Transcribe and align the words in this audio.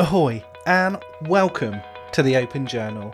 Ahoy, 0.00 0.44
and 0.64 0.96
welcome 1.22 1.80
to 2.12 2.22
the 2.22 2.36
Open 2.36 2.68
Journal. 2.68 3.12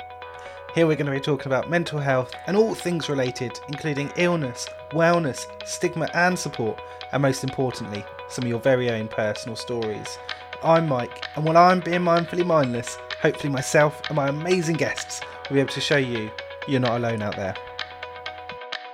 Here 0.75 0.87
we're 0.87 0.96
going 0.96 1.07
to 1.07 1.12
be 1.12 1.18
talking 1.18 1.46
about 1.46 1.71
mental 1.71 1.99
health 1.99 2.34
and 2.46 2.58
all 2.58 2.75
things 2.75 3.08
related, 3.08 3.58
including 3.68 4.12
illness, 4.18 4.68
wellness, 4.91 5.47
stigma, 5.67 6.10
and 6.12 6.39
support, 6.39 6.78
and 7.12 7.23
most 7.23 7.42
importantly, 7.42 8.05
some 8.29 8.45
of 8.45 8.50
your 8.50 8.59
very 8.59 8.91
own 8.91 9.09
personal 9.09 9.57
stories. 9.57 10.18
I'm 10.62 10.87
Mike, 10.87 11.25
and 11.37 11.47
while 11.47 11.57
I'm 11.57 11.80
being 11.80 12.02
mindfully 12.02 12.45
mindless, 12.45 12.98
hopefully 13.23 13.51
myself 13.51 14.03
and 14.11 14.16
my 14.16 14.29
amazing 14.29 14.77
guests 14.77 15.23
will 15.48 15.55
be 15.55 15.61
able 15.61 15.73
to 15.73 15.80
show 15.80 15.96
you 15.96 16.30
you're 16.69 16.80
not 16.80 16.98
alone 16.98 17.23
out 17.23 17.37
there. 17.37 17.55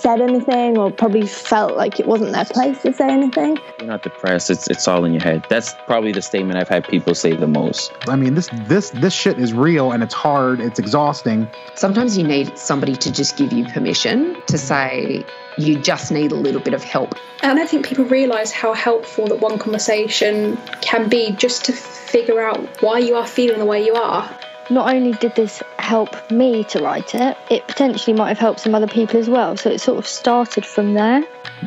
said 0.00 0.20
anything 0.20 0.78
or 0.78 0.90
probably 0.90 1.26
felt 1.26 1.76
like 1.76 2.00
it 2.00 2.06
wasn't 2.06 2.32
their 2.32 2.44
place 2.44 2.80
to 2.82 2.92
say 2.92 3.08
anything. 3.08 3.58
You're 3.78 3.88
not 3.88 4.02
depressed. 4.02 4.50
It's 4.50 4.68
it's 4.68 4.88
all 4.88 5.04
in 5.04 5.12
your 5.12 5.22
head. 5.22 5.46
That's 5.48 5.74
probably 5.86 6.12
the 6.12 6.22
statement 6.22 6.58
I've 6.58 6.68
had 6.68 6.88
people 6.88 7.14
say 7.14 7.34
the 7.34 7.46
most. 7.46 7.92
I 8.08 8.16
mean, 8.16 8.34
this 8.34 8.48
this 8.66 8.90
this 8.90 9.12
shit 9.12 9.38
is 9.38 9.52
real 9.52 9.92
and 9.92 10.02
it's 10.02 10.14
hard. 10.14 10.60
It's 10.60 10.78
exhausting. 10.78 11.48
Sometimes 11.74 12.16
you 12.16 12.24
need 12.24 12.56
somebody 12.58 12.96
to 12.96 13.12
just 13.12 13.36
give 13.36 13.52
you 13.52 13.66
permission 13.66 14.40
to 14.46 14.58
say 14.58 15.24
you 15.58 15.78
just 15.78 16.10
need 16.10 16.32
a 16.32 16.36
little 16.36 16.60
bit 16.60 16.74
of 16.74 16.82
help. 16.82 17.14
And 17.42 17.52
I 17.52 17.54
don't 17.54 17.68
think 17.68 17.86
people 17.86 18.04
realize 18.04 18.52
how 18.52 18.72
helpful 18.72 19.26
that 19.28 19.40
one 19.40 19.58
conversation 19.58 20.56
can 20.80 21.08
be 21.08 21.32
just 21.32 21.64
to 21.66 21.72
figure 21.72 22.40
out 22.40 22.82
why 22.82 22.98
you 22.98 23.16
are 23.16 23.26
feeling 23.26 23.58
the 23.58 23.64
way 23.64 23.84
you 23.84 23.94
are 23.94 24.38
not 24.70 24.94
only 24.94 25.12
did 25.12 25.34
this 25.34 25.62
help 25.80 26.30
me 26.30 26.62
to 26.64 26.80
write 26.80 27.14
it, 27.14 27.36
it 27.50 27.66
potentially 27.66 28.16
might 28.16 28.28
have 28.28 28.38
helped 28.38 28.60
some 28.60 28.72
other 28.72 28.86
people 28.86 29.18
as 29.18 29.28
well. 29.28 29.56
So 29.56 29.68
it 29.68 29.80
sort 29.80 29.98
of 29.98 30.06
started 30.06 30.64
from 30.64 30.94
there. 30.94 31.26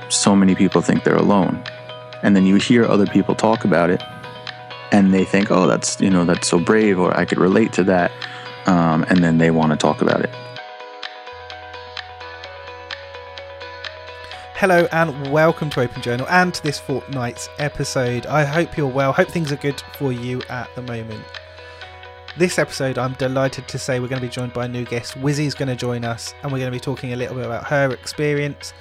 So 0.10 0.36
many 0.36 0.56
people 0.56 0.82
think 0.82 1.04
they're 1.04 1.16
alone. 1.16 1.62
And 2.23 2.34
then 2.34 2.45
you 2.45 2.56
hear 2.56 2.86
other 2.86 3.06
people 3.06 3.36
talk 3.36 3.66
about 3.66 3.90
it 3.90 4.02
and 4.94 5.14
they 5.14 5.26
think, 5.26 5.52
oh, 5.52 5.68
that's, 5.68 6.00
you 6.00 6.10
know, 6.10 6.23
that's 6.23 6.48
so 6.48 6.58
brave 6.58 6.98
or 6.98 7.16
I 7.18 7.26
could 7.26 7.40
relate 7.40 7.73
to 7.73 7.84
that. 7.84 8.12
Um, 8.68 9.04
and 9.10 9.22
then 9.22 9.38
they 9.38 9.52
want 9.52 9.72
to 9.72 9.78
talk 9.78 10.02
about 10.02 10.22
it. 10.22 10.30
Hello 14.56 14.88
and 14.94 15.30
welcome 15.30 15.70
to 15.72 15.82
Open 15.82 16.02
Journal 16.02 16.26
and 16.30 16.54
to 16.54 16.64
this 16.64 16.80
fortnight's 16.80 17.50
episode. 17.60 18.26
I 18.28 18.45
hope 18.45 18.78
you're 18.78 18.88
well. 18.88 19.12
Hope 19.12 19.28
things 19.28 19.52
are 19.52 19.58
good 19.58 19.82
for 19.98 20.14
you 20.14 20.42
at 20.48 20.73
the 20.76 20.82
moment. 20.84 21.26
This 22.36 22.58
episode, 22.58 22.98
I'm 22.98 23.14
delighted 23.14 23.67
to 23.67 23.78
say 23.78 24.00
we're 24.00 24.08
going 24.08 24.20
to 24.20 24.28
be 24.28 24.31
joined 24.31 24.53
by 24.53 24.66
a 24.66 24.67
new 24.67 24.86
guest. 24.86 25.14
Wizzy's 25.22 25.53
going 25.53 25.70
to 25.70 25.76
join 25.76 26.03
us, 26.03 26.34
and 26.42 26.52
we're 26.52 26.58
going 26.58 26.72
to 26.72 26.76
be 26.76 26.80
talking 26.80 27.14
a 27.14 27.16
little 27.16 27.36
bit 27.36 27.45
about 27.45 27.67
her 27.67 27.92
experience, 27.92 28.73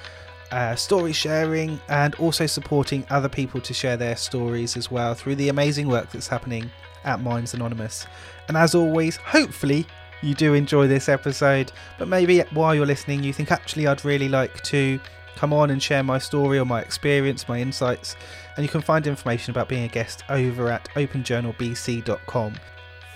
uh, 0.49 0.73
story 0.73 1.13
sharing, 1.13 1.79
and 1.87 2.15
also 2.15 2.47
supporting 2.47 3.05
other 3.11 3.29
people 3.29 3.61
to 3.61 3.71
share 3.71 3.95
their 3.95 4.15
stories 4.15 4.75
as 4.75 4.89
well 4.89 5.13
through 5.13 5.35
the 5.35 5.49
amazing 5.49 5.87
work 5.87 6.11
that's 6.11 6.27
happening 6.27 6.71
at 7.03 7.21
Minds 7.21 7.53
Anonymous. 7.53 8.07
And 8.47 8.57
as 8.57 8.73
always, 8.73 9.17
hopefully, 9.17 9.85
you 10.23 10.33
do 10.33 10.55
enjoy 10.55 10.87
this 10.87 11.07
episode, 11.07 11.71
but 11.99 12.07
maybe 12.07 12.39
while 12.53 12.73
you're 12.73 12.87
listening, 12.87 13.23
you 13.23 13.33
think 13.33 13.51
actually 13.51 13.85
I'd 13.85 14.03
really 14.03 14.29
like 14.29 14.63
to 14.63 14.99
come 15.35 15.53
on 15.53 15.69
and 15.69 15.81
share 15.81 16.01
my 16.01 16.17
story 16.17 16.57
or 16.57 16.65
my 16.65 16.81
experience, 16.81 17.47
my 17.47 17.59
insights. 17.59 18.15
And 18.57 18.65
you 18.65 18.69
can 18.69 18.81
find 18.81 19.05
information 19.05 19.51
about 19.51 19.69
being 19.69 19.83
a 19.83 19.89
guest 19.89 20.23
over 20.27 20.69
at 20.69 20.89
openjournalbc.com. 20.95 22.55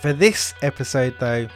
For 0.07 0.13
this 0.13 0.53
episode, 0.62 1.16
though, 1.19 1.50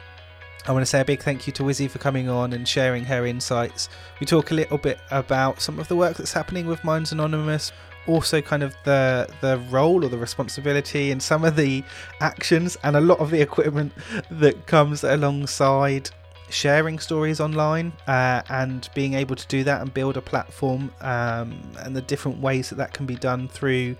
I 0.66 0.72
want 0.72 0.82
to 0.82 0.86
say 0.86 1.00
a 1.00 1.06
big 1.06 1.22
thank 1.22 1.46
you 1.46 1.54
to 1.54 1.62
Wizzy 1.62 1.88
for 1.88 1.98
coming 1.98 2.28
on 2.28 2.52
and 2.52 2.68
sharing 2.68 3.02
her 3.04 3.24
insights. 3.24 3.88
We 4.20 4.26
talk 4.26 4.50
a 4.50 4.54
little 4.54 4.76
bit 4.76 5.00
about 5.10 5.62
some 5.62 5.78
of 5.78 5.88
the 5.88 5.96
work 5.96 6.18
that's 6.18 6.34
happening 6.34 6.66
with 6.66 6.84
Minds 6.84 7.12
Anonymous, 7.12 7.72
also 8.06 8.42
kind 8.42 8.62
of 8.62 8.74
the 8.84 9.26
the 9.40 9.56
role 9.70 10.04
or 10.04 10.10
the 10.10 10.18
responsibility 10.18 11.12
and 11.12 11.22
some 11.22 11.46
of 11.46 11.56
the 11.56 11.82
actions 12.20 12.76
and 12.84 12.94
a 12.94 13.00
lot 13.00 13.20
of 13.20 13.30
the 13.30 13.40
equipment 13.40 13.90
that 14.30 14.66
comes 14.66 15.02
alongside 15.02 16.10
sharing 16.50 16.98
stories 16.98 17.40
online 17.40 17.90
uh, 18.06 18.42
and 18.50 18.90
being 18.94 19.14
able 19.14 19.34
to 19.34 19.46
do 19.46 19.64
that 19.64 19.80
and 19.80 19.94
build 19.94 20.18
a 20.18 20.20
platform 20.20 20.92
um, 21.00 21.58
and 21.78 21.96
the 21.96 22.02
different 22.02 22.38
ways 22.38 22.68
that 22.68 22.76
that 22.76 22.92
can 22.92 23.06
be 23.06 23.16
done 23.16 23.48
through 23.48 23.96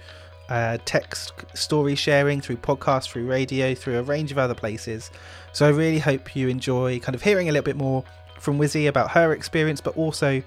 uh, 0.53 0.77
text 0.85 1.33
story 1.55 1.95
sharing, 1.95 2.39
through 2.43 2.59
podcasts, 2.59 3.09
through 3.09 3.25
radio, 3.25 3.75
through 3.75 3.99
a 3.99 4.03
range 4.03 4.31
of 4.31 4.37
other 4.37 4.55
places. 4.55 5.11
So 5.55 5.67
I 5.67 5.71
really 5.71 5.99
hope 5.99 6.37
you 6.37 6.49
enjoy 6.49 6.99
kind 7.01 7.15
of 7.15 7.23
hearing 7.23 7.49
a 7.49 7.53
little 7.53 7.65
bit 7.65 7.77
more 7.77 8.05
from 8.39 8.59
Wizzy 8.59 8.87
about 8.87 9.11
her 9.13 9.33
experience, 9.33 9.81
but 9.81 9.97
also 9.97 10.43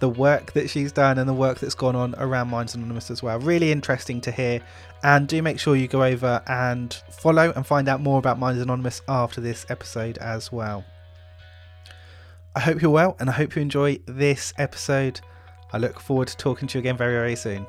the 0.00 0.10
work 0.10 0.52
that 0.52 0.68
she's 0.68 0.92
done 0.92 1.16
and 1.16 1.26
the 1.26 1.32
work 1.32 1.58
that's 1.58 1.74
gone 1.74 1.96
on 1.96 2.14
around 2.18 2.48
Minds 2.48 2.74
Anonymous 2.74 3.10
as 3.10 3.22
well. 3.22 3.38
Really 3.38 3.72
interesting 3.72 4.20
to 4.22 4.30
hear. 4.30 4.60
And 5.02 5.26
do 5.26 5.40
make 5.40 5.58
sure 5.58 5.74
you 5.74 5.88
go 5.88 6.04
over 6.04 6.42
and 6.46 6.92
follow 7.10 7.50
and 7.56 7.66
find 7.66 7.88
out 7.88 8.02
more 8.02 8.18
about 8.18 8.38
Minds 8.38 8.60
Anonymous 8.60 9.00
after 9.08 9.40
this 9.40 9.64
episode 9.70 10.18
as 10.18 10.52
well. 10.52 10.84
I 12.54 12.60
hope 12.60 12.82
you're 12.82 12.90
well 12.90 13.16
and 13.20 13.30
I 13.30 13.32
hope 13.32 13.56
you 13.56 13.62
enjoy 13.62 14.00
this 14.04 14.52
episode. 14.58 15.22
I 15.72 15.78
look 15.78 15.98
forward 15.98 16.28
to 16.28 16.36
talking 16.36 16.68
to 16.68 16.78
you 16.78 16.80
again 16.80 16.98
very, 16.98 17.14
very 17.14 17.36
soon. 17.36 17.66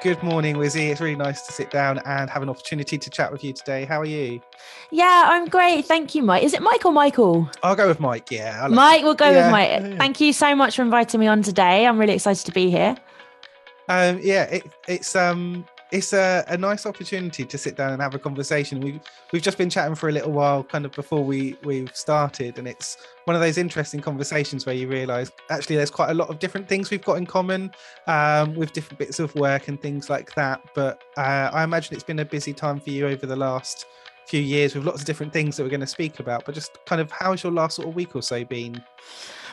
Good 0.00 0.22
morning, 0.22 0.54
Wizzy. 0.54 0.90
It's 0.90 1.00
really 1.00 1.16
nice 1.16 1.42
to 1.42 1.52
sit 1.52 1.72
down 1.72 1.98
and 2.04 2.30
have 2.30 2.40
an 2.40 2.48
opportunity 2.48 2.96
to 2.98 3.10
chat 3.10 3.32
with 3.32 3.42
you 3.42 3.52
today. 3.52 3.84
How 3.84 4.00
are 4.00 4.06
you? 4.06 4.40
Yeah, 4.92 5.24
I'm 5.26 5.46
great. 5.48 5.86
Thank 5.86 6.14
you, 6.14 6.22
Mike. 6.22 6.44
Is 6.44 6.54
it 6.54 6.62
Mike 6.62 6.84
or 6.84 6.92
Michael? 6.92 7.50
I'll 7.64 7.74
go 7.74 7.88
with 7.88 7.98
Mike. 7.98 8.30
Yeah. 8.30 8.68
Mike, 8.70 9.02
we'll 9.02 9.14
go 9.14 9.28
yeah. 9.28 9.46
with 9.46 9.50
Mike. 9.50 9.98
Thank 9.98 10.20
you 10.20 10.32
so 10.32 10.54
much 10.54 10.76
for 10.76 10.82
inviting 10.82 11.18
me 11.18 11.26
on 11.26 11.42
today. 11.42 11.84
I'm 11.84 11.98
really 11.98 12.12
excited 12.12 12.46
to 12.46 12.52
be 12.52 12.70
here. 12.70 12.96
Um, 13.88 14.20
yeah, 14.22 14.44
it, 14.44 14.70
it's 14.86 15.16
um, 15.16 15.66
it's 15.90 16.12
a, 16.12 16.44
a 16.48 16.56
nice 16.56 16.84
opportunity 16.84 17.44
to 17.44 17.58
sit 17.58 17.76
down 17.76 17.92
and 17.92 18.02
have 18.02 18.14
a 18.14 18.18
conversation. 18.18 18.80
We've 18.80 19.00
we've 19.32 19.42
just 19.42 19.56
been 19.56 19.70
chatting 19.70 19.94
for 19.94 20.08
a 20.08 20.12
little 20.12 20.32
while, 20.32 20.62
kind 20.62 20.84
of 20.84 20.92
before 20.92 21.24
we 21.24 21.56
we've 21.64 21.94
started, 21.96 22.58
and 22.58 22.68
it's 22.68 22.98
one 23.24 23.34
of 23.34 23.40
those 23.40 23.58
interesting 23.58 24.00
conversations 24.00 24.66
where 24.66 24.74
you 24.74 24.88
realise 24.88 25.30
actually 25.50 25.76
there's 25.76 25.90
quite 25.90 26.10
a 26.10 26.14
lot 26.14 26.28
of 26.28 26.38
different 26.38 26.68
things 26.68 26.90
we've 26.90 27.04
got 27.04 27.18
in 27.18 27.26
common 27.26 27.72
um, 28.06 28.54
with 28.54 28.72
different 28.72 28.98
bits 28.98 29.18
of 29.18 29.34
work 29.34 29.68
and 29.68 29.80
things 29.80 30.10
like 30.10 30.34
that. 30.34 30.60
But 30.74 31.02
uh, 31.16 31.50
I 31.52 31.64
imagine 31.64 31.94
it's 31.94 32.04
been 32.04 32.18
a 32.18 32.24
busy 32.24 32.52
time 32.52 32.80
for 32.80 32.90
you 32.90 33.06
over 33.06 33.26
the 33.26 33.36
last 33.36 33.86
few 34.26 34.40
years 34.40 34.74
with 34.74 34.84
lots 34.84 35.00
of 35.00 35.06
different 35.06 35.32
things 35.32 35.56
that 35.56 35.62
we're 35.62 35.70
going 35.70 35.80
to 35.80 35.86
speak 35.86 36.20
about. 36.20 36.44
But 36.44 36.54
just 36.54 36.78
kind 36.84 37.00
of 37.00 37.10
how's 37.10 37.42
your 37.42 37.52
last 37.52 37.76
sort 37.76 37.88
of 37.88 37.94
week 37.94 38.14
or 38.14 38.22
so 38.22 38.44
been? 38.44 38.82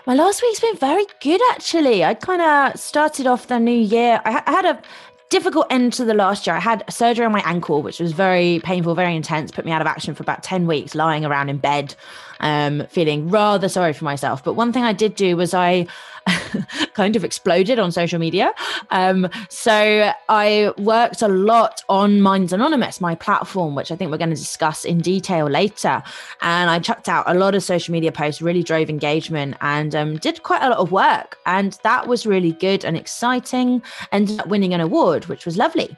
My 0.05 0.13
last 0.13 0.41
week's 0.43 0.59
been 0.59 0.77
very 0.77 1.05
good, 1.19 1.41
actually. 1.51 2.03
I 2.03 2.13
kind 2.13 2.41
of 2.41 2.79
started 2.79 3.25
off 3.25 3.47
the 3.47 3.57
new 3.57 3.71
year. 3.71 4.21
I, 4.23 4.43
I 4.45 4.51
had 4.51 4.65
a 4.65 4.81
difficult 5.29 5.67
end 5.69 5.93
to 5.93 6.05
the 6.05 6.13
last 6.13 6.45
year. 6.47 6.55
I 6.55 6.59
had 6.59 6.83
surgery 6.89 7.25
on 7.25 7.31
my 7.31 7.41
ankle, 7.45 7.81
which 7.81 7.99
was 7.99 8.11
very 8.11 8.61
painful, 8.63 8.95
very 8.95 9.15
intense, 9.15 9.51
put 9.51 9.65
me 9.65 9.71
out 9.71 9.81
of 9.81 9.87
action 9.87 10.15
for 10.15 10.23
about 10.23 10.43
10 10.43 10.67
weeks, 10.67 10.95
lying 10.95 11.25
around 11.25 11.49
in 11.49 11.57
bed, 11.57 11.95
um, 12.39 12.85
feeling 12.87 13.29
rather 13.29 13.69
sorry 13.69 13.93
for 13.93 14.05
myself. 14.05 14.43
But 14.43 14.53
one 14.53 14.73
thing 14.73 14.83
I 14.83 14.93
did 14.93 15.15
do 15.15 15.37
was 15.37 15.53
I 15.53 15.87
kind 16.93 17.15
of 17.15 17.23
exploded 17.23 17.79
on 17.79 17.91
social 17.91 18.19
media. 18.19 18.53
Um, 18.89 19.29
so 19.49 20.11
I 20.29 20.73
worked 20.77 21.21
a 21.21 21.27
lot 21.27 21.83
on 21.89 22.21
Minds 22.21 22.53
Anonymous, 22.53 22.99
my 22.99 23.15
platform, 23.15 23.75
which 23.75 23.91
I 23.91 23.95
think 23.95 24.11
we're 24.11 24.17
going 24.17 24.31
to 24.31 24.35
discuss 24.35 24.85
in 24.85 24.99
detail 24.99 25.47
later. 25.47 26.01
And 26.41 26.69
I 26.69 26.79
chucked 26.79 27.09
out 27.09 27.29
a 27.29 27.33
lot 27.33 27.55
of 27.55 27.63
social 27.63 27.91
media 27.91 28.11
posts, 28.11 28.41
really 28.41 28.63
drove 28.63 28.89
engagement 28.89 29.55
and 29.61 29.93
um, 29.95 30.17
did 30.17 30.43
quite 30.43 30.63
a 30.63 30.69
lot 30.69 30.79
of 30.79 30.91
work. 30.91 31.37
And 31.45 31.77
that 31.83 32.07
was 32.07 32.25
really 32.25 32.53
good 32.53 32.83
and 32.83 32.97
exciting. 32.97 33.81
Ended 34.11 34.39
up 34.39 34.47
winning 34.47 34.73
an 34.73 34.81
award, 34.81 35.25
which 35.25 35.45
was 35.45 35.57
lovely. 35.57 35.95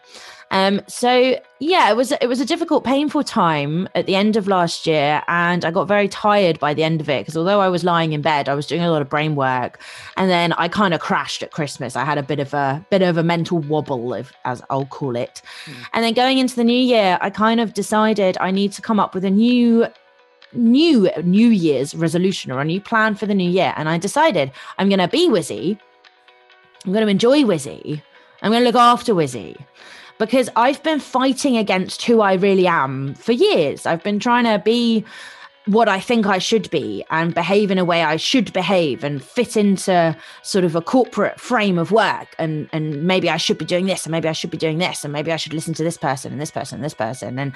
Um, 0.52 0.82
so 0.88 1.40
yeah, 1.60 1.90
it 1.90 1.98
was 1.98 2.12
it 2.14 2.28
was 2.28 2.40
a 2.40 2.46
difficult, 2.46 2.84
painful 2.84 3.24
time 3.24 3.90
at 3.96 4.06
the 4.06 4.16
end 4.16 4.38
of 4.38 4.48
last 4.48 4.88
year, 4.88 5.22
and 5.28 5.66
I 5.66 5.72
got 5.72 5.88
very 5.88 6.08
tired 6.08 6.60
by 6.60 6.74
the 6.74 6.84
end 6.84 7.02
of 7.02 7.10
it 7.10 7.22
because 7.22 7.36
although 7.36 7.60
I 7.60 7.68
was 7.68 7.84
lying 7.84 8.14
in 8.14 8.22
bed, 8.22 8.48
I 8.48 8.54
was 8.54 8.66
doing 8.66 8.82
a 8.82 8.92
lot 8.92 9.02
of 9.02 9.10
brain 9.10 9.36
work, 9.36 9.80
and 10.16 10.30
then 10.30 10.54
I 10.54 10.68
kind 10.68 10.94
of 10.94 11.02
crashed 11.02 11.44
at 11.44 11.52
Christmas. 11.52 11.96
I 11.96 12.06
had 12.06 12.18
a 12.18 12.24
bit 12.24 12.40
of 12.40 12.54
a 12.54 12.86
bit 12.90 13.02
of 13.02 13.18
a 13.18 13.24
mental 13.24 13.60
wobble, 13.60 14.14
if, 14.14 14.32
as 14.46 14.62
I'll 14.70 14.86
call 14.86 15.16
it, 15.16 15.42
mm. 15.66 15.74
and 15.94 16.04
then 16.04 16.14
going 16.14 16.38
into 16.38 16.56
the 16.56 16.64
new 16.64 16.80
year, 16.80 17.18
I 17.20 17.30
kind 17.30 17.60
of 17.60 17.74
decided 17.74 18.38
I 18.40 18.52
need 18.52 18.72
to 18.74 18.82
come 18.82 19.00
up 19.00 19.14
with 19.14 19.26
a 19.26 19.32
new 19.32 19.88
new 20.54 21.10
new 21.24 21.50
year's 21.50 21.94
resolution 21.94 22.52
or 22.52 22.62
a 22.62 22.66
new 22.66 22.80
plan 22.80 23.16
for 23.16 23.26
the 23.26 23.36
new 23.36 23.50
year 23.50 23.74
and 23.76 23.90
i 23.90 23.98
decided 23.98 24.50
i'm 24.78 24.88
going 24.88 24.98
to 24.98 25.08
be 25.08 25.28
wizzy 25.28 25.78
i'm 26.86 26.94
going 26.94 27.04
to 27.04 27.12
enjoy 27.12 27.42
wizzy 27.44 28.02
i'm 28.42 28.52
going 28.52 28.62
to 28.62 28.66
look 28.66 28.76
after 28.76 29.14
wizzy 29.14 29.58
because 30.18 30.50
I've 30.56 30.81
been 30.84 31.00
fighting 31.00 31.58
against 31.58 32.04
who 32.04 32.22
I 32.22 32.34
really 32.34 32.68
am 32.68 33.14
for 33.16 33.31
years. 33.31 33.86
I've 33.86 34.04
been 34.04 34.19
trying 34.19 34.46
to 34.46 34.62
be 34.64 35.06
what 35.68 35.90
I 35.90 36.00
think 36.00 36.25
I 36.25 36.38
should 36.38 36.69
be 36.69 37.04
and 37.10 37.36
behave 37.36 37.72
in 37.72 37.78
a 37.78 37.84
way 37.84 38.02
I 38.02 38.16
should 38.16 38.54
behave 38.54 39.04
and 39.04 39.22
fit 39.22 39.58
into 39.58 40.16
sort 40.42 40.64
of 40.64 40.75
a 40.75 40.81
corporate 40.81 41.40
frame 41.40 41.78
of 41.78 41.92
work 41.92 42.30
and 42.40 42.69
and 42.72 43.04
maybe 43.04 43.30
I 43.30 43.38
should 43.38 43.58
be 43.58 43.66
doing 43.66 43.86
this 43.86 44.06
and 44.06 44.12
maybe 44.12 44.30
I 44.30 44.31
should 44.31 44.50
be 44.50 44.58
doing 44.58 44.78
this 44.78 45.04
and 45.04 45.12
maybe 45.12 45.31
I 45.31 45.36
should 45.36 45.54
listen 45.54 45.74
to 45.75 45.84
this 45.84 45.98
person 45.98 46.31
and 46.31 46.42
this 46.42 46.52
person 46.52 46.78
and 46.78 46.86
this 46.86 46.94
person 46.94 47.38
and 47.38 47.52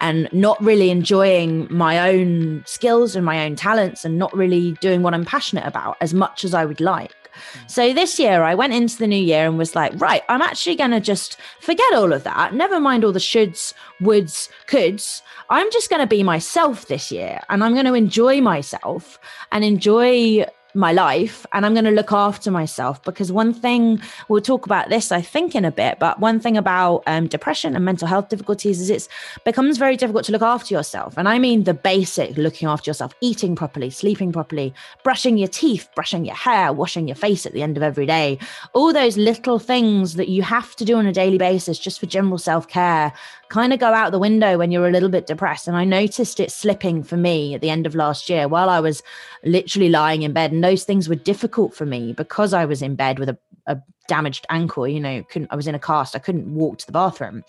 and 0.00 0.28
not 0.32 0.62
really 0.62 0.90
enjoying 0.90 1.66
my 1.68 2.08
own 2.08 2.62
skills 2.66 3.16
and 3.16 3.26
my 3.26 3.44
own 3.44 3.56
talents 3.56 4.04
and 4.04 4.16
not 4.16 4.34
really 4.34 4.72
doing 4.80 5.02
what 5.02 5.12
I'm 5.12 5.24
passionate 5.24 5.66
about 5.66 5.96
as 6.00 6.14
much 6.14 6.44
as 6.44 6.54
I 6.54 6.64
would 6.64 6.80
like. 6.80 7.25
Mm. 7.36 7.70
So 7.70 7.92
this 7.92 8.18
year 8.18 8.42
I 8.42 8.54
went 8.54 8.72
into 8.72 8.98
the 8.98 9.06
new 9.06 9.16
year 9.16 9.46
and 9.46 9.58
was 9.58 9.74
like, 9.74 9.92
right, 10.00 10.22
I'm 10.28 10.42
actually 10.42 10.76
going 10.76 10.90
to 10.90 11.00
just 11.00 11.36
forget 11.60 11.92
all 11.94 12.12
of 12.12 12.24
that. 12.24 12.54
Never 12.54 12.80
mind 12.80 13.04
all 13.04 13.12
the 13.12 13.18
shoulds, 13.18 13.74
woulds, 14.00 14.48
coulds. 14.66 15.22
I'm 15.50 15.70
just 15.70 15.90
going 15.90 16.00
to 16.00 16.06
be 16.06 16.22
myself 16.22 16.86
this 16.86 17.12
year 17.12 17.40
and 17.48 17.62
I'm 17.62 17.74
going 17.74 17.86
to 17.86 17.94
enjoy 17.94 18.40
myself 18.40 19.18
and 19.52 19.64
enjoy 19.64 20.46
my 20.76 20.92
life 20.92 21.46
and 21.52 21.64
I'm 21.64 21.72
going 21.72 21.84
to 21.84 21.90
look 21.90 22.12
after 22.12 22.50
myself 22.50 23.02
because 23.02 23.32
one 23.32 23.52
thing 23.52 24.00
we'll 24.28 24.40
talk 24.40 24.66
about 24.66 24.88
this 24.88 25.10
I 25.10 25.22
think 25.22 25.54
in 25.54 25.64
a 25.64 25.70
bit 25.70 25.98
but 25.98 26.20
one 26.20 26.38
thing 26.38 26.56
about 26.56 27.02
um, 27.06 27.26
depression 27.26 27.74
and 27.74 27.84
mental 27.84 28.06
health 28.06 28.28
difficulties 28.28 28.80
is 28.80 28.90
it 28.90 29.08
becomes 29.44 29.78
very 29.78 29.96
difficult 29.96 30.24
to 30.26 30.32
look 30.32 30.42
after 30.42 30.74
yourself. 30.74 31.14
And 31.16 31.28
I 31.28 31.38
mean 31.38 31.64
the 31.64 31.74
basic 31.74 32.36
looking 32.36 32.68
after 32.68 32.90
yourself 32.90 33.14
eating 33.20 33.56
properly 33.56 33.90
sleeping 33.90 34.32
properly 34.32 34.74
brushing 35.02 35.38
your 35.38 35.48
teeth 35.48 35.88
brushing 35.94 36.24
your 36.24 36.36
hair 36.36 36.72
washing 36.72 37.08
your 37.08 37.16
face 37.16 37.46
at 37.46 37.52
the 37.52 37.62
end 37.62 37.76
of 37.76 37.82
every 37.82 38.06
day. 38.06 38.38
All 38.74 38.92
those 38.92 39.16
little 39.16 39.58
things 39.58 40.14
that 40.14 40.28
you 40.28 40.42
have 40.42 40.76
to 40.76 40.84
do 40.84 40.96
on 40.96 41.06
a 41.06 41.12
daily 41.12 41.38
basis 41.38 41.78
just 41.78 42.00
for 42.00 42.06
general 42.06 42.38
self-care 42.38 43.12
kind 43.48 43.72
of 43.72 43.78
go 43.78 43.92
out 43.92 44.12
the 44.12 44.18
window 44.18 44.58
when 44.58 44.70
you're 44.70 44.88
a 44.88 44.90
little 44.92 45.08
bit 45.08 45.26
depressed. 45.26 45.68
And 45.68 45.76
I 45.76 45.84
noticed 45.84 46.40
it 46.40 46.50
slipping 46.50 47.02
for 47.02 47.16
me 47.16 47.54
at 47.54 47.60
the 47.60 47.70
end 47.70 47.86
of 47.86 47.94
last 47.94 48.28
year 48.28 48.48
while 48.48 48.68
I 48.68 48.80
was 48.80 49.02
literally 49.44 49.88
lying 49.88 50.22
in 50.22 50.32
bed. 50.32 50.52
And 50.52 50.62
those 50.62 50.84
things 50.84 51.08
were 51.08 51.14
difficult 51.14 51.74
for 51.74 51.86
me 51.86 52.12
because 52.12 52.52
I 52.52 52.64
was 52.64 52.82
in 52.82 52.94
bed 52.94 53.18
with 53.18 53.28
a, 53.28 53.38
a 53.66 53.78
damaged 54.08 54.46
ankle, 54.50 54.86
you 54.86 55.00
know, 55.00 55.22
couldn't 55.24 55.52
I 55.52 55.56
was 55.56 55.66
in 55.66 55.74
a 55.74 55.80
cast, 55.80 56.16
I 56.16 56.20
couldn't 56.20 56.54
walk 56.54 56.78
to 56.78 56.86
the 56.86 56.92
bathroom. 56.92 57.44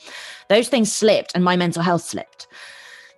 Those 0.49 0.69
things 0.69 0.91
slipped 0.91 1.31
and 1.35 1.43
my 1.43 1.55
mental 1.55 1.83
health 1.83 2.03
slipped. 2.03 2.47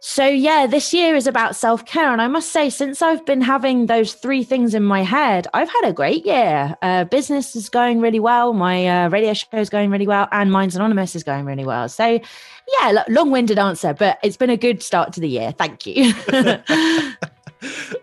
So, 0.01 0.25
yeah, 0.25 0.65
this 0.65 0.93
year 0.93 1.15
is 1.15 1.27
about 1.27 1.55
self 1.55 1.85
care. 1.85 2.11
And 2.11 2.21
I 2.21 2.27
must 2.27 2.51
say, 2.51 2.69
since 2.69 3.01
I've 3.01 3.25
been 3.25 3.41
having 3.41 3.87
those 3.87 4.13
three 4.13 4.43
things 4.43 4.73
in 4.73 4.83
my 4.83 5.03
head, 5.03 5.45
I've 5.53 5.69
had 5.69 5.89
a 5.89 5.93
great 5.93 6.25
year. 6.25 6.75
Uh, 6.81 7.03
business 7.03 7.55
is 7.55 7.67
going 7.67 7.99
really 7.99 8.19
well. 8.19 8.53
My 8.53 8.87
uh, 8.87 9.09
radio 9.09 9.33
show 9.33 9.47
is 9.57 9.69
going 9.69 9.91
really 9.91 10.07
well. 10.07 10.29
And 10.31 10.51
Minds 10.51 10.75
Anonymous 10.75 11.15
is 11.15 11.23
going 11.23 11.45
really 11.45 11.65
well. 11.65 11.89
So, 11.89 12.19
yeah, 12.79 13.03
long 13.09 13.31
winded 13.31 13.59
answer, 13.59 13.93
but 13.93 14.19
it's 14.23 14.37
been 14.37 14.49
a 14.49 14.57
good 14.57 14.81
start 14.81 15.11
to 15.13 15.19
the 15.19 15.27
year. 15.27 15.51
Thank 15.51 15.85
you. 15.85 16.13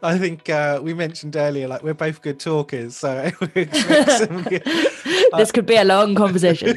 I 0.03 0.19
think 0.19 0.51
uh, 0.51 0.81
we 0.83 0.93
mentioned 0.93 1.35
earlier, 1.35 1.67
like 1.67 1.83
we're 1.83 1.95
both 1.95 2.21
good 2.21 2.39
talkers, 2.39 2.95
so 2.97 3.31
good, 3.41 3.71
this 3.73 5.51
could 5.51 5.65
be 5.65 5.77
a 5.77 5.85
long 5.85 6.15
conversation. 6.15 6.77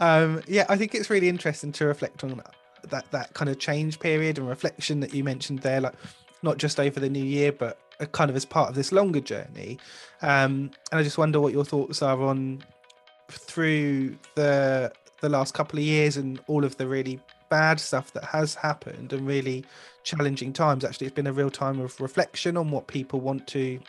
um, 0.00 0.42
yeah, 0.48 0.66
I 0.68 0.76
think 0.76 0.96
it's 0.96 1.08
really 1.10 1.28
interesting 1.28 1.70
to 1.72 1.86
reflect 1.86 2.24
on 2.24 2.42
that 2.90 3.10
that 3.10 3.34
kind 3.34 3.48
of 3.48 3.58
change 3.58 3.98
period 4.00 4.38
and 4.38 4.48
reflection 4.48 5.00
that 5.00 5.14
you 5.14 5.24
mentioned 5.24 5.60
there, 5.60 5.80
like 5.80 5.94
not 6.42 6.58
just 6.58 6.78
over 6.78 7.00
the 7.00 7.08
new 7.08 7.24
year, 7.24 7.52
but 7.52 7.78
kind 8.12 8.30
of 8.30 8.36
as 8.36 8.44
part 8.44 8.68
of 8.68 8.74
this 8.74 8.92
longer 8.92 9.20
journey. 9.20 9.78
Um, 10.22 10.70
and 10.90 11.00
I 11.00 11.02
just 11.02 11.18
wonder 11.18 11.40
what 11.40 11.52
your 11.52 11.64
thoughts 11.64 12.02
are 12.02 12.22
on 12.22 12.64
through 13.28 14.16
the 14.34 14.92
the 15.20 15.28
last 15.28 15.54
couple 15.54 15.78
of 15.78 15.84
years 15.84 16.16
and 16.16 16.40
all 16.46 16.64
of 16.64 16.76
the 16.76 16.86
really 16.86 17.20
bad 17.50 17.80
stuff 17.80 18.12
that 18.12 18.24
has 18.24 18.54
happened 18.54 19.12
and 19.12 19.26
really 19.26 19.64
challenging 20.04 20.52
times. 20.52 20.84
Actually, 20.84 21.08
it's 21.08 21.16
been 21.16 21.26
a 21.26 21.32
real 21.32 21.50
time 21.50 21.80
of 21.80 22.00
reflection 22.00 22.56
on 22.56 22.70
what 22.70 22.86
people 22.86 23.20
want 23.20 23.46
to 23.48 23.80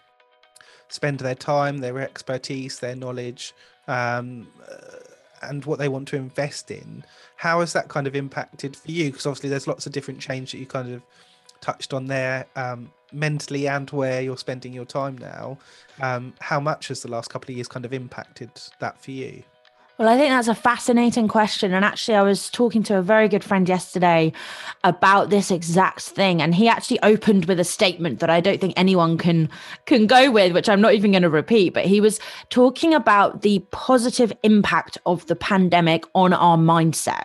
spend 0.87 1.19
their 1.19 1.35
time, 1.35 1.77
their 1.77 1.99
expertise, 1.99 2.79
their 2.79 2.95
knowledge, 2.95 3.53
um, 3.87 4.47
uh, 4.69 4.75
and 5.41 5.65
what 5.65 5.79
they 5.79 5.89
want 5.89 6.07
to 6.09 6.15
invest 6.15 6.71
in. 6.71 7.03
How 7.35 7.59
has 7.59 7.73
that 7.73 7.87
kind 7.87 8.07
of 8.07 8.15
impacted 8.15 8.75
for 8.75 8.91
you? 8.91 9.11
Because 9.11 9.25
obviously, 9.25 9.49
there's 9.49 9.67
lots 9.67 9.85
of 9.85 9.91
different 9.91 10.19
change 10.19 10.51
that 10.51 10.57
you 10.57 10.65
kind 10.65 10.93
of 10.93 11.01
touched 11.61 11.93
on 11.93 12.07
there, 12.07 12.45
um, 12.55 12.91
mentally 13.11 13.67
and 13.67 13.89
where 13.91 14.21
you're 14.21 14.37
spending 14.37 14.73
your 14.73 14.85
time 14.85 15.17
now. 15.17 15.57
Um, 16.01 16.33
how 16.39 16.59
much 16.59 16.87
has 16.89 17.01
the 17.01 17.09
last 17.09 17.29
couple 17.29 17.51
of 17.51 17.57
years 17.57 17.67
kind 17.67 17.85
of 17.85 17.93
impacted 17.93 18.51
that 18.79 19.01
for 19.01 19.11
you? 19.11 19.43
Well, 19.99 20.07
I 20.07 20.15
think 20.15 20.29
that's 20.29 20.47
a 20.47 20.55
fascinating 20.55 21.27
question. 21.27 21.73
And 21.73 21.83
actually, 21.83 22.15
I 22.15 22.21
was 22.21 22.49
talking 22.49 22.83
to 22.83 22.95
a 22.95 23.01
very 23.01 23.27
good 23.27 23.43
friend 23.43 23.67
yesterday 23.67 24.31
about 24.85 25.29
this 25.29 25.51
exact 25.51 26.03
thing. 26.03 26.41
And 26.41 26.55
he 26.55 26.69
actually 26.69 27.01
opened 27.03 27.45
with 27.45 27.59
a 27.59 27.65
statement 27.65 28.21
that 28.21 28.29
I 28.29 28.39
don't 28.39 28.61
think 28.61 28.75
anyone 28.77 29.17
can 29.17 29.49
can 29.87 30.07
go 30.07 30.31
with, 30.31 30.53
which 30.53 30.69
I'm 30.69 30.79
not 30.79 30.93
even 30.93 31.11
going 31.11 31.23
to 31.23 31.29
repeat. 31.29 31.73
But 31.73 31.85
he 31.85 31.99
was 31.99 32.21
talking 32.49 32.93
about 32.93 33.41
the 33.41 33.59
positive 33.71 34.31
impact 34.41 34.97
of 35.05 35.25
the 35.25 35.35
pandemic 35.35 36.05
on 36.15 36.31
our 36.31 36.55
mindset. 36.55 37.23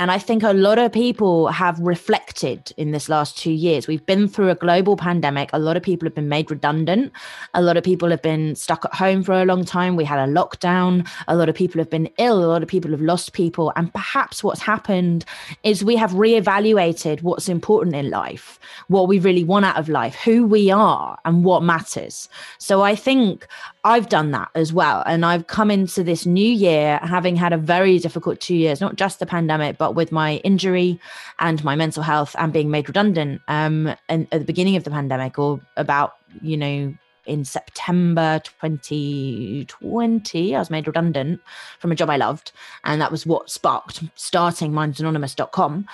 And 0.00 0.10
I 0.10 0.16
think 0.16 0.42
a 0.42 0.54
lot 0.54 0.78
of 0.78 0.92
people 0.92 1.48
have 1.48 1.78
reflected 1.78 2.72
in 2.78 2.90
this 2.90 3.10
last 3.10 3.36
two 3.36 3.52
years. 3.52 3.86
We've 3.86 4.06
been 4.06 4.28
through 4.28 4.48
a 4.48 4.54
global 4.54 4.96
pandemic. 4.96 5.50
A 5.52 5.58
lot 5.58 5.76
of 5.76 5.82
people 5.82 6.06
have 6.06 6.14
been 6.14 6.30
made 6.30 6.50
redundant. 6.50 7.12
A 7.52 7.60
lot 7.60 7.76
of 7.76 7.84
people 7.84 8.08
have 8.08 8.22
been 8.22 8.54
stuck 8.54 8.86
at 8.86 8.94
home 8.94 9.22
for 9.22 9.34
a 9.34 9.44
long 9.44 9.62
time. 9.62 9.96
We 9.96 10.06
had 10.06 10.18
a 10.18 10.32
lockdown. 10.32 11.06
A 11.28 11.36
lot 11.36 11.50
of 11.50 11.54
people 11.54 11.80
have 11.80 11.90
been 11.90 12.08
ill. 12.16 12.42
A 12.42 12.46
lot 12.46 12.62
of 12.62 12.68
people 12.68 12.92
have 12.92 13.02
lost 13.02 13.34
people. 13.34 13.74
And 13.76 13.92
perhaps 13.92 14.42
what's 14.42 14.62
happened 14.62 15.26
is 15.64 15.84
we 15.84 15.96
have 15.96 16.12
reevaluated 16.12 17.20
what's 17.20 17.50
important 17.50 17.94
in 17.94 18.08
life, 18.08 18.58
what 18.88 19.06
we 19.06 19.18
really 19.18 19.44
want 19.44 19.66
out 19.66 19.76
of 19.76 19.90
life, 19.90 20.14
who 20.14 20.46
we 20.46 20.70
are, 20.70 21.18
and 21.26 21.44
what 21.44 21.62
matters. 21.62 22.26
So 22.56 22.80
I 22.80 22.96
think 22.96 23.46
I've 23.82 24.10
done 24.10 24.30
that 24.32 24.50
as 24.54 24.72
well. 24.72 25.02
And 25.06 25.24
I've 25.24 25.46
come 25.46 25.70
into 25.70 26.04
this 26.04 26.26
new 26.26 26.50
year 26.50 27.00
having 27.02 27.34
had 27.34 27.52
a 27.52 27.56
very 27.56 27.98
difficult 27.98 28.38
two 28.38 28.54
years, 28.54 28.80
not 28.80 28.96
just 28.96 29.20
the 29.20 29.26
pandemic, 29.26 29.78
but 29.78 29.94
with 29.94 30.12
my 30.12 30.36
injury 30.36 31.00
and 31.38 31.64
my 31.64 31.76
mental 31.76 32.02
health 32.02 32.36
and 32.38 32.52
being 32.52 32.70
made 32.70 32.88
redundant 32.88 33.40
um, 33.48 33.94
and 34.08 34.28
at 34.32 34.40
the 34.40 34.44
beginning 34.44 34.76
of 34.76 34.84
the 34.84 34.90
pandemic 34.90 35.38
or 35.38 35.60
about, 35.76 36.16
you 36.42 36.58
know, 36.58 36.94
in 37.26 37.44
September 37.44 38.40
2020, 38.60 40.54
I 40.54 40.58
was 40.58 40.70
made 40.70 40.86
redundant 40.86 41.40
from 41.78 41.92
a 41.92 41.94
job 41.94 42.10
I 42.10 42.16
loved. 42.16 42.52
And 42.84 43.00
that 43.00 43.10
was 43.10 43.24
what 43.24 43.50
sparked 43.50 44.02
starting 44.14 44.72
mindsanonymous.com. 44.72 45.86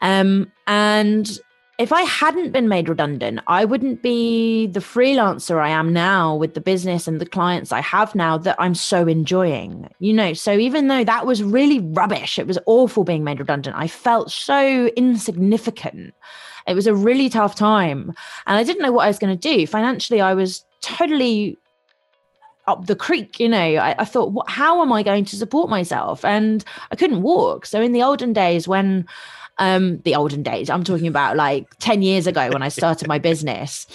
Um, 0.00 0.52
and 0.66 1.38
if 1.78 1.92
I 1.92 2.02
hadn't 2.02 2.52
been 2.52 2.68
made 2.68 2.88
redundant, 2.88 3.40
I 3.48 3.64
wouldn't 3.64 4.00
be 4.00 4.68
the 4.68 4.80
freelancer 4.80 5.60
I 5.60 5.70
am 5.70 5.92
now 5.92 6.36
with 6.36 6.54
the 6.54 6.60
business 6.60 7.08
and 7.08 7.20
the 7.20 7.26
clients 7.26 7.72
I 7.72 7.80
have 7.80 8.14
now 8.14 8.38
that 8.38 8.56
I'm 8.60 8.76
so 8.76 9.08
enjoying. 9.08 9.88
You 9.98 10.12
know, 10.12 10.34
so 10.34 10.52
even 10.52 10.86
though 10.86 11.02
that 11.02 11.26
was 11.26 11.42
really 11.42 11.80
rubbish, 11.80 12.38
it 12.38 12.46
was 12.46 12.58
awful 12.66 13.02
being 13.02 13.24
made 13.24 13.40
redundant, 13.40 13.76
I 13.76 13.88
felt 13.88 14.30
so 14.30 14.86
insignificant. 14.96 16.14
It 16.68 16.74
was 16.74 16.86
a 16.86 16.94
really 16.94 17.28
tough 17.28 17.56
time. 17.56 18.14
And 18.46 18.56
I 18.56 18.62
didn't 18.62 18.82
know 18.82 18.92
what 18.92 19.04
I 19.04 19.08
was 19.08 19.18
going 19.18 19.36
to 19.36 19.56
do. 19.56 19.66
Financially, 19.66 20.20
I 20.20 20.34
was 20.34 20.64
totally 20.80 21.58
up 22.66 22.86
the 22.86 22.96
creek 22.96 23.38
you 23.38 23.46
know 23.46 23.58
I, 23.58 23.94
I 23.98 24.04
thought 24.06 24.32
what, 24.32 24.48
how 24.48 24.80
am 24.80 24.90
i 24.90 25.02
going 25.02 25.26
to 25.26 25.36
support 25.36 25.68
myself 25.68 26.24
and 26.24 26.64
i 26.90 26.96
couldn't 26.96 27.20
walk 27.20 27.66
so 27.66 27.82
in 27.82 27.92
the 27.92 28.02
olden 28.02 28.32
days 28.32 28.66
when 28.66 29.06
um, 29.58 29.98
the 29.98 30.14
olden 30.14 30.42
days. 30.42 30.68
I'm 30.68 30.84
talking 30.84 31.06
about 31.06 31.36
like 31.36 31.68
10 31.78 32.02
years 32.02 32.26
ago 32.26 32.50
when 32.50 32.62
I 32.62 32.68
started 32.68 33.08
my 33.08 33.18
business. 33.18 33.86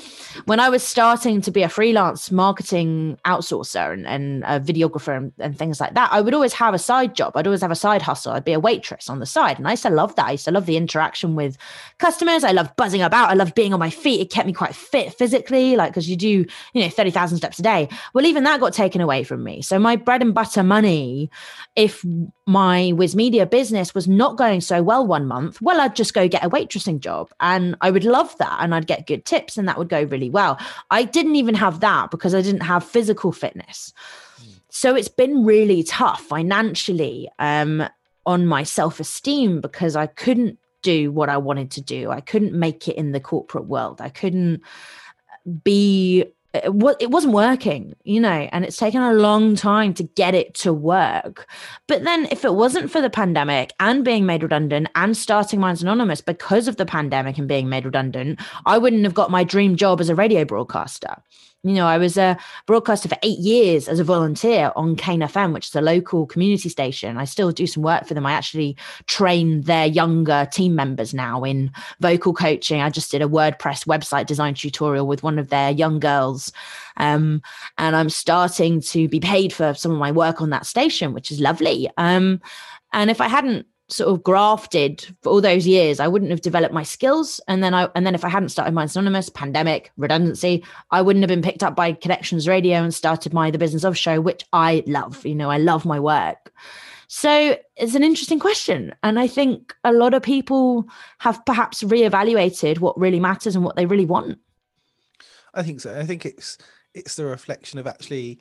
When 0.45 0.59
I 0.59 0.69
was 0.69 0.83
starting 0.83 1.41
to 1.41 1.51
be 1.51 1.63
a 1.63 1.69
freelance 1.69 2.31
marketing 2.31 3.17
outsourcer 3.25 3.91
and, 3.91 4.07
and 4.07 4.43
a 4.43 4.59
videographer 4.59 5.17
and, 5.17 5.33
and, 5.39 5.57
things 5.57 5.81
like 5.81 5.95
that, 5.95 6.11
I 6.13 6.21
would 6.21 6.33
always 6.33 6.53
have 6.53 6.73
a 6.73 6.79
side 6.79 7.15
job. 7.15 7.35
I'd 7.35 7.47
always 7.47 7.61
have 7.61 7.71
a 7.71 7.75
side 7.75 8.01
hustle. 8.01 8.31
I'd 8.31 8.45
be 8.45 8.53
a 8.53 8.59
waitress 8.59 9.09
on 9.09 9.19
the 9.19 9.25
side. 9.25 9.57
And 9.57 9.67
I 9.67 9.71
used 9.71 9.83
to 9.83 9.89
love 9.89 10.15
that. 10.15 10.27
I 10.27 10.31
used 10.31 10.45
to 10.45 10.51
love 10.51 10.65
the 10.65 10.77
interaction 10.77 11.35
with 11.35 11.57
customers. 11.97 12.43
I 12.43 12.51
loved 12.51 12.75
buzzing 12.77 13.01
about. 13.01 13.29
I 13.29 13.33
loved 13.33 13.55
being 13.55 13.73
on 13.73 13.79
my 13.79 13.89
feet. 13.89 14.21
It 14.21 14.31
kept 14.31 14.47
me 14.47 14.53
quite 14.53 14.75
fit 14.75 15.13
physically, 15.13 15.75
like 15.75 15.91
because 15.91 16.09
you 16.09 16.15
do, 16.15 16.45
you 16.73 16.81
know, 16.81 16.89
30,000 16.89 17.37
steps 17.37 17.59
a 17.59 17.63
day. 17.63 17.89
Well, 18.13 18.25
even 18.25 18.43
that 18.43 18.59
got 18.59 18.73
taken 18.73 19.01
away 19.01 19.23
from 19.23 19.43
me. 19.43 19.61
So 19.61 19.79
my 19.79 19.95
bread 19.95 20.21
and 20.21 20.33
butter 20.33 20.63
money, 20.63 21.29
if 21.75 22.05
my 22.45 22.93
Wiz 22.95 23.15
Media 23.15 23.45
business 23.45 23.93
was 23.93 24.07
not 24.07 24.37
going 24.37 24.61
so 24.61 24.81
well 24.81 25.05
one 25.05 25.27
month, 25.27 25.48
well, 25.61 25.81
I'd 25.81 25.95
just 25.95 26.13
go 26.13 26.27
get 26.27 26.43
a 26.43 26.49
waitressing 26.49 26.99
job 26.99 27.31
and 27.39 27.75
I 27.81 27.91
would 27.91 28.03
love 28.03 28.37
that 28.37 28.57
and 28.61 28.73
I'd 28.73 28.87
get 28.87 29.07
good 29.07 29.25
tips 29.25 29.57
and 29.57 29.67
that 29.67 29.77
would 29.77 29.89
go 29.89 30.03
really 30.03 30.29
well. 30.29 30.59
I 30.91 31.03
didn't 31.03 31.35
even 31.35 31.55
have 31.55 31.79
that 31.81 32.11
because 32.11 32.33
I 32.35 32.41
didn't 32.41 32.61
have 32.61 32.83
physical 32.83 33.31
fitness. 33.31 33.93
So 34.69 34.95
it's 34.95 35.09
been 35.09 35.45
really 35.45 35.83
tough 35.83 36.21
financially 36.21 37.29
um, 37.39 37.87
on 38.25 38.45
my 38.45 38.63
self 38.63 38.99
esteem 38.99 39.61
because 39.61 39.95
I 39.95 40.07
couldn't 40.07 40.59
do 40.81 41.11
what 41.11 41.29
I 41.29 41.37
wanted 41.37 41.71
to 41.71 41.81
do. 41.81 42.11
I 42.11 42.21
couldn't 42.21 42.53
make 42.53 42.87
it 42.87 42.95
in 42.95 43.11
the 43.11 43.19
corporate 43.19 43.65
world. 43.65 43.99
I 44.01 44.09
couldn't 44.09 44.61
be 45.63 46.25
it, 46.53 46.97
it 46.99 47.11
wasn't 47.11 47.33
working, 47.33 47.95
you 48.03 48.19
know, 48.19 48.49
and 48.51 48.65
it's 48.65 48.77
taken 48.77 49.01
a 49.01 49.13
long 49.13 49.55
time 49.55 49.93
to 49.93 50.03
get 50.03 50.33
it 50.33 50.55
to 50.55 50.73
work. 50.73 51.47
But 51.87 52.03
then, 52.03 52.27
if 52.31 52.43
it 52.43 52.55
wasn't 52.55 52.89
for 52.89 53.01
the 53.01 53.09
pandemic 53.09 53.71
and 53.79 54.03
being 54.03 54.25
made 54.25 54.41
redundant 54.41 54.87
and 54.95 55.15
starting 55.15 55.59
Minds 55.59 55.83
Anonymous 55.83 56.21
because 56.21 56.67
of 56.67 56.77
the 56.77 56.85
pandemic 56.85 57.37
and 57.37 57.47
being 57.47 57.69
made 57.69 57.85
redundant, 57.85 58.39
I 58.65 58.79
wouldn't 58.79 59.03
have 59.03 59.13
got 59.13 59.29
my 59.29 59.43
dream 59.43 59.75
job 59.75 60.01
as 60.01 60.09
a 60.09 60.15
radio 60.15 60.43
broadcaster. 60.43 61.17
You 61.63 61.73
know, 61.73 61.87
I 61.87 61.97
was 61.97 62.15
a 62.15 62.37
broadcaster 62.67 63.09
for 63.09 63.17
eight 63.21 63.39
years 63.39 63.89
as 63.89 63.99
a 63.99 64.03
volunteer 64.05 64.71
on 64.77 64.95
Kane 64.95 65.19
FM, 65.19 65.53
which 65.53 65.67
is 65.67 65.75
a 65.75 65.81
local 65.81 66.25
community 66.25 66.69
station. 66.69 67.17
I 67.17 67.25
still 67.25 67.51
do 67.51 67.67
some 67.67 67.83
work 67.83 68.07
for 68.07 68.13
them. 68.13 68.25
I 68.25 68.31
actually 68.31 68.77
train 69.07 69.61
their 69.63 69.85
younger 69.85 70.47
team 70.49 70.73
members 70.73 71.13
now 71.13 71.43
in 71.43 71.71
vocal 71.99 72.33
coaching. 72.33 72.79
I 72.79 72.89
just 72.89 73.11
did 73.11 73.21
a 73.21 73.27
WordPress 73.27 73.85
website 73.85 74.25
design 74.25 74.53
tutorial 74.53 75.05
with 75.05 75.21
one 75.21 75.37
of 75.37 75.49
their 75.49 75.69
young 75.69 75.99
girls. 75.99 76.53
Um, 76.95 77.41
and 77.77 77.93
I'm 77.93 78.09
starting 78.09 78.79
to 78.81 79.09
be 79.09 79.19
paid 79.19 79.51
for 79.51 79.73
some 79.73 79.91
of 79.91 79.97
my 79.97 80.13
work 80.13 80.41
on 80.41 80.51
that 80.51 80.65
station, 80.65 81.13
which 81.13 81.29
is 81.29 81.41
lovely. 81.41 81.89
Um, 81.97 82.39
and 82.93 83.11
if 83.11 83.19
I 83.19 83.27
hadn't 83.27 83.67
sort 83.89 84.09
of 84.09 84.23
grafted 84.23 85.05
for 85.21 85.29
all 85.29 85.41
those 85.41 85.67
years, 85.67 85.99
I 85.99 86.07
wouldn't 86.07 86.31
have 86.31 86.41
developed 86.41 86.73
my 86.73 86.83
skills. 86.83 87.41
And 87.47 87.63
then 87.63 87.73
I 87.73 87.89
and 87.95 88.05
then 88.05 88.15
if 88.15 88.23
I 88.23 88.29
hadn't 88.29 88.49
started 88.49 88.73
Minds 88.73 88.95
Anonymous, 88.95 89.29
pandemic, 89.29 89.91
redundancy, 89.97 90.63
I 90.91 91.01
wouldn't 91.01 91.23
have 91.23 91.29
been 91.29 91.41
picked 91.41 91.63
up 91.63 91.75
by 91.75 91.93
Connections 91.93 92.47
Radio 92.47 92.77
and 92.77 92.93
started 92.93 93.33
my 93.33 93.51
The 93.51 93.57
Business 93.57 93.83
of 93.83 93.97
show, 93.97 94.21
which 94.21 94.45
I 94.53 94.83
love. 94.87 95.25
You 95.25 95.35
know, 95.35 95.49
I 95.49 95.57
love 95.57 95.85
my 95.85 95.99
work. 95.99 96.51
So 97.07 97.57
it's 97.75 97.95
an 97.95 98.03
interesting 98.03 98.39
question. 98.39 98.93
And 99.01 99.19
I 99.19 99.27
think 99.27 99.75
a 99.83 99.91
lot 99.91 100.13
of 100.13 100.21
people 100.21 100.87
have 101.17 101.43
perhaps 101.45 101.81
reevaluated 101.81 102.79
what 102.79 102.99
really 102.99 103.19
matters 103.19 103.55
and 103.55 103.65
what 103.65 103.75
they 103.75 103.87
really 103.87 104.05
want. 104.05 104.37
I 105.55 105.63
think 105.63 105.81
so. 105.81 105.97
I 105.97 106.05
think 106.05 106.25
it's 106.25 106.57
it's 106.93 107.15
the 107.15 107.25
reflection 107.25 107.79
of 107.79 107.87
actually 107.87 108.39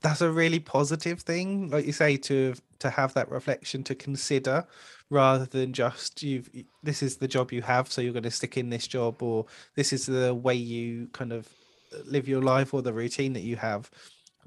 that's 0.00 0.20
a 0.20 0.30
really 0.30 0.60
positive 0.60 1.20
thing, 1.20 1.70
like 1.70 1.86
you 1.86 1.92
say, 1.92 2.16
to 2.16 2.54
to 2.78 2.90
have 2.90 3.14
that 3.14 3.30
reflection 3.30 3.82
to 3.84 3.94
consider, 3.94 4.66
rather 5.10 5.46
than 5.46 5.72
just 5.72 6.22
you've 6.22 6.48
this 6.82 7.02
is 7.02 7.16
the 7.16 7.28
job 7.28 7.52
you 7.52 7.62
have, 7.62 7.90
so 7.90 8.00
you're 8.00 8.12
going 8.12 8.22
to 8.22 8.30
stick 8.30 8.56
in 8.56 8.70
this 8.70 8.86
job, 8.86 9.22
or 9.22 9.46
this 9.74 9.92
is 9.92 10.06
the 10.06 10.34
way 10.34 10.54
you 10.54 11.08
kind 11.12 11.32
of 11.32 11.48
uh, 11.92 11.98
live 12.06 12.28
your 12.28 12.42
life 12.42 12.72
or 12.74 12.82
the 12.82 12.92
routine 12.92 13.32
that 13.32 13.42
you 13.42 13.56
have. 13.56 13.90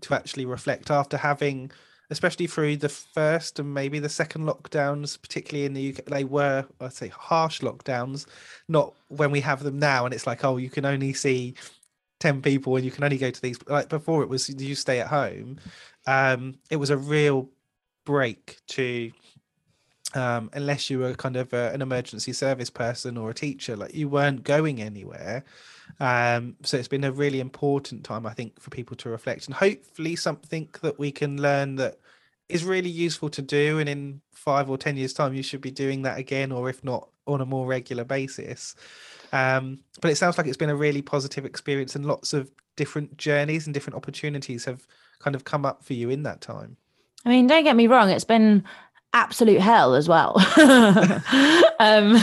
To 0.02 0.16
actually 0.16 0.48
reflect 0.48 0.90
after 0.90 1.16
having, 1.16 1.70
especially 2.10 2.48
through 2.48 2.78
the 2.78 2.90
first 2.90 3.60
and 3.60 3.72
maybe 3.72 4.00
the 4.00 4.10
second 4.10 4.46
lockdowns, 4.46 5.22
particularly 5.22 5.66
in 5.66 5.74
the 5.74 5.90
UK, 5.94 6.06
they 6.06 6.24
were 6.24 6.66
I'd 6.80 6.94
say 6.94 7.10
harsh 7.10 7.60
lockdowns, 7.62 8.26
not 8.68 8.96
when 9.10 9.30
we 9.32 9.42
have 9.42 9.62
them 9.62 9.78
now, 9.78 10.06
and 10.06 10.14
it's 10.14 10.26
like 10.26 10.44
oh 10.46 10.58
you 10.58 10.70
can 10.70 10.86
only 10.86 11.14
see 11.14 11.56
10 12.22 12.42
people 12.42 12.76
and 12.76 12.86
you 12.86 12.92
can 12.92 13.04
only 13.04 13.18
go 13.18 13.32
to 13.32 13.42
these 13.42 13.60
like 13.68 13.90
before 13.90 14.24
it 14.24 14.30
was 14.30 14.48
you 14.50 14.76
stay 14.76 15.00
at 15.00 15.08
home. 15.08 15.58
Um 16.08 16.56
it 16.70 16.78
was 16.78 16.92
a 16.92 16.98
real 16.98 17.50
break 18.06 18.58
to 18.68 19.12
um 20.14 20.50
unless 20.54 20.90
you 20.90 21.00
were 21.00 21.14
kind 21.16 21.36
of 21.36 21.52
a, 21.52 21.72
an 21.74 21.82
emergency 21.82 22.32
service 22.32 22.70
person 22.70 23.18
or 23.18 23.32
a 23.32 23.34
teacher 23.34 23.76
like 23.76 23.94
you 23.94 24.08
weren't 24.08 24.44
going 24.44 24.82
anywhere. 24.82 25.44
Um 26.00 26.56
so 26.64 26.78
it's 26.78 26.88
been 26.88 27.04
a 27.04 27.12
really 27.12 27.40
important 27.40 28.04
time 28.04 28.26
i 28.26 28.34
think 28.34 28.62
for 28.62 28.70
people 28.70 28.96
to 28.98 29.10
reflect 29.10 29.48
and 29.48 29.56
hopefully 29.56 30.16
something 30.16 30.70
that 30.82 30.98
we 31.00 31.12
can 31.12 31.42
learn 31.42 31.76
that 31.76 31.98
is 32.50 32.64
really 32.64 32.90
useful 32.90 33.30
to 33.30 33.42
do 33.42 33.80
and 33.80 33.90
in 33.90 34.22
five 34.32 34.70
or 34.70 34.78
ten 34.78 34.96
years 34.96 35.14
time 35.14 35.34
you 35.34 35.44
should 35.44 35.62
be 35.62 35.72
doing 35.72 36.04
that 36.04 36.20
again 36.20 36.52
or 36.52 36.70
if 36.70 36.84
not 36.84 37.10
on 37.26 37.42
a 37.42 37.46
more 37.46 37.66
regular 37.66 38.04
basis 38.04 38.76
um, 39.32 39.80
but 40.02 40.12
it 40.12 40.16
sounds 40.16 40.38
like 40.38 40.48
it's 40.48 40.58
been 40.58 40.70
a 40.70 40.76
really 40.76 41.02
positive 41.02 41.46
experience, 41.46 41.96
and 41.96 42.06
lots 42.06 42.34
of 42.34 42.52
different 42.76 43.18
journeys 43.18 43.68
and 43.68 43.74
different 43.74 43.98
opportunities 43.98 44.66
have 44.66 44.88
kind 45.20 45.36
of 45.36 45.44
come 45.44 45.66
up 45.66 45.84
for 45.84 45.94
you 45.94 46.10
in 46.10 46.24
that 46.24 46.42
time. 46.42 46.78
I 47.26 47.30
mean, 47.30 47.48
don't 47.48 47.64
get 47.64 47.76
me 47.76 47.88
wrong, 47.88 48.10
it's 48.10 48.24
been 48.24 48.64
absolute 49.14 49.60
hell 49.60 49.94
as 49.94 50.08
well. 50.08 50.38
um, 51.80 52.14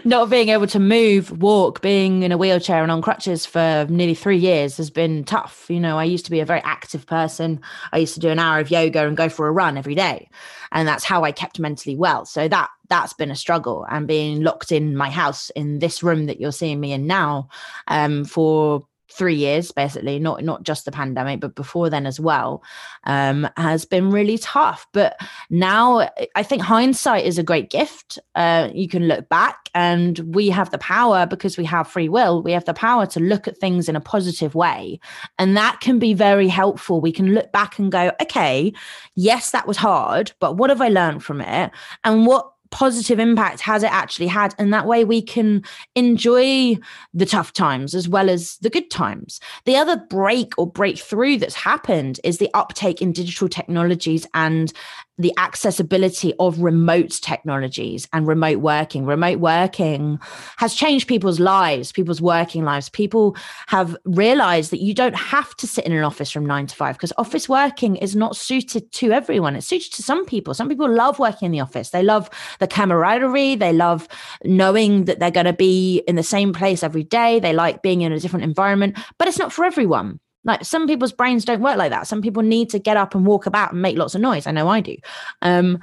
not 0.04 0.28
being 0.28 0.50
able 0.50 0.66
to 0.66 0.78
move, 0.78 1.42
walk, 1.42 1.80
being 1.80 2.22
in 2.22 2.32
a 2.32 2.38
wheelchair 2.38 2.82
and 2.82 2.92
on 2.92 3.00
crutches 3.00 3.46
for 3.46 3.86
nearly 3.88 4.14
three 4.14 4.36
years 4.36 4.76
has 4.76 4.90
been 4.90 5.24
tough. 5.24 5.66
You 5.68 5.80
know, 5.80 5.98
I 5.98 6.04
used 6.04 6.24
to 6.26 6.30
be 6.30 6.40
a 6.40 6.44
very 6.44 6.60
active 6.62 7.06
person. 7.06 7.60
I 7.92 7.98
used 7.98 8.14
to 8.14 8.20
do 8.20 8.28
an 8.28 8.38
hour 8.38 8.60
of 8.60 8.70
yoga 8.70 9.06
and 9.06 9.16
go 9.16 9.28
for 9.28 9.46
a 9.46 9.52
run 9.52 9.78
every 9.78 9.94
day. 9.94 10.28
And 10.72 10.86
that's 10.86 11.04
how 11.04 11.24
I 11.24 11.32
kept 11.32 11.58
mentally 11.58 11.96
well. 11.96 12.26
So 12.26 12.46
that 12.48 12.68
that's 12.88 13.12
been 13.12 13.30
a 13.30 13.36
struggle 13.36 13.86
and 13.90 14.06
being 14.06 14.42
locked 14.42 14.72
in 14.72 14.96
my 14.96 15.10
house 15.10 15.50
in 15.50 15.78
this 15.78 16.02
room 16.02 16.26
that 16.26 16.40
you're 16.40 16.52
seeing 16.52 16.80
me 16.80 16.92
in 16.92 17.06
now 17.06 17.48
um, 17.88 18.24
for 18.24 18.86
three 19.10 19.34
years 19.34 19.72
basically 19.72 20.18
not 20.18 20.42
not 20.44 20.62
just 20.62 20.84
the 20.84 20.92
pandemic 20.92 21.40
but 21.40 21.54
before 21.54 21.88
then 21.88 22.06
as 22.06 22.20
well 22.20 22.62
um, 23.04 23.48
has 23.56 23.84
been 23.84 24.10
really 24.10 24.38
tough. 24.38 24.86
But 24.92 25.16
now 25.50 26.10
i 26.34 26.42
think 26.42 26.62
hindsight 26.62 27.24
is 27.24 27.38
a 27.38 27.42
great 27.42 27.70
gift. 27.70 28.18
Uh, 28.34 28.68
you 28.74 28.88
can 28.88 29.08
look 29.08 29.28
back 29.28 29.70
and 29.74 30.18
we 30.34 30.48
have 30.48 30.70
the 30.70 30.78
power 30.78 31.26
because 31.26 31.56
we 31.56 31.64
have 31.64 31.88
free 31.88 32.08
will 32.08 32.42
we 32.42 32.52
have 32.52 32.64
the 32.64 32.74
power 32.74 33.06
to 33.06 33.20
look 33.20 33.48
at 33.48 33.58
things 33.58 33.88
in 33.88 33.96
a 33.96 34.00
positive 34.00 34.54
way. 34.54 35.00
And 35.38 35.56
that 35.56 35.80
can 35.80 35.98
be 35.98 36.14
very 36.14 36.48
helpful. 36.48 37.00
We 37.00 37.12
can 37.12 37.34
look 37.34 37.52
back 37.52 37.78
and 37.78 37.90
go 37.90 38.12
okay 38.22 38.72
yes 39.14 39.50
that 39.50 39.66
was 39.66 39.76
hard 39.76 40.32
but 40.40 40.56
what 40.56 40.70
have 40.70 40.80
i 40.80 40.88
learned 40.88 41.24
from 41.24 41.40
it? 41.40 41.70
And 42.04 42.26
what 42.26 42.52
positive 42.70 43.18
impact 43.18 43.60
has 43.60 43.82
it 43.82 43.92
actually 43.92 44.26
had 44.26 44.54
and 44.58 44.72
that 44.72 44.86
way 44.86 45.04
we 45.04 45.22
can 45.22 45.62
enjoy 45.94 46.76
the 47.14 47.26
tough 47.26 47.52
times 47.52 47.94
as 47.94 48.08
well 48.08 48.28
as 48.28 48.56
the 48.58 48.70
good 48.70 48.90
times. 48.90 49.40
The 49.64 49.76
other 49.76 49.96
break 50.10 50.52
or 50.58 50.70
breakthrough 50.70 51.38
that's 51.38 51.54
happened 51.54 52.20
is 52.24 52.38
the 52.38 52.50
uptake 52.54 53.00
in 53.00 53.12
digital 53.12 53.48
technologies 53.48 54.26
and 54.34 54.72
the 55.18 55.32
accessibility 55.36 56.32
of 56.38 56.60
remote 56.60 57.10
technologies 57.22 58.08
and 58.12 58.26
remote 58.26 58.58
working. 58.58 59.04
Remote 59.04 59.40
working 59.40 60.18
has 60.58 60.74
changed 60.74 61.08
people's 61.08 61.40
lives, 61.40 61.92
people's 61.92 62.22
working 62.22 62.64
lives. 62.64 62.88
People 62.88 63.36
have 63.66 63.96
realized 64.04 64.70
that 64.70 64.80
you 64.80 64.94
don't 64.94 65.16
have 65.16 65.54
to 65.56 65.66
sit 65.66 65.84
in 65.84 65.92
an 65.92 66.04
office 66.04 66.30
from 66.30 66.46
nine 66.46 66.66
to 66.66 66.74
five 66.74 66.96
because 66.96 67.12
office 67.18 67.48
working 67.48 67.96
is 67.96 68.14
not 68.14 68.36
suited 68.36 68.90
to 68.92 69.12
everyone. 69.12 69.56
It's 69.56 69.66
suited 69.66 69.92
to 69.94 70.02
some 70.02 70.24
people. 70.24 70.54
Some 70.54 70.68
people 70.68 70.88
love 70.88 71.18
working 71.18 71.46
in 71.46 71.52
the 71.52 71.60
office. 71.60 71.90
They 71.90 72.02
love 72.02 72.30
the 72.60 72.68
camaraderie. 72.68 73.56
They 73.56 73.72
love 73.72 74.08
knowing 74.44 75.06
that 75.06 75.18
they're 75.18 75.30
going 75.30 75.46
to 75.46 75.52
be 75.52 75.98
in 76.06 76.16
the 76.16 76.22
same 76.22 76.52
place 76.52 76.82
every 76.82 77.04
day. 77.04 77.40
They 77.40 77.52
like 77.52 77.82
being 77.82 78.02
in 78.02 78.12
a 78.12 78.20
different 78.20 78.44
environment, 78.44 78.98
but 79.18 79.28
it's 79.28 79.38
not 79.38 79.52
for 79.52 79.64
everyone. 79.64 80.20
Like 80.48 80.64
some 80.64 80.86
people's 80.86 81.12
brains 81.12 81.44
don't 81.44 81.60
work 81.60 81.76
like 81.76 81.90
that. 81.90 82.06
Some 82.06 82.22
people 82.22 82.42
need 82.42 82.70
to 82.70 82.78
get 82.78 82.96
up 82.96 83.14
and 83.14 83.26
walk 83.26 83.46
about 83.46 83.72
and 83.72 83.82
make 83.82 83.96
lots 83.96 84.14
of 84.14 84.20
noise. 84.20 84.46
I 84.46 84.50
know 84.50 84.66
I 84.66 84.80
do. 84.80 84.96
Um, 85.42 85.78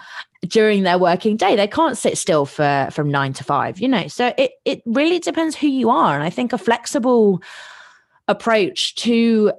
during 0.48 0.84
their 0.84 0.98
working 0.98 1.38
day, 1.38 1.56
they 1.56 1.68
can't 1.68 1.98
sit 1.98 2.18
still 2.18 2.46
for 2.46 2.90
from 2.92 3.10
nine 3.10 3.32
to 3.34 3.44
five. 3.44 3.80
You 3.80 3.88
know, 3.88 4.08
so 4.08 4.34
it 4.38 4.54
it 4.66 4.82
really 4.86 5.20
depends 5.20 5.56
who 5.56 5.68
you 5.68 5.90
are. 5.90 6.16
And 6.16 6.24
I 6.24 6.30
think 6.30 6.52
a 6.52 6.58
flexible 6.58 7.42
approach 8.28 8.96
to 8.96 9.54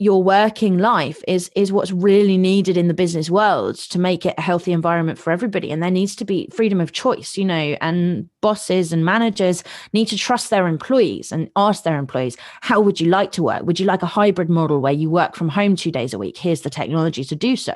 your 0.00 0.22
working 0.22 0.78
life 0.78 1.24
is 1.26 1.50
is 1.56 1.72
what's 1.72 1.90
really 1.90 2.38
needed 2.38 2.76
in 2.76 2.86
the 2.86 2.94
business 2.94 3.28
world 3.28 3.74
to 3.74 3.98
make 3.98 4.24
it 4.24 4.34
a 4.38 4.40
healthy 4.40 4.72
environment 4.72 5.18
for 5.18 5.32
everybody. 5.32 5.72
And 5.72 5.82
there 5.82 5.90
needs 5.90 6.14
to 6.16 6.24
be 6.24 6.48
freedom 6.52 6.80
of 6.80 6.92
choice 6.92 7.36
you 7.36 7.44
know 7.44 7.76
and 7.80 8.28
bosses 8.40 8.92
and 8.92 9.04
managers 9.04 9.64
need 9.92 10.06
to 10.06 10.16
trust 10.16 10.50
their 10.50 10.68
employees 10.68 11.32
and 11.32 11.50
ask 11.56 11.82
their 11.82 11.98
employees 11.98 12.36
how 12.60 12.80
would 12.80 13.00
you 13.00 13.08
like 13.08 13.32
to 13.32 13.42
work? 13.42 13.64
Would 13.64 13.80
you 13.80 13.86
like 13.86 14.02
a 14.02 14.06
hybrid 14.06 14.48
model 14.48 14.80
where 14.80 14.92
you 14.92 15.10
work 15.10 15.34
from 15.34 15.48
home 15.48 15.74
2 15.74 15.90
days 15.90 16.14
a 16.14 16.18
week? 16.18 16.38
Here's 16.38 16.60
the 16.60 16.70
technology 16.70 17.24
to 17.24 17.34
do 17.34 17.56
so. 17.56 17.74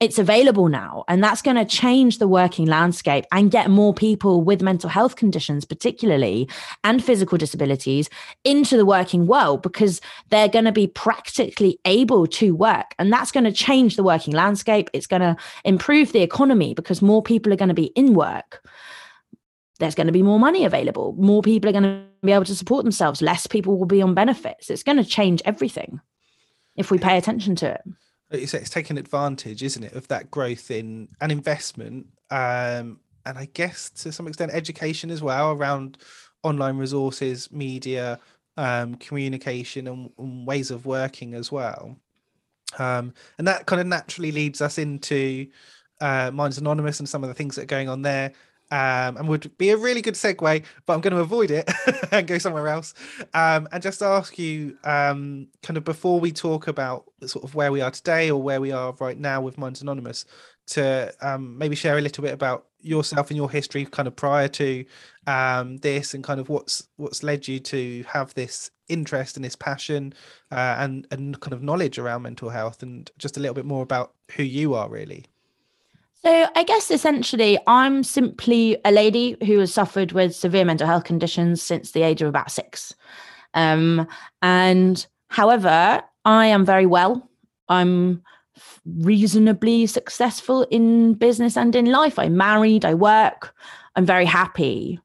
It's 0.00 0.18
available 0.18 0.68
now 0.68 1.04
and 1.08 1.22
that's 1.22 1.42
going 1.42 1.56
to 1.56 1.66
change 1.66 2.18
the 2.18 2.28
working 2.28 2.66
landscape 2.66 3.26
and 3.32 3.50
get 3.50 3.68
more 3.68 3.92
people 3.92 4.42
with 4.42 4.62
mental 4.62 4.88
health 4.88 5.16
conditions 5.16 5.66
particularly 5.66 6.48
and 6.84 7.04
physical 7.04 7.36
disabilities 7.36 8.08
into 8.44 8.78
the 8.78 8.86
working 8.86 9.26
world 9.26 9.60
because 9.60 10.00
they're 10.30 10.48
going 10.48 10.64
to 10.64 10.72
be 10.72 10.86
able 11.84 12.26
to 12.26 12.54
work. 12.54 12.94
And 12.98 13.12
that's 13.12 13.32
going 13.32 13.44
to 13.44 13.52
change 13.52 13.96
the 13.96 14.02
working 14.02 14.34
landscape. 14.34 14.90
It's 14.92 15.06
going 15.06 15.22
to 15.22 15.36
improve 15.64 16.12
the 16.12 16.22
economy 16.22 16.74
because 16.74 17.02
more 17.02 17.22
people 17.22 17.52
are 17.52 17.56
going 17.56 17.68
to 17.68 17.74
be 17.74 17.92
in 17.96 18.14
work. 18.14 18.66
There's 19.78 19.94
going 19.94 20.08
to 20.08 20.12
be 20.12 20.22
more 20.22 20.38
money 20.38 20.64
available. 20.64 21.14
More 21.18 21.42
people 21.42 21.70
are 21.70 21.72
going 21.72 21.84
to 21.84 22.04
be 22.22 22.32
able 22.32 22.44
to 22.44 22.54
support 22.54 22.84
themselves. 22.84 23.22
Less 23.22 23.46
people 23.46 23.78
will 23.78 23.86
be 23.86 24.02
on 24.02 24.14
benefits. 24.14 24.68
It's 24.68 24.82
going 24.82 24.98
to 24.98 25.04
change 25.04 25.40
everything 25.44 26.00
if 26.76 26.90
we 26.90 26.98
pay 26.98 27.16
attention 27.16 27.56
to 27.56 27.72
it. 27.72 28.48
Say, 28.48 28.58
it's 28.58 28.70
taking 28.70 28.96
advantage, 28.96 29.62
isn't 29.62 29.82
it, 29.82 29.94
of 29.94 30.06
that 30.08 30.30
growth 30.30 30.70
in 30.70 31.08
an 31.20 31.30
investment, 31.32 32.06
um, 32.30 33.00
and 33.26 33.36
I 33.36 33.48
guess 33.52 33.90
to 33.90 34.12
some 34.12 34.28
extent 34.28 34.52
education 34.54 35.10
as 35.10 35.20
well 35.20 35.50
around 35.50 35.98
online 36.42 36.76
resources, 36.76 37.50
media, 37.50 38.20
um, 38.56 38.94
communication 38.96 39.86
and, 39.86 40.10
and, 40.18 40.46
ways 40.46 40.70
of 40.70 40.86
working 40.86 41.34
as 41.34 41.50
well. 41.50 41.96
Um, 42.78 43.14
and 43.38 43.48
that 43.48 43.66
kind 43.66 43.80
of 43.80 43.86
naturally 43.86 44.32
leads 44.32 44.60
us 44.60 44.78
into 44.78 45.48
uh, 46.00 46.30
Minds 46.32 46.58
Anonymous 46.58 47.00
and 47.00 47.08
some 47.08 47.22
of 47.24 47.28
the 47.28 47.34
things 47.34 47.56
that 47.56 47.62
are 47.62 47.66
going 47.66 47.88
on 47.88 48.02
there. 48.02 48.32
um, 48.72 49.16
and 49.16 49.28
would 49.28 49.56
be 49.58 49.70
a 49.70 49.76
really 49.76 50.00
good 50.00 50.14
segue, 50.14 50.64
but 50.86 50.92
I'm 50.92 51.00
going 51.00 51.14
to 51.14 51.20
avoid 51.20 51.50
it 51.50 51.68
and 52.12 52.26
go 52.26 52.38
somewhere 52.38 52.68
else. 52.68 52.94
Um, 53.34 53.68
and 53.72 53.82
just 53.82 54.00
ask 54.00 54.38
you, 54.38 54.78
um, 54.84 55.48
kind 55.62 55.76
of 55.76 55.84
before 55.84 56.20
we 56.20 56.30
talk 56.30 56.68
about 56.68 57.04
sort 57.26 57.44
of 57.44 57.54
where 57.56 57.72
we 57.72 57.80
are 57.80 57.90
today 57.90 58.30
or 58.30 58.40
where 58.40 58.60
we 58.60 58.70
are 58.70 58.94
right 59.00 59.18
now 59.18 59.40
with 59.40 59.58
Minds 59.58 59.82
Anonymous, 59.82 60.24
to 60.70 61.12
um, 61.20 61.58
maybe 61.58 61.76
share 61.76 61.98
a 61.98 62.00
little 62.00 62.22
bit 62.22 62.32
about 62.32 62.66
yourself 62.80 63.30
and 63.30 63.36
your 63.36 63.50
history, 63.50 63.84
kind 63.84 64.08
of 64.08 64.16
prior 64.16 64.48
to 64.48 64.84
um, 65.26 65.76
this, 65.78 66.14
and 66.14 66.24
kind 66.24 66.40
of 66.40 66.48
what's 66.48 66.88
what's 66.96 67.22
led 67.22 67.46
you 67.46 67.60
to 67.60 68.04
have 68.08 68.32
this 68.34 68.70
interest 68.88 69.36
and 69.36 69.44
this 69.44 69.56
passion 69.56 70.12
uh, 70.50 70.76
and 70.78 71.06
and 71.10 71.40
kind 71.40 71.52
of 71.52 71.62
knowledge 71.62 71.98
around 71.98 72.22
mental 72.22 72.48
health, 72.48 72.82
and 72.82 73.10
just 73.18 73.36
a 73.36 73.40
little 73.40 73.54
bit 73.54 73.66
more 73.66 73.82
about 73.82 74.14
who 74.36 74.42
you 74.42 74.74
are, 74.74 74.88
really. 74.88 75.26
So, 76.22 76.48
I 76.54 76.64
guess 76.64 76.90
essentially, 76.90 77.58
I'm 77.66 78.04
simply 78.04 78.76
a 78.84 78.92
lady 78.92 79.36
who 79.46 79.58
has 79.58 79.72
suffered 79.72 80.12
with 80.12 80.36
severe 80.36 80.64
mental 80.64 80.86
health 80.86 81.04
conditions 81.04 81.62
since 81.62 81.92
the 81.92 82.02
age 82.02 82.20
of 82.20 82.28
about 82.28 82.50
six. 82.50 82.94
Um, 83.54 84.06
and 84.42 85.06
however, 85.28 86.02
I 86.24 86.46
am 86.46 86.64
very 86.66 86.86
well. 86.86 87.28
I'm 87.70 88.22
reasonably 88.84 89.86
successful 89.86 90.66
in 90.70 91.14
business 91.14 91.56
and 91.56 91.74
in 91.74 91.86
life. 91.86 92.18
I'm 92.18 92.36
married, 92.36 92.84
I 92.84 92.94
work, 92.94 93.54
I'm 93.96 94.06
very 94.06 94.24
happy. 94.26 95.00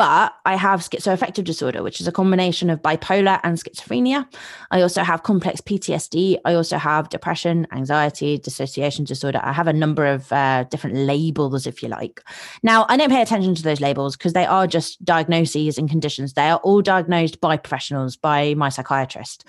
But 0.00 0.34
I 0.46 0.56
have 0.56 0.80
schizoaffective 0.80 1.44
disorder, 1.44 1.82
which 1.82 2.00
is 2.00 2.08
a 2.08 2.12
combination 2.12 2.70
of 2.70 2.80
bipolar 2.80 3.38
and 3.42 3.58
schizophrenia. 3.58 4.26
I 4.70 4.80
also 4.80 5.02
have 5.02 5.24
complex 5.24 5.60
PTSD. 5.60 6.38
I 6.46 6.54
also 6.54 6.78
have 6.78 7.10
depression, 7.10 7.66
anxiety, 7.70 8.38
dissociation 8.38 9.04
disorder. 9.04 9.40
I 9.42 9.52
have 9.52 9.68
a 9.68 9.74
number 9.74 10.06
of 10.06 10.32
uh, 10.32 10.64
different 10.70 10.96
labels, 10.96 11.66
if 11.66 11.82
you 11.82 11.90
like. 11.90 12.22
Now, 12.62 12.86
I 12.88 12.96
don't 12.96 13.10
pay 13.10 13.20
attention 13.20 13.54
to 13.56 13.62
those 13.62 13.82
labels 13.82 14.16
because 14.16 14.32
they 14.32 14.46
are 14.46 14.66
just 14.66 15.04
diagnoses 15.04 15.76
and 15.76 15.90
conditions. 15.90 16.32
They 16.32 16.48
are 16.48 16.60
all 16.60 16.80
diagnosed 16.80 17.38
by 17.42 17.58
professionals, 17.58 18.16
by 18.16 18.54
my 18.54 18.70
psychiatrist. 18.70 19.44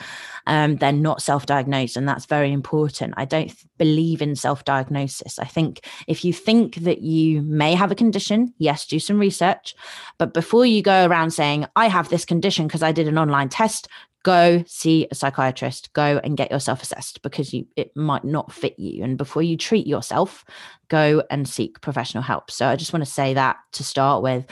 Um, 0.47 0.75
they're 0.75 0.91
not 0.91 1.21
self 1.21 1.45
diagnosed, 1.45 1.95
and 1.95 2.05
that's 2.05 2.25
very 2.25 2.51
important. 2.51 3.13
I 3.15 3.23
don't 3.23 3.53
believe 3.77 4.21
in 4.21 4.35
self 4.35 4.65
diagnosis. 4.65 5.39
I 5.39 5.45
think 5.45 5.87
if 6.07 6.25
you 6.25 6.33
think 6.33 6.75
that 6.83 6.99
you 6.99 7.41
may 7.43 7.73
have 7.73 7.91
a 7.91 7.95
condition, 7.95 8.53
yes, 8.57 8.85
do 8.85 8.99
some 8.99 9.17
research. 9.17 9.75
But 10.17 10.40
before 10.41 10.65
you 10.65 10.81
go 10.81 11.05
around 11.05 11.29
saying, 11.29 11.67
I 11.75 11.87
have 11.87 12.09
this 12.09 12.25
condition 12.25 12.65
because 12.65 12.81
I 12.81 12.91
did 12.91 13.07
an 13.07 13.19
online 13.19 13.47
test, 13.47 13.87
go 14.23 14.63
see 14.65 15.07
a 15.11 15.13
psychiatrist. 15.13 15.93
Go 15.93 16.19
and 16.23 16.35
get 16.35 16.49
yourself 16.49 16.81
assessed 16.81 17.21
because 17.21 17.53
you 17.53 17.67
it 17.75 17.95
might 17.95 18.23
not 18.23 18.51
fit 18.51 18.79
you. 18.79 19.03
And 19.03 19.19
before 19.19 19.43
you 19.43 19.55
treat 19.55 19.85
yourself 19.85 20.43
go 20.87 21.21
and 21.29 21.47
seek 21.47 21.79
professional 21.81 22.23
help. 22.23 22.49
So 22.49 22.67
i 22.67 22.75
just 22.75 22.91
want 22.91 23.05
to 23.05 23.11
say 23.11 23.35
that 23.35 23.57
to 23.73 23.83
start 23.83 24.23
with 24.23 24.45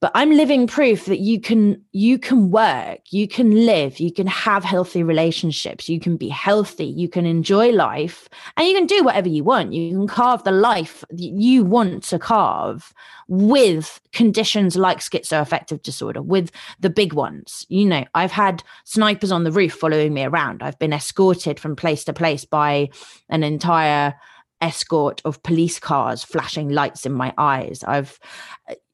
but 0.00 0.10
i'm 0.14 0.30
living 0.30 0.66
proof 0.66 1.06
that 1.06 1.20
you 1.20 1.40
can 1.40 1.80
you 1.92 2.18
can 2.18 2.50
work 2.50 3.00
you 3.10 3.26
can 3.28 3.66
live 3.66 3.98
you 4.00 4.12
can 4.12 4.26
have 4.26 4.64
healthy 4.64 5.02
relationships 5.02 5.88
you 5.88 6.00
can 6.00 6.16
be 6.16 6.28
healthy 6.28 6.86
you 6.86 7.08
can 7.08 7.26
enjoy 7.26 7.70
life 7.70 8.28
and 8.56 8.66
you 8.66 8.74
can 8.74 8.86
do 8.86 9.02
whatever 9.04 9.28
you 9.28 9.44
want. 9.44 9.72
You 9.72 9.90
can 9.90 10.06
carve 10.06 10.44
the 10.44 10.52
life 10.52 11.04
that 11.10 11.20
you 11.20 11.64
want 11.64 12.02
to 12.04 12.18
carve 12.18 12.92
with 13.28 14.00
conditions 14.12 14.76
like 14.76 14.98
schizoaffective 14.98 15.82
disorder 15.82 16.22
with 16.22 16.50
the 16.80 16.90
big 16.90 17.12
ones. 17.12 17.66
You 17.68 17.86
know 17.86 18.04
i've 18.14 18.32
had 18.32 18.62
snipers 18.84 19.32
on 19.32 19.44
the 19.44 19.52
roof 19.52 19.72
following 19.72 20.14
me 20.14 20.24
around. 20.24 20.62
I've 20.62 20.78
been 20.78 20.92
escorted 20.92 21.60
from 21.60 21.76
place 21.76 22.04
to 22.04 22.12
place 22.12 22.44
by 22.44 22.88
an 23.28 23.42
entire 23.42 24.14
escort 24.62 25.20
of 25.24 25.42
police 25.42 25.78
cars 25.78 26.24
flashing 26.24 26.70
lights 26.70 27.04
in 27.04 27.12
my 27.12 27.34
eyes. 27.36 27.84
I've 27.84 28.18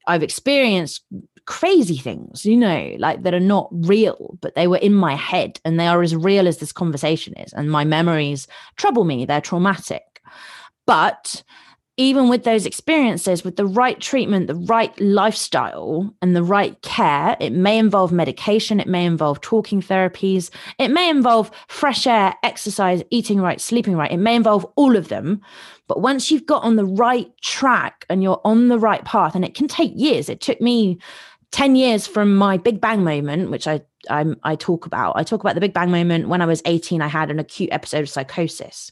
I've 0.07 0.23
experienced 0.23 1.03
crazy 1.45 1.97
things, 1.97 2.45
you 2.45 2.55
know, 2.55 2.95
like 2.99 3.23
that 3.23 3.33
are 3.33 3.39
not 3.39 3.69
real, 3.71 4.37
but 4.41 4.55
they 4.55 4.67
were 4.67 4.77
in 4.77 4.93
my 4.93 5.15
head 5.15 5.59
and 5.65 5.79
they 5.79 5.87
are 5.87 6.01
as 6.01 6.15
real 6.15 6.47
as 6.47 6.57
this 6.57 6.71
conversation 6.71 7.33
is. 7.37 7.53
And 7.53 7.71
my 7.71 7.83
memories 7.83 8.47
trouble 8.77 9.03
me, 9.03 9.25
they're 9.25 9.41
traumatic. 9.41 10.21
But 10.85 11.43
even 11.95 12.27
with 12.27 12.43
those 12.43 12.65
experiences, 12.65 13.43
with 13.43 13.55
the 13.55 13.67
right 13.67 13.99
treatment, 13.99 14.47
the 14.47 14.55
right 14.55 14.99
lifestyle, 14.99 16.11
and 16.23 16.35
the 16.35 16.41
right 16.41 16.81
care, 16.81 17.37
it 17.39 17.51
may 17.51 17.77
involve 17.77 18.11
medication, 18.11 18.79
it 18.79 18.87
may 18.87 19.05
involve 19.05 19.41
talking 19.41 19.79
therapies, 19.79 20.49
it 20.79 20.89
may 20.89 21.07
involve 21.07 21.51
fresh 21.67 22.07
air, 22.07 22.33
exercise, 22.41 23.03
eating 23.11 23.39
right, 23.39 23.61
sleeping 23.61 23.95
right, 23.95 24.11
it 24.11 24.17
may 24.17 24.35
involve 24.35 24.65
all 24.75 24.95
of 24.95 25.09
them. 25.09 25.39
But 25.87 26.01
once 26.01 26.31
you've 26.31 26.45
got 26.45 26.63
on 26.63 26.75
the 26.75 26.85
right 26.85 27.29
track 27.41 28.05
and 28.09 28.23
you're 28.23 28.41
on 28.45 28.69
the 28.69 28.79
right 28.79 29.03
path, 29.03 29.35
and 29.35 29.43
it 29.43 29.55
can 29.55 29.67
take 29.67 29.91
years, 29.95 30.29
it 30.29 30.41
took 30.41 30.61
me 30.61 30.99
10 31.51 31.75
years 31.75 32.07
from 32.07 32.35
my 32.35 32.57
big 32.57 32.81
bang 32.81 33.03
moment 33.03 33.51
which 33.51 33.67
I, 33.67 33.81
I 34.09 34.25
i 34.41 34.55
talk 34.55 34.87
about 34.87 35.15
i 35.15 35.21
talk 35.21 35.39
about 35.41 35.53
the 35.53 35.61
big 35.61 35.71
bang 35.71 35.91
moment 35.91 36.27
when 36.27 36.41
i 36.41 36.47
was 36.47 36.63
18 36.65 36.99
i 36.99 37.07
had 37.07 37.29
an 37.29 37.37
acute 37.37 37.69
episode 37.71 37.99
of 37.99 38.09
psychosis 38.09 38.91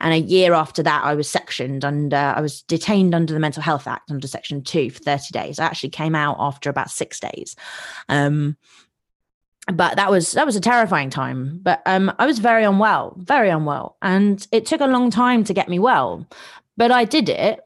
and 0.00 0.12
a 0.12 0.18
year 0.18 0.54
after 0.54 0.82
that, 0.82 1.04
I 1.04 1.14
was 1.14 1.28
sectioned 1.28 1.84
uh, 1.84 2.34
I 2.36 2.40
was 2.40 2.62
detained 2.62 3.14
under 3.14 3.32
the 3.32 3.40
Mental 3.40 3.62
Health 3.62 3.86
Act 3.86 4.10
under 4.10 4.26
Section 4.26 4.62
2 4.62 4.90
for 4.90 4.98
30 5.00 5.32
days. 5.32 5.58
I 5.58 5.66
actually 5.66 5.90
came 5.90 6.14
out 6.14 6.36
after 6.38 6.70
about 6.70 6.90
six 6.90 7.20
days. 7.20 7.56
Um, 8.08 8.56
but 9.72 9.96
that 9.96 10.10
was 10.10 10.32
that 10.32 10.46
was 10.46 10.56
a 10.56 10.60
terrifying 10.60 11.10
time. 11.10 11.60
But 11.62 11.82
um 11.86 12.12
i 12.18 12.26
was 12.26 12.38
very 12.38 12.64
unwell 12.64 13.14
very 13.18 13.50
unwell. 13.50 13.96
And 14.02 14.46
it 14.52 14.66
took 14.66 14.80
a 14.80 14.86
long 14.86 15.10
time 15.10 15.44
to 15.44 15.54
get 15.54 15.68
me 15.68 15.78
well 15.78 16.26
but 16.76 16.90
i 16.90 17.04
did 17.04 17.28
it. 17.28 17.60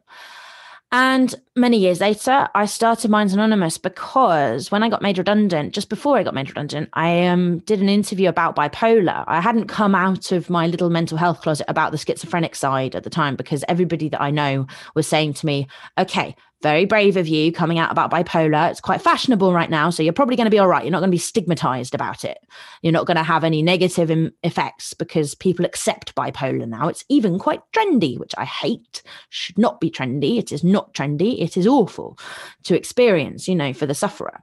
And 0.92 1.32
many 1.54 1.78
years 1.78 2.00
later, 2.00 2.48
I 2.52 2.66
started 2.66 3.12
Minds 3.12 3.32
Anonymous 3.32 3.78
because 3.78 4.72
when 4.72 4.82
I 4.82 4.88
got 4.88 5.02
made 5.02 5.18
redundant, 5.18 5.72
just 5.72 5.88
before 5.88 6.18
I 6.18 6.24
got 6.24 6.34
made 6.34 6.48
redundant, 6.48 6.88
I 6.94 7.26
um, 7.28 7.60
did 7.60 7.80
an 7.80 7.88
interview 7.88 8.28
about 8.28 8.56
bipolar. 8.56 9.22
I 9.28 9.40
hadn't 9.40 9.68
come 9.68 9.94
out 9.94 10.32
of 10.32 10.50
my 10.50 10.66
little 10.66 10.90
mental 10.90 11.16
health 11.16 11.42
closet 11.42 11.66
about 11.68 11.92
the 11.92 11.98
schizophrenic 11.98 12.56
side 12.56 12.96
at 12.96 13.04
the 13.04 13.10
time 13.10 13.36
because 13.36 13.64
everybody 13.68 14.08
that 14.08 14.20
I 14.20 14.32
know 14.32 14.66
was 14.96 15.06
saying 15.06 15.34
to 15.34 15.46
me, 15.46 15.68
okay, 15.96 16.34
very 16.62 16.85
brave 16.85 17.16
of 17.16 17.27
you 17.27 17.53
coming 17.53 17.79
out 17.79 17.90
about 17.90 18.11
bipolar. 18.11 18.70
It's 18.70 18.81
quite 18.81 19.01
fashionable 19.01 19.53
right 19.53 19.70
now. 19.70 19.90
So 19.90 20.03
you're 20.03 20.12
probably 20.12 20.37
going 20.37 20.46
to 20.46 20.51
be 20.51 20.59
all 20.59 20.68
right. 20.68 20.85
You're 20.85 20.92
not 20.92 21.01
going 21.01 21.11
to 21.11 21.14
be 21.14 21.18
stigmatized 21.18 21.94
about 21.94 22.25
it. 22.25 22.38
You're 22.83 22.92
not 22.92 23.07
going 23.07 23.16
to 23.16 23.23
have 23.23 23.44
any 23.44 23.62
negative 23.62 24.11
Im- 24.11 24.33
effects 24.42 24.92
because 24.92 25.35
people 25.35 25.64
accept 25.64 26.14
bipolar 26.14 26.68
now. 26.68 26.88
It's 26.88 27.05
even 27.09 27.38
quite 27.38 27.61
trendy, 27.75 28.18
which 28.18 28.35
I 28.37 28.44
hate. 28.44 29.03
Should 29.31 29.59
not 29.59 29.81
be 29.81 29.90
trendy. 29.90 30.38
It 30.38 30.53
is 30.53 30.62
not 30.62 30.92
trendy. 30.92 31.40
It 31.40 31.57
is 31.57 31.66
awful 31.66 32.18
to 32.64 32.77
experience, 32.77 33.49
you 33.49 33.57
know, 33.57 33.73
for 33.73 33.87
the 33.87 33.94
sufferer. 33.94 34.42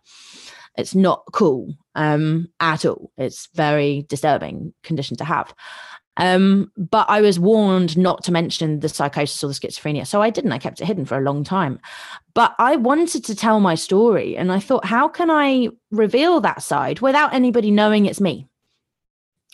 It's 0.78 0.94
not 0.94 1.24
cool 1.34 1.76
um, 1.96 2.50
at 2.60 2.86
all. 2.86 3.12
It's 3.18 3.50
very 3.56 4.06
disturbing 4.08 4.74
condition 4.84 5.18
to 5.18 5.26
have. 5.26 5.54
Um, 6.18 6.72
but 6.76 7.10
I 7.10 7.22
was 7.22 7.40
warned 7.40 7.98
not 7.98 8.24
to 8.26 8.32
mention 8.32 8.80
the 8.80 8.90
psychosis 8.90 9.44
or 9.44 9.48
the 9.48 9.54
schizophrenia. 9.54 10.06
So 10.06 10.22
I 10.22 10.30
didn't. 10.30 10.52
I 10.52 10.58
kept 10.58 10.82
it 10.82 10.86
hidden 10.86 11.06
for 11.06 11.18
a 11.18 11.22
long 11.22 11.44
time. 11.44 11.80
But 12.34 12.56
I 12.60 12.76
wanted 12.76 13.24
to 13.24 13.36
tell 13.36 13.60
my 13.60 13.76
story. 13.76 14.36
And 14.36 14.52
I 14.52 14.60
thought, 14.60 14.86
how 14.86 15.08
can 15.08 15.32
I 15.32 15.70
reveal 15.92 16.42
that 16.42 16.62
side 16.62 17.00
without 17.00 17.34
anybody 17.34 17.72
knowing 17.72 18.06
it's 18.06 18.22
me? 18.22 18.48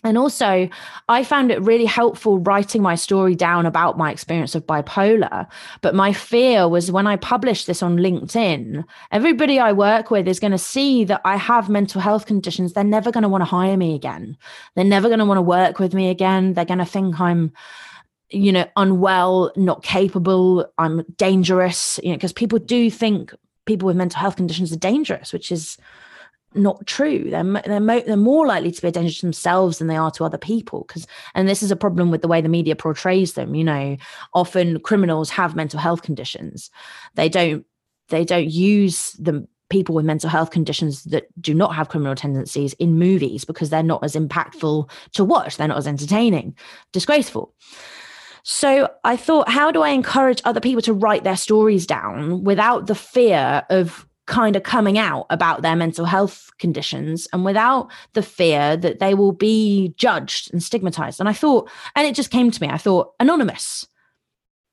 And 0.04 0.18
also, 0.18 0.68
I 1.08 1.24
found 1.24 1.52
it 1.52 1.62
really 1.62 1.86
helpful 1.86 2.40
writing 2.40 2.82
my 2.82 2.96
story 2.96 3.36
down 3.36 3.66
about 3.66 3.98
my 3.98 4.12
experience 4.12 4.54
of 4.54 4.66
bipolar. 4.66 5.48
But 5.82 5.96
my 5.96 6.12
fear 6.12 6.68
was 6.68 6.92
when 6.92 7.08
I 7.08 7.16
published 7.16 7.68
this 7.68 7.82
on 7.82 7.98
LinkedIn, 7.98 8.84
everybody 9.12 9.60
I 9.60 9.72
work 9.72 10.12
with 10.12 10.28
is 10.28 10.40
going 10.40 10.52
to 10.52 10.58
see 10.58 11.06
that 11.06 11.22
I 11.24 11.38
have 11.38 11.70
mental 11.70 12.02
health 12.02 12.26
conditions. 12.26 12.74
They're 12.74 12.84
never 12.84 13.12
going 13.12 13.22
to 13.24 13.30
want 13.30 13.42
to 13.42 13.46
hire 13.46 13.78
me 13.78 13.96
again. 13.96 14.38
They're 14.76 14.84
never 14.84 15.08
going 15.08 15.20
to 15.20 15.26
want 15.26 15.38
to 15.38 15.44
work 15.44 15.80
with 15.80 15.94
me 15.94 16.10
again. 16.10 16.54
They're 16.54 16.66
going 16.66 16.80
to 16.80 16.86
think 16.86 17.20
I'm 17.20 17.54
you 18.30 18.52
know 18.52 18.66
unwell 18.76 19.52
not 19.56 19.84
capable 19.84 20.66
i'm 20.80 21.04
dangerous 21.18 22.00
you 22.02 22.10
know 22.10 22.16
because 22.16 22.34
people 22.34 22.58
do 22.58 22.90
think 22.90 23.34
people 23.66 23.86
with 23.86 23.96
mental 23.96 24.20
health 24.20 24.36
conditions 24.36 24.74
are 24.74 24.78
dangerous 24.78 25.32
which 25.32 25.52
is 25.52 25.78
not 26.56 26.86
true. 26.86 27.30
They're 27.30 27.44
they're, 27.44 27.80
mo- 27.80 28.04
they're 28.06 28.18
more 28.18 28.48
likely 28.48 28.72
to 28.72 28.82
be 28.82 28.88
a 28.88 28.92
danger 28.92 29.14
to 29.14 29.22
themselves 29.22 29.78
than 29.78 29.88
they 29.88 29.98
are 29.98 30.12
to 30.12 30.24
other 30.24 30.38
people. 30.38 30.86
Because 30.88 31.08
and 31.36 31.48
this 31.48 31.64
is 31.64 31.72
a 31.72 31.76
problem 31.76 32.12
with 32.12 32.22
the 32.22 32.28
way 32.28 32.42
the 32.42 32.50
media 32.50 32.76
portrays 32.76 33.34
them. 33.34 33.56
You 33.56 33.64
know, 33.64 33.98
often 34.34 34.80
criminals 34.80 35.30
have 35.32 35.56
mental 35.56 35.80
health 35.80 36.02
conditions. 36.02 36.70
They 37.16 37.30
don't 37.30 37.66
they 38.10 38.26
don't 38.26 38.50
use 38.50 39.14
the 39.14 39.48
people 39.70 39.96
with 39.96 40.06
mental 40.06 40.30
health 40.30 40.52
conditions 40.52 41.04
that 41.06 41.26
do 41.42 41.54
not 41.54 41.74
have 41.74 41.90
criminal 41.90 42.16
tendencies 42.16 42.74
in 42.74 43.00
movies 43.00 43.44
because 43.44 43.70
they're 43.70 43.82
not 43.82 44.04
as 44.04 44.16
impactful 44.16 44.90
to 45.14 45.26
watch. 45.26 45.58
They're 45.58 45.68
not 45.68 45.78
as 45.78 45.88
entertaining. 45.88 46.56
Disgraceful. 46.92 47.54
So 48.44 48.90
I 49.04 49.16
thought, 49.16 49.50
how 49.50 49.72
do 49.72 49.82
I 49.82 49.90
encourage 49.90 50.42
other 50.44 50.60
people 50.60 50.82
to 50.84 50.94
write 50.94 51.24
their 51.24 51.38
stories 51.38 51.88
down 51.88 52.44
without 52.44 52.88
the 52.88 52.96
fear 52.96 53.64
of 53.70 54.06
kind 54.26 54.56
of 54.56 54.64
coming 54.64 54.98
out 54.98 55.26
about 55.30 55.62
their 55.62 55.76
mental 55.76 56.06
health 56.06 56.50
conditions 56.58 57.28
and 57.34 57.44
without 57.44 57.92
the 58.14 58.22
fear 58.22 58.78
that 58.78 59.00
they 59.00 59.14
will 59.14 59.34
be 59.34 59.94
judged 59.98 60.52
and 60.54 60.64
stigmatized. 60.64 61.20
And 61.20 61.28
I 61.28 61.34
thought, 61.34 61.70
and 61.96 62.08
it 62.08 62.16
just 62.16 62.32
came 62.32 62.50
to 62.50 62.62
me, 62.62 62.70
I 62.70 62.78
thought, 62.78 63.14
anonymous. 63.20 63.86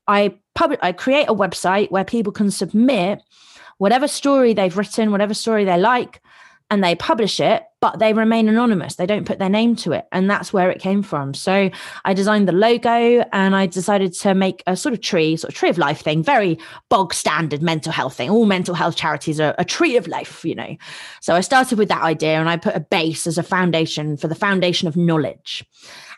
I 0.07 0.35
public 0.55 0.81
I 0.83 0.93
create 0.93 1.29
a 1.29 1.35
website 1.35 1.91
where 1.91 2.05
people 2.05 2.33
can 2.33 2.51
submit 2.51 3.23
whatever 3.79 4.07
story 4.09 4.53
they've 4.53 4.77
written, 4.77 5.11
whatever 5.11 5.35
story 5.35 5.65
they 5.65 5.79
like, 5.79 6.21
and 6.71 6.83
they 6.85 6.95
publish 6.95 7.41
it, 7.41 7.65
but 7.81 7.99
they 7.99 8.13
remain 8.13 8.49
anonymous. 8.49 8.95
They 8.95 9.07
don't 9.07 9.27
put 9.27 9.39
their 9.39 9.49
name 9.49 9.75
to 9.77 9.93
it. 9.93 10.07
And 10.13 10.31
that's 10.31 10.53
where 10.53 10.71
it 10.71 10.81
came 10.81 11.03
from. 11.03 11.35
So 11.35 11.71
I 12.05 12.15
designed 12.15 12.47
the 12.47 12.53
logo 12.53 13.25
and 13.33 13.57
I 13.57 13.67
decided 13.67 14.13
to 14.15 14.35
make 14.35 14.63
a 14.67 14.77
sort 14.77 14.93
of 14.93 15.01
tree, 15.01 15.37
sort 15.37 15.53
of 15.53 15.59
tree 15.59 15.71
of 15.71 15.79
life 15.79 16.01
thing, 16.01 16.23
very 16.23 16.59
bog 16.89 17.13
standard 17.13 17.63
mental 17.63 17.93
health 17.93 18.15
thing. 18.15 18.31
All 18.31 18.47
mental 18.47 18.75
health 18.75 18.97
charities 18.97 19.41
are 19.41 19.55
a 19.59 19.65
tree 19.65 19.97
of 19.97 20.07
life, 20.07 20.45
you 20.45 20.55
know. 20.55 20.77
So 21.21 21.35
I 21.35 21.41
started 21.41 21.79
with 21.79 21.89
that 21.89 22.03
idea 22.03 22.39
and 22.39 22.49
I 22.49 22.57
put 22.57 22.77
a 22.77 22.81
base 22.81 23.27
as 23.27 23.39
a 23.39 23.43
foundation 23.43 24.17
for 24.17 24.29
the 24.29 24.35
foundation 24.35 24.87
of 24.87 24.97
knowledge 24.97 25.65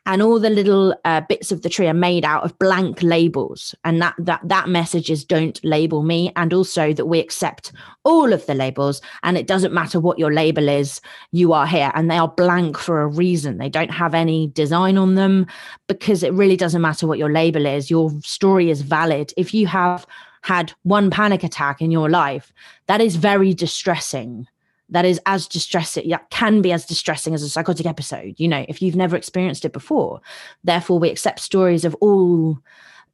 and 0.04 0.20
all 0.20 0.40
the 0.40 0.50
little 0.50 0.94
uh, 1.04 1.20
bits 1.28 1.52
of 1.52 1.62
the 1.62 1.68
tree 1.68 1.86
are 1.86 1.94
made 1.94 2.24
out 2.24 2.44
of 2.44 2.58
blank 2.58 3.02
labels. 3.02 3.74
And 3.84 4.02
that 4.02 4.14
that 4.18 4.40
that 4.44 4.68
message 4.68 5.10
is 5.10 5.24
don't 5.24 5.62
label 5.64 6.02
me. 6.02 6.32
And 6.34 6.52
also 6.52 6.92
that 6.92 7.06
we 7.06 7.20
accept 7.20 7.72
all 8.04 8.32
of 8.32 8.44
the 8.46 8.54
labels. 8.54 9.00
And 9.22 9.38
it 9.38 9.46
doesn't 9.46 9.72
matter 9.72 10.00
what 10.00 10.18
your 10.18 10.32
label 10.32 10.68
is 10.68 11.00
you 11.30 11.52
are 11.52 11.66
here. 11.66 11.92
And 11.94 12.10
they 12.10 12.18
are 12.18 12.28
blank 12.28 12.78
for 12.78 13.00
a 13.00 13.06
reason. 13.06 13.58
They 13.58 13.68
don't 13.68 13.92
have 13.92 14.14
any 14.14 14.48
design 14.48 14.98
on 14.98 15.14
them 15.14 15.46
because 15.86 16.22
it 16.22 16.32
really 16.32 16.56
doesn't 16.56 16.82
matter 16.82 17.06
what 17.06 17.18
your 17.18 17.32
label 17.32 17.64
is. 17.64 17.90
Your 17.90 18.10
story 18.22 18.70
is 18.70 18.82
valid. 18.82 19.32
If 19.36 19.54
you 19.54 19.68
have 19.68 20.06
had 20.42 20.72
one 20.82 21.10
panic 21.10 21.44
attack 21.44 21.80
in 21.80 21.92
your 21.92 22.10
life 22.10 22.52
that 22.86 23.00
is 23.00 23.14
very 23.14 23.54
distressing 23.54 24.48
that 24.92 25.04
is 25.04 25.20
as 25.26 25.48
distressing 25.48 26.08
that 26.08 26.30
can 26.30 26.62
be 26.62 26.72
as 26.72 26.86
distressing 26.86 27.34
as 27.34 27.42
a 27.42 27.48
psychotic 27.48 27.86
episode 27.86 28.34
you 28.38 28.46
know 28.46 28.64
if 28.68 28.80
you've 28.80 28.96
never 28.96 29.16
experienced 29.16 29.64
it 29.64 29.72
before. 29.72 30.20
Therefore 30.64 30.98
we 30.98 31.10
accept 31.10 31.40
stories 31.40 31.84
of 31.84 31.94
all 31.96 32.58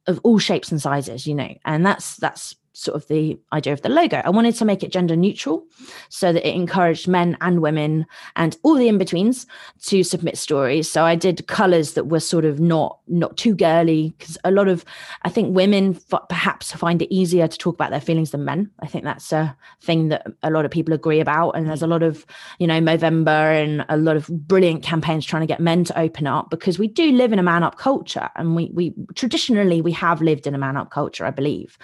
of 0.07 0.19
all 0.23 0.39
shapes 0.39 0.71
and 0.71 0.81
sizes 0.81 1.25
you 1.25 1.35
know 1.35 1.53
and 1.65 1.85
that's 1.85 2.17
that's 2.17 2.55
sort 2.79 2.95
of 2.95 3.07
the 3.07 3.37
idea 3.53 3.73
of 3.73 3.81
the 3.81 3.89
logo. 3.89 4.21
I 4.23 4.29
wanted 4.29 4.55
to 4.55 4.65
make 4.65 4.83
it 4.83 4.91
gender 4.91 5.15
neutral 5.15 5.65
so 6.09 6.31
that 6.31 6.47
it 6.47 6.55
encouraged 6.55 7.07
men 7.07 7.37
and 7.41 7.61
women 7.61 8.05
and 8.35 8.57
all 8.63 8.75
the 8.75 8.87
in-betweens 8.87 9.45
to 9.83 10.03
submit 10.03 10.37
stories. 10.37 10.89
So 10.89 11.03
I 11.03 11.15
did 11.15 11.47
colors 11.47 11.93
that 11.93 12.07
were 12.07 12.19
sort 12.19 12.45
of 12.45 12.59
not 12.59 12.99
not 13.07 13.37
too 13.37 13.55
girly 13.55 14.13
because 14.17 14.37
a 14.43 14.51
lot 14.51 14.67
of 14.67 14.85
I 15.23 15.29
think 15.29 15.55
women 15.55 15.99
f- 16.11 16.27
perhaps 16.29 16.71
find 16.71 17.01
it 17.01 17.13
easier 17.13 17.47
to 17.47 17.57
talk 17.57 17.75
about 17.75 17.91
their 17.91 18.01
feelings 18.01 18.31
than 18.31 18.45
men. 18.45 18.71
I 18.79 18.87
think 18.87 19.03
that's 19.03 19.31
a 19.33 19.55
thing 19.81 20.09
that 20.09 20.25
a 20.43 20.49
lot 20.49 20.65
of 20.65 20.71
people 20.71 20.93
agree 20.93 21.19
about 21.19 21.51
and 21.51 21.67
there's 21.67 21.81
a 21.81 21.87
lot 21.87 22.03
of, 22.03 22.25
you 22.59 22.67
know, 22.67 22.79
Movember 22.79 23.61
and 23.61 23.85
a 23.89 23.97
lot 23.97 24.15
of 24.15 24.27
brilliant 24.47 24.83
campaigns 24.83 25.25
trying 25.25 25.41
to 25.41 25.47
get 25.47 25.59
men 25.59 25.83
to 25.85 25.99
open 25.99 26.27
up 26.27 26.49
because 26.49 26.79
we 26.79 26.87
do 26.87 27.11
live 27.11 27.33
in 27.33 27.39
a 27.39 27.43
man 27.43 27.63
up 27.63 27.77
culture 27.77 28.29
and 28.35 28.55
we 28.55 28.71
we 28.73 28.93
traditionally 29.15 29.81
we 29.81 29.91
have 29.91 30.21
lived 30.21 30.47
in 30.47 30.55
a 30.55 30.57
man 30.57 30.77
up 30.77 30.91
culture, 30.91 31.25
I 31.25 31.31
believe 31.31 31.77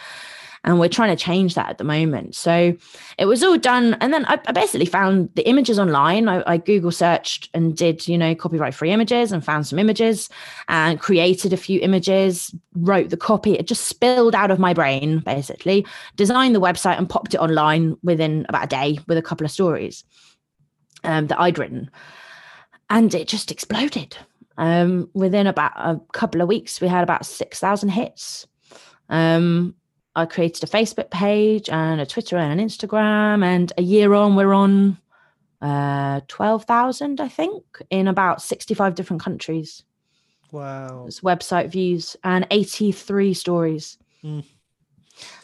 and 0.66 0.80
we're 0.80 0.90
trying 0.90 1.16
to 1.16 1.24
change 1.24 1.54
that 1.54 1.70
at 1.70 1.78
the 1.78 1.84
moment. 1.84 2.36
So 2.36 2.76
it 3.20 3.26
was 3.26 3.44
all 3.44 3.58
done. 3.58 3.94
And 4.02 4.12
then 4.12 4.26
i, 4.26 4.40
I 4.48 4.52
basically 4.52 4.88
found 4.88 5.30
the 5.36 5.48
images 5.48 5.78
online. 5.80 6.28
I, 6.28 6.44
I, 6.46 6.58
google 6.58 6.92
searched 6.92 7.50
and 7.54 7.78
did 7.78 8.08
you 8.08 8.18
know 8.18 8.34
copyright 8.34 8.74
free 8.74 8.92
images 8.92 9.32
and 9.32 9.46
found 9.46 9.68
some 9.68 9.78
images 9.78 10.28
and 10.68 11.00
created 11.00 11.54
a 11.54 11.58
few 11.58 11.80
images 11.82 12.54
wrote 12.74 13.12
the 13.12 13.18
copy. 13.18 13.54
It 13.54 13.68
just 13.68 13.86
spilled 13.86 14.34
out 14.34 14.52
of 14.52 14.60
my 14.60 14.74
brain 14.74 15.20
basically. 15.20 15.86
Designed 16.16 16.56
the 16.56 16.62
website 16.62 16.98
and 16.98 17.08
popped 17.08 17.36
it 17.36 17.40
online 17.40 17.96
within 18.02 18.46
about 18.50 18.66
a 18.66 18.68
day 18.68 19.00
with 19.08 19.20
a 19.20 19.22
couple 19.22 19.46
of 19.46 19.52
stories 19.52 20.04
um, 21.04 21.28
that 21.28 21.40
i'd 21.40 21.60
written. 21.60 21.92
And 22.90 23.14
it 23.14 23.28
just 23.28 23.52
exploded. 23.52 24.18
Um, 24.58 25.10
within 25.14 25.48
about 25.48 25.74
a 25.76 26.00
couple 26.14 26.42
of 26.42 26.48
weeks 26.48 26.80
we 26.80 26.88
had 26.88 27.04
about 27.04 27.26
6000 27.26 27.90
hits. 27.90 28.48
Um, 29.10 29.76
I 30.16 30.26
created 30.26 30.64
a 30.64 30.68
Facebook 30.68 31.10
page 31.10 31.70
and 31.70 32.00
a 32.00 32.06
Twitter 32.06 32.38
and 32.38 32.60
an 32.60 32.66
Instagram. 32.66 33.44
And 33.44 33.74
a 33.78 33.82
year 33.82 34.14
on, 34.14 34.36
we're 34.36 34.54
on 34.54 34.98
uh, 35.62 36.22
12,000, 36.28 37.20
I 37.20 37.28
think, 37.28 37.64
in 37.90 38.08
about 38.08 38.42
65 38.42 38.96
different 38.96 39.22
countries. 39.22 39.84
Wow. 40.52 41.06
It's 41.08 41.20
website 41.20 41.70
views 41.70 42.16
and 42.24 42.48
83 42.50 43.34
stories. 43.34 43.98
Mm. 44.24 44.46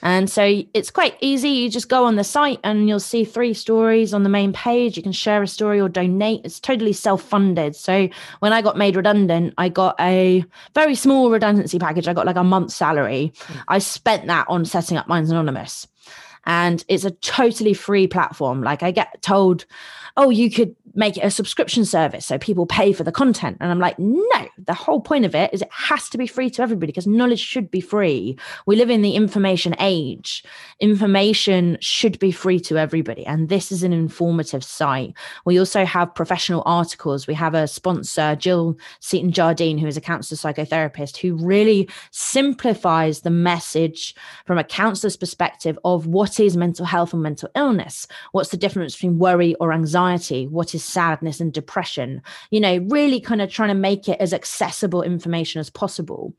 And 0.02 0.30
so 0.30 0.64
it's 0.74 0.92
quite 0.92 1.16
easy. 1.22 1.50
You 1.50 1.70
just 1.70 1.90
go 1.90 2.06
on 2.06 2.16
the 2.16 2.24
site 2.24 2.60
and 2.64 2.88
you'll 2.88 3.00
see 3.00 3.24
three 3.24 3.54
stories 3.54 4.14
on 4.14 4.24
the 4.24 4.30
main 4.30 4.54
page. 4.54 4.98
You 4.98 5.04
can 5.04 5.12
share 5.12 5.44
a 5.44 5.48
story 5.48 5.80
or 5.80 5.90
donate. 5.90 6.42
It's 6.44 6.60
totally 6.60 6.94
self 6.94 7.22
funded. 7.22 7.76
So 7.76 8.10
when 8.40 8.54
I 8.54 8.62
got 8.62 8.78
made 8.78 8.96
redundant, 8.96 9.54
I 9.58 9.70
got 9.70 9.96
a 10.00 10.44
very 10.74 10.96
small 10.96 11.30
redundancy 11.30 11.80
package. 11.80 12.08
I 12.08 12.14
got 12.14 12.26
like 12.26 12.36
a 12.36 12.44
month's 12.44 12.76
salary. 12.76 13.34
Mm. 13.36 13.64
I 13.68 13.80
spent 13.80 14.28
that 14.28 14.46
on 14.50 14.66
setting 14.66 14.98
up 14.98 15.08
Minds 15.08 15.32
Anonymous. 15.32 15.88
And 16.46 16.84
it's 16.88 17.06
a 17.06 17.12
totally 17.12 17.76
free 17.76 18.08
platform. 18.08 18.64
Like 18.64 18.82
I 18.82 18.90
get 18.90 19.22
told, 19.22 19.66
oh, 20.18 20.32
you 20.32 20.50
could 20.50 20.76
make 20.94 21.18
it 21.18 21.22
a 21.22 21.32
subscription 21.32 21.86
service 21.86 22.26
so 22.26 22.38
people 22.38 22.66
pay 22.66 22.94
for 22.94 23.04
the 23.04 23.12
content. 23.12 23.58
And 23.60 23.72
I'm 23.72 23.80
like, 23.80 23.98
no, 24.00 24.48
the 24.58 24.74
whole 24.74 25.02
point 25.02 25.26
of 25.26 25.36
it 25.36 25.54
is 25.54 25.62
it 25.62 25.72
has 25.72 26.10
to 26.10 26.18
be 26.18 26.28
free 26.28 26.50
to 26.52 26.62
everybody 26.62 26.92
because 26.92 27.08
knowledge 27.08 27.40
should 27.40 27.72
be 27.72 27.82
free. 27.82 28.38
We 28.66 28.76
live 28.76 28.90
in 28.90 29.02
the 29.02 29.16
information 29.16 29.76
age. 29.80 30.44
Information 30.80 31.78
should 31.82 32.20
be 32.20 32.32
free 32.32 32.60
to 32.62 32.78
everybody. 32.78 33.26
And 33.26 33.50
this 33.50 33.72
is 33.72 33.84
an 33.84 33.94
informative 33.94 34.64
site. 34.64 35.14
We 35.46 35.60
also 35.60 35.86
have 35.86 36.14
professional 36.14 36.64
articles. 36.66 37.28
We 37.28 37.34
have 37.36 37.54
a 37.54 37.68
sponsor, 37.68 38.36
Jill 38.36 38.78
Seaton 39.00 39.32
Jardine, 39.32 39.78
who 39.78 39.88
is 39.88 39.98
a 39.98 40.02
counselor 40.02 40.38
psychotherapist, 40.38 41.18
who 41.18 41.36
really 41.36 41.90
simplifies 42.12 43.22
the 43.22 43.30
message 43.30 44.16
from 44.46 44.58
a 44.58 44.64
counselor's 44.64 45.18
perspective 45.18 45.78
of 45.84 46.08
what 46.08 46.40
is 46.40 46.58
mental 46.58 46.86
health 46.86 47.14
and 47.14 47.24
mental 47.24 47.50
illness. 47.56 48.08
What's 48.32 48.50
the 48.50 48.58
difference 48.58 48.96
between 48.96 49.20
worry 49.20 49.56
or 49.56 49.74
anxiety? 49.74 50.48
What 50.48 50.74
is 50.76 50.81
sadness 50.84 51.40
and 51.40 51.54
depression 51.54 52.22
you 52.50 52.60
know 52.60 52.78
really 52.90 53.20
kind 53.20 53.42
of 53.42 53.52
trying 53.52 53.70
to 53.70 53.76
make 53.76 54.08
it 54.10 54.20
as 54.20 54.34
accessible 54.34 55.04
information 55.04 55.60
as 55.60 55.70
possible. 55.70 56.34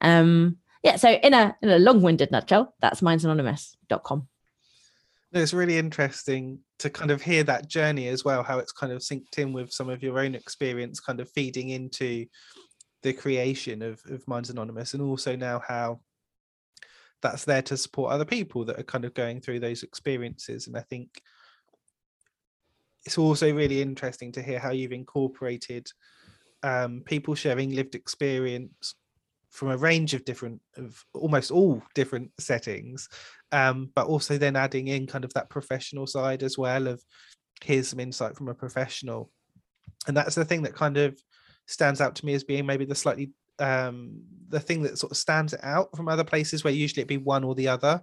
Um 0.00 0.58
yeah 0.84 0.96
so 0.96 1.10
in 1.10 1.34
a 1.34 1.56
in 1.62 1.70
a 1.70 1.78
long-winded 1.78 2.30
nutshell 2.30 2.74
that's 2.80 3.00
mindsanonymous.com 3.00 4.28
it's 5.32 5.54
really 5.54 5.78
interesting 5.78 6.60
to 6.78 6.88
kind 6.88 7.10
of 7.10 7.20
hear 7.20 7.42
that 7.42 7.68
journey 7.68 8.06
as 8.06 8.24
well 8.24 8.44
how 8.44 8.58
it's 8.58 8.70
kind 8.70 8.92
of 8.92 9.00
synced 9.00 9.38
in 9.38 9.52
with 9.52 9.72
some 9.72 9.88
of 9.88 10.02
your 10.02 10.20
own 10.20 10.34
experience 10.36 11.00
kind 11.00 11.20
of 11.20 11.28
feeding 11.30 11.70
into 11.70 12.26
the 13.02 13.12
creation 13.12 13.82
of, 13.82 14.00
of 14.08 14.26
minds 14.28 14.50
anonymous 14.50 14.94
and 14.94 15.02
also 15.02 15.34
now 15.34 15.60
how 15.66 16.00
that's 17.20 17.44
there 17.44 17.62
to 17.62 17.76
support 17.76 18.12
other 18.12 18.24
people 18.24 18.64
that 18.64 18.78
are 18.78 18.84
kind 18.84 19.04
of 19.04 19.14
going 19.14 19.40
through 19.40 19.58
those 19.58 19.82
experiences 19.82 20.66
and 20.66 20.76
i 20.76 20.80
think 20.82 21.08
it's 23.04 23.18
also 23.18 23.52
really 23.52 23.82
interesting 23.82 24.32
to 24.32 24.42
hear 24.42 24.58
how 24.58 24.70
you've 24.70 24.92
incorporated 24.92 25.86
um, 26.62 27.02
people 27.04 27.34
sharing 27.34 27.74
lived 27.74 27.94
experience 27.94 28.94
from 29.50 29.70
a 29.70 29.76
range 29.76 30.14
of 30.14 30.24
different 30.24 30.60
of 30.76 31.04
almost 31.14 31.50
all 31.50 31.82
different 31.94 32.30
settings 32.38 33.08
um, 33.52 33.90
but 33.94 34.06
also 34.06 34.36
then 34.36 34.56
adding 34.56 34.88
in 34.88 35.06
kind 35.06 35.24
of 35.24 35.32
that 35.34 35.48
professional 35.48 36.06
side 36.06 36.42
as 36.42 36.58
well 36.58 36.88
of 36.88 37.02
here's 37.62 37.88
some 37.88 38.00
insight 38.00 38.36
from 38.36 38.48
a 38.48 38.54
professional. 38.54 39.30
And 40.06 40.16
that's 40.16 40.34
the 40.34 40.44
thing 40.44 40.62
that 40.62 40.74
kind 40.74 40.96
of 40.96 41.18
stands 41.66 42.00
out 42.00 42.16
to 42.16 42.26
me 42.26 42.34
as 42.34 42.44
being 42.44 42.66
maybe 42.66 42.84
the 42.84 42.94
slightly 42.94 43.30
um, 43.60 44.20
the 44.48 44.58
thing 44.58 44.82
that 44.82 44.98
sort 44.98 45.12
of 45.12 45.16
stands 45.16 45.54
out 45.62 45.96
from 45.96 46.08
other 46.08 46.24
places 46.24 46.64
where 46.64 46.72
usually 46.72 47.02
it'd 47.02 47.08
be 47.08 47.16
one 47.16 47.44
or 47.44 47.54
the 47.54 47.68
other. 47.68 48.02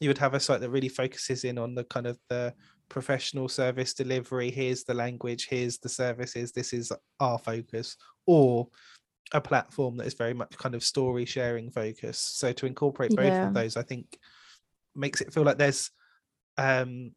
You 0.00 0.08
would 0.08 0.18
have 0.18 0.34
a 0.34 0.40
site 0.40 0.60
that 0.60 0.70
really 0.70 0.88
focuses 0.88 1.44
in 1.44 1.58
on 1.58 1.74
the 1.74 1.84
kind 1.84 2.06
of 2.06 2.18
the 2.28 2.54
professional 2.88 3.48
service 3.48 3.94
delivery 3.94 4.50
here's 4.50 4.84
the 4.84 4.94
language 4.94 5.46
here's 5.48 5.78
the 5.78 5.88
services 5.88 6.52
this 6.52 6.72
is 6.72 6.92
our 7.20 7.38
focus 7.38 7.96
or 8.26 8.68
a 9.32 9.40
platform 9.40 9.96
that 9.96 10.06
is 10.06 10.14
very 10.14 10.34
much 10.34 10.56
kind 10.56 10.74
of 10.74 10.84
story 10.84 11.24
sharing 11.24 11.70
focus 11.70 12.18
so 12.18 12.52
to 12.52 12.66
incorporate 12.66 13.14
both 13.16 13.26
yeah. 13.26 13.48
of 13.48 13.54
those 13.54 13.76
i 13.76 13.82
think 13.82 14.18
makes 14.94 15.20
it 15.20 15.32
feel 15.32 15.42
like 15.42 15.58
there's 15.58 15.90
um 16.58 17.10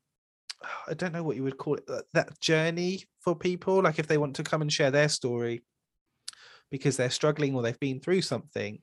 i 0.88 0.94
don't 0.94 1.14
know 1.14 1.24
what 1.24 1.36
you 1.36 1.44
would 1.44 1.58
call 1.58 1.76
it 1.76 1.86
that 2.14 2.40
journey 2.42 3.04
for 3.22 3.36
people 3.36 3.84
like 3.84 4.00
if 4.00 4.08
they 4.08 4.18
want 4.18 4.36
to 4.36 4.44
come 4.44 4.62
and 4.62 4.74
share 4.74 4.92
their 4.92 5.10
story 5.10 5.64
because 6.72 6.98
they're 6.98 7.10
struggling 7.10 7.56
or 7.56 7.62
they've 7.62 7.80
been 7.80 8.00
through 8.00 8.22
something 8.22 8.80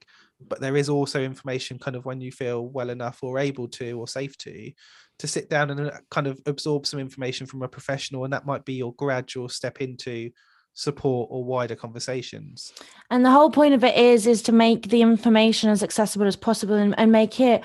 but 0.49 0.61
there 0.61 0.77
is 0.77 0.89
also 0.89 1.23
information 1.23 1.79
kind 1.79 1.97
of 1.97 2.05
when 2.05 2.21
you 2.21 2.31
feel 2.31 2.67
well 2.69 2.91
enough 2.91 3.23
or 3.23 3.39
able 3.39 3.69
to 3.69 3.99
or 3.99 4.07
safe 4.07 4.37
to 4.39 4.73
to 5.19 5.27
sit 5.27 5.49
down 5.49 5.71
and 5.71 5.81
uh, 5.81 5.99
kind 6.11 6.27
of 6.27 6.41
absorb 6.47 6.87
some 6.87 7.01
information 7.01 7.47
from 7.47 7.63
a 7.63 7.69
professional 7.69 8.25
and 8.25 8.33
that 8.33 8.47
might 8.47 8.65
be 8.65 8.75
your 8.75 8.95
gradual 8.95 9.49
step 9.49 9.81
into 9.81 10.31
support 10.75 11.29
or 11.31 11.43
wider 11.43 11.75
conversations 11.75 12.73
and 13.11 13.25
the 13.25 13.31
whole 13.31 13.51
point 13.51 13.73
of 13.73 13.83
it 13.83 13.97
is 13.97 14.27
is 14.27 14.43
to 14.43 14.53
make 14.53 14.89
the 14.89 15.01
information 15.01 15.71
as 15.71 15.83
accessible 15.83 16.27
as 16.27 16.37
possible 16.37 16.75
and, 16.75 16.99
and 16.99 17.11
make 17.11 17.41
it 17.41 17.63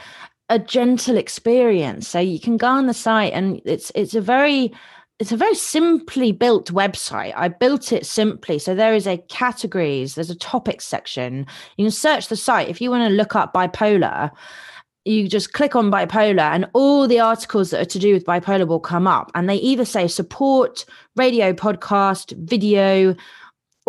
a 0.50 0.58
gentle 0.58 1.18
experience 1.18 2.08
so 2.08 2.20
you 2.20 2.40
can 2.40 2.58
go 2.58 2.68
on 2.68 2.88
the 2.88 2.94
site 2.94 3.34
and 3.34 3.62
it's 3.66 3.92
it's 3.96 4.16
a 4.16 4.22
very 4.22 4.72
it's 5.22 5.32
a 5.32 5.38
very 5.38 5.54
simply 5.54 6.32
built 6.32 6.72
website. 6.72 7.32
I 7.36 7.48
built 7.48 7.94
it 7.94 8.08
simply. 8.08 8.58
So 8.58 8.74
there 8.74 8.96
is 8.96 9.06
a 9.06 9.20
categories, 9.30 10.16
there's 10.16 10.32
a 10.32 10.36
topics 10.36 10.84
section. 10.84 11.46
You 11.78 11.86
can 11.86 11.92
search 11.92 12.28
the 12.28 12.36
site. 12.36 12.70
If 12.70 12.82
you 12.82 12.90
want 12.90 13.08
to 13.08 13.16
look 13.16 13.36
up 13.36 13.54
bipolar, 13.54 14.32
you 15.06 15.28
just 15.28 15.54
click 15.54 15.76
on 15.76 15.90
bipolar 15.90 16.40
and 16.40 16.70
all 16.74 17.08
the 17.08 17.20
articles 17.20 17.72
that 17.72 17.82
are 17.82 17.86
to 17.86 18.00
do 18.00 18.14
with 18.14 18.26
bipolar 18.26 18.68
will 18.68 18.80
come 18.80 19.08
up. 19.08 19.32
And 19.34 19.50
they 19.50 19.56
either 19.56 19.86
say 19.86 20.08
support 20.08 20.86
radio 21.16 21.54
podcast 21.54 22.38
video 22.38 23.16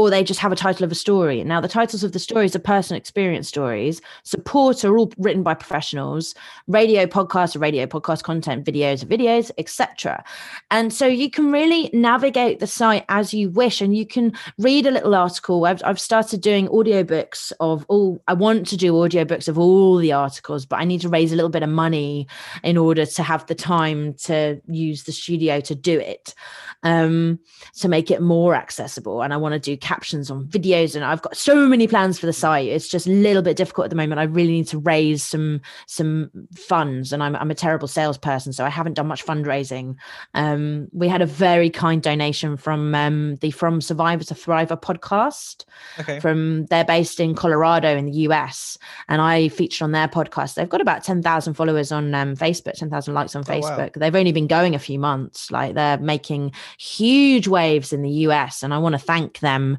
or 0.03 0.11
they 0.11 0.25
just 0.25 0.41
have 0.41 0.51
a 0.51 0.57
title 0.57 0.83
of 0.83 0.91
a 0.91 0.97
story. 0.97 1.45
Now, 1.45 1.61
the 1.61 1.69
titles 1.69 2.03
of 2.03 2.11
the 2.11 2.19
stories 2.19 2.57
are 2.57 2.59
personal 2.59 2.99
experience 2.99 3.47
stories. 3.47 4.03
Support 4.25 4.85
are 4.85 4.99
all 4.99 5.13
written 5.17 5.45
by 5.45 5.55
professionals. 5.55 6.35
Radio 6.67 7.07
podcasts 7.07 7.55
are 7.55 7.61
radio 7.61 7.87
podcast 7.87 8.25
content. 8.25 8.67
Videos 8.67 9.05
are 9.05 9.07
videos, 9.07 9.53
etc. 9.59 10.25
And 10.73 10.93
so 10.93 11.07
you 11.07 11.31
can 11.31 11.53
really 11.53 11.89
navigate 11.93 12.59
the 12.59 12.67
site 12.67 13.05
as 13.09 13.33
you 13.33 13.49
wish, 13.49 13.81
and 13.81 13.97
you 13.97 14.05
can 14.05 14.33
read 14.59 14.87
a 14.87 14.91
little 14.91 15.15
article. 15.15 15.67
I've, 15.67 15.81
I've 15.85 16.01
started 16.01 16.41
doing 16.41 16.67
audiobooks 16.67 17.53
of 17.61 17.87
all. 17.87 18.21
I 18.27 18.35
want 18.35 18.67
to 18.69 18.77
do 18.77 18.95
audiobooks 18.95 19.47
of 19.47 19.57
all 19.57 19.99
the 19.99 20.13
articles, 20.13 20.67
but 20.67 20.81
I 20.81 20.85
need 20.85 21.03
to 21.03 21.09
raise 21.09 21.33
a 21.33 21.37
little 21.37 21.49
bit 21.49 21.63
of 21.63 21.71
money 21.71 22.27
in 22.65 22.77
order 22.77 23.07
to 23.07 23.23
have 23.23 23.47
the 23.47 23.55
time 23.55 24.15
to 24.15 24.61
use 24.67 25.05
the 25.05 25.13
studio 25.13 25.61
to 25.61 25.77
do 25.77 26.01
it, 26.01 26.35
um, 26.83 27.39
to 27.77 27.87
make 27.87 28.11
it 28.11 28.21
more 28.21 28.57
accessible. 28.57 29.23
And 29.23 29.33
I 29.33 29.37
want 29.37 29.53
to 29.53 29.61
do 29.61 29.77
captions 29.93 30.31
on 30.31 30.47
videos 30.47 30.95
and 30.95 31.05
I've 31.05 31.21
got 31.23 31.37
so 31.37 31.55
many 31.69 31.87
plans 31.87 32.19
for 32.19 32.27
the 32.27 32.33
site. 32.33 32.69
It's 32.69 32.89
just 32.89 33.07
a 33.07 33.11
little 33.11 33.43
bit 33.43 33.57
difficult 33.57 33.85
at 33.85 33.91
the 33.91 33.97
moment. 33.97 34.21
I 34.21 34.25
really 34.25 34.53
need 34.53 34.69
to 34.69 34.79
raise 34.79 35.23
some 35.23 35.61
some 35.87 36.31
funds 36.57 37.13
and 37.13 37.23
I'm 37.23 37.37
I'm 37.37 37.51
a 37.51 37.55
terrible 37.55 37.89
salesperson, 37.89 38.53
so 38.53 38.65
I 38.65 38.71
haven't 38.71 38.95
done 38.95 39.07
much 39.07 39.25
fundraising. 39.27 39.97
Um, 40.35 40.89
we 40.93 41.09
had 41.09 41.21
a 41.21 41.27
very 41.27 41.69
kind 41.69 42.03
donation 42.03 42.57
from 42.57 42.95
um, 42.95 43.37
the 43.37 43.51
From 43.51 43.81
Survivor 43.81 44.25
to 44.25 44.35
Thriver 44.35 44.81
podcast. 44.81 45.65
Okay. 46.01 46.21
From 46.21 46.67
they're 46.67 46.85
based 46.85 47.21
in 47.21 47.35
Colorado 47.35 47.95
in 47.97 48.07
the 48.07 48.19
US 48.29 48.79
and 49.09 49.21
I 49.21 49.49
featured 49.49 49.83
on 49.83 49.93
their 49.93 50.09
podcast. 50.09 50.55
They've 50.55 50.69
got 50.69 50.81
about 50.81 51.05
10,000 51.05 51.55
followers 51.55 51.93
on 51.93 52.15
um, 52.15 52.35
Facebook, 52.37 52.75
10,000 52.75 53.13
likes 53.15 53.37
on 53.37 53.43
Oh, 53.49 53.59
wow. 53.59 53.77
Facebook. 53.77 53.95
They've 53.95 54.15
only 54.15 54.33
been 54.33 54.47
going 54.47 54.75
a 54.75 54.79
few 54.79 54.99
months. 54.99 55.51
Like 55.51 55.75
they're 55.75 55.99
making 55.99 56.53
huge 56.79 57.49
waves 57.49 57.93
in 57.93 58.03
the 58.03 58.11
US. 58.27 58.63
And 58.63 58.73
I 58.73 58.79
want 58.79 58.95
to 58.95 58.99
thank 58.99 59.41
them 59.41 59.72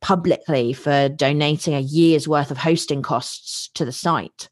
publicly 0.00 0.72
for 0.72 1.08
donating 1.08 1.74
a 1.74 1.80
year's 1.80 2.28
worth 2.28 2.50
of 2.50 2.58
hosting 2.58 3.02
costs 3.02 3.70
to 3.74 3.84
the 3.84 3.92
site. 3.92 4.48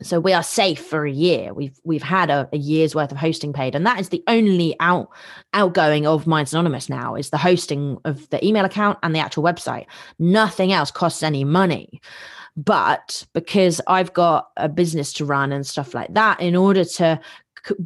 So 0.00 0.20
we 0.20 0.32
are 0.32 0.44
safe 0.44 0.78
for 0.78 1.06
a 1.06 1.10
year. 1.10 1.52
We've 1.52 1.76
we've 1.82 2.02
had 2.02 2.30
a, 2.30 2.48
a 2.52 2.56
year's 2.56 2.94
worth 2.94 3.10
of 3.10 3.18
hosting 3.18 3.52
paid, 3.52 3.74
and 3.74 3.84
that 3.84 3.98
is 3.98 4.10
the 4.10 4.22
only 4.28 4.76
out 4.78 5.08
outgoing 5.52 6.06
of 6.06 6.26
Minds 6.26 6.52
Anonymous 6.52 6.88
now 6.88 7.16
is 7.16 7.30
the 7.30 7.38
hosting 7.38 7.98
of 8.04 8.28
the 8.30 8.44
email 8.46 8.64
account 8.64 8.98
and 9.02 9.12
the 9.12 9.18
actual 9.18 9.42
website. 9.42 9.86
Nothing 10.20 10.72
else 10.72 10.92
costs 10.92 11.24
any 11.24 11.42
money. 11.42 12.00
But 12.56 13.24
because 13.34 13.80
I've 13.86 14.12
got 14.12 14.48
a 14.56 14.68
business 14.68 15.12
to 15.14 15.24
run 15.24 15.52
and 15.52 15.66
stuff 15.66 15.94
like 15.94 16.14
that, 16.14 16.40
in 16.40 16.56
order 16.56 16.84
to 16.84 17.20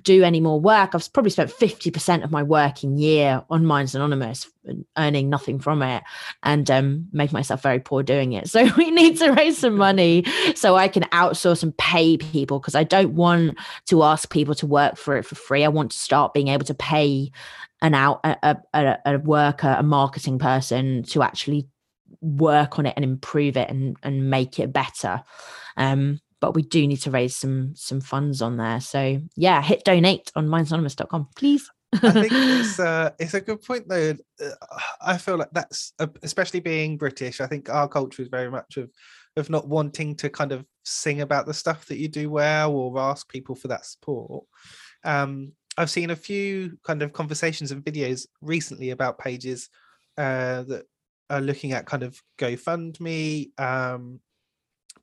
do 0.02 0.22
any 0.22 0.40
more 0.40 0.60
work, 0.60 0.94
I've 0.94 1.12
probably 1.12 1.30
spent 1.30 1.50
50% 1.50 2.24
of 2.24 2.30
my 2.30 2.42
working 2.42 2.98
year 2.98 3.42
on 3.50 3.66
Minds 3.66 3.94
Anonymous, 3.94 4.48
earning 4.96 5.28
nothing 5.28 5.58
from 5.58 5.82
it 5.82 6.02
and 6.42 6.70
um, 6.70 7.08
make 7.12 7.32
myself 7.32 7.62
very 7.62 7.80
poor 7.80 8.02
doing 8.02 8.32
it. 8.32 8.42
So 8.52 8.68
we 8.76 8.90
need 8.90 9.16
to 9.18 9.32
raise 9.32 9.56
some 9.56 9.76
money 9.76 10.26
so 10.54 10.76
I 10.76 10.86
can 10.88 11.04
outsource 11.04 11.62
and 11.62 11.74
pay 11.78 12.18
people 12.18 12.60
because 12.60 12.74
I 12.74 12.84
don't 12.84 13.14
want 13.14 13.56
to 13.86 14.02
ask 14.02 14.30
people 14.30 14.54
to 14.56 14.66
work 14.66 14.98
for 14.98 15.16
it 15.16 15.24
for 15.24 15.36
free. 15.36 15.64
I 15.64 15.68
want 15.68 15.92
to 15.92 15.98
start 15.98 16.34
being 16.34 16.48
able 16.48 16.66
to 16.66 16.74
pay 16.74 17.32
an 17.80 17.94
out 17.94 18.20
a, 18.24 18.36
a, 18.42 18.56
a, 18.74 18.98
a 19.06 19.18
worker, 19.20 19.74
a 19.78 19.82
marketing 19.82 20.38
person 20.38 21.02
to 21.04 21.22
actually 21.22 21.66
work 22.20 22.78
on 22.78 22.86
it 22.86 22.94
and 22.96 23.04
improve 23.04 23.56
it 23.56 23.68
and 23.68 23.96
and 24.02 24.30
make 24.30 24.58
it 24.58 24.72
better. 24.72 25.22
Um, 25.76 26.20
but 26.42 26.56
we 26.56 26.62
do 26.62 26.86
need 26.88 26.96
to 26.96 27.10
raise 27.10 27.36
some 27.36 27.72
some 27.76 28.00
funds 28.00 28.42
on 28.42 28.56
there. 28.56 28.80
So 28.80 29.22
yeah, 29.36 29.62
hit 29.62 29.84
donate 29.84 30.32
on 30.34 30.48
mindsanonymous.com, 30.48 31.28
please. 31.36 31.70
I 31.94 32.10
think 32.10 32.28
it's 32.32 32.80
uh, 32.80 33.10
it's 33.20 33.34
a 33.34 33.40
good 33.40 33.62
point 33.62 33.88
though. 33.88 34.16
Uh, 34.44 34.50
I 35.00 35.16
feel 35.18 35.36
like 35.36 35.52
that's 35.52 35.92
uh, 36.00 36.08
especially 36.22 36.58
being 36.58 36.98
British. 36.98 37.40
I 37.40 37.46
think 37.46 37.70
our 37.70 37.88
culture 37.88 38.22
is 38.22 38.28
very 38.28 38.50
much 38.50 38.76
of 38.76 38.90
of 39.36 39.50
not 39.50 39.68
wanting 39.68 40.16
to 40.16 40.28
kind 40.28 40.50
of 40.50 40.66
sing 40.84 41.20
about 41.20 41.46
the 41.46 41.54
stuff 41.54 41.86
that 41.86 41.98
you 41.98 42.08
do 42.08 42.28
well 42.28 42.72
or 42.72 42.98
ask 42.98 43.28
people 43.28 43.54
for 43.54 43.68
that 43.68 43.86
support. 43.86 44.44
Um, 45.04 45.52
I've 45.78 45.90
seen 45.90 46.10
a 46.10 46.16
few 46.16 46.76
kind 46.84 47.02
of 47.02 47.12
conversations 47.12 47.70
and 47.70 47.84
videos 47.84 48.26
recently 48.42 48.90
about 48.90 49.18
pages 49.18 49.70
uh, 50.18 50.64
that 50.64 50.84
are 51.30 51.40
looking 51.40 51.72
at 51.72 51.86
kind 51.86 52.02
of 52.02 52.20
GoFundMe, 52.38 53.58
um, 53.58 54.20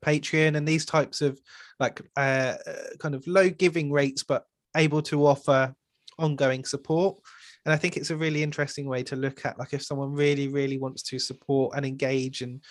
Patreon, 0.04 0.56
and 0.56 0.66
these 0.66 0.84
types 0.84 1.20
of 1.20 1.40
like 1.78 2.00
uh, 2.16 2.54
uh, 2.66 2.96
kind 2.98 3.14
of 3.14 3.26
low 3.26 3.48
giving 3.50 3.90
rates, 3.90 4.22
but 4.22 4.44
able 4.76 5.02
to 5.02 5.26
offer 5.26 5.74
ongoing 6.18 6.64
support. 6.64 7.16
And 7.64 7.72
I 7.72 7.76
think 7.76 7.96
it's 7.96 8.10
a 8.10 8.16
really 8.16 8.42
interesting 8.42 8.86
way 8.86 9.02
to 9.04 9.16
look 9.16 9.44
at 9.44 9.58
like 9.58 9.72
if 9.72 9.82
someone 9.82 10.12
really, 10.12 10.48
really 10.48 10.78
wants 10.78 11.02
to 11.04 11.18
support 11.18 11.76
and 11.76 11.84
engage 11.84 12.42
and 12.42 12.62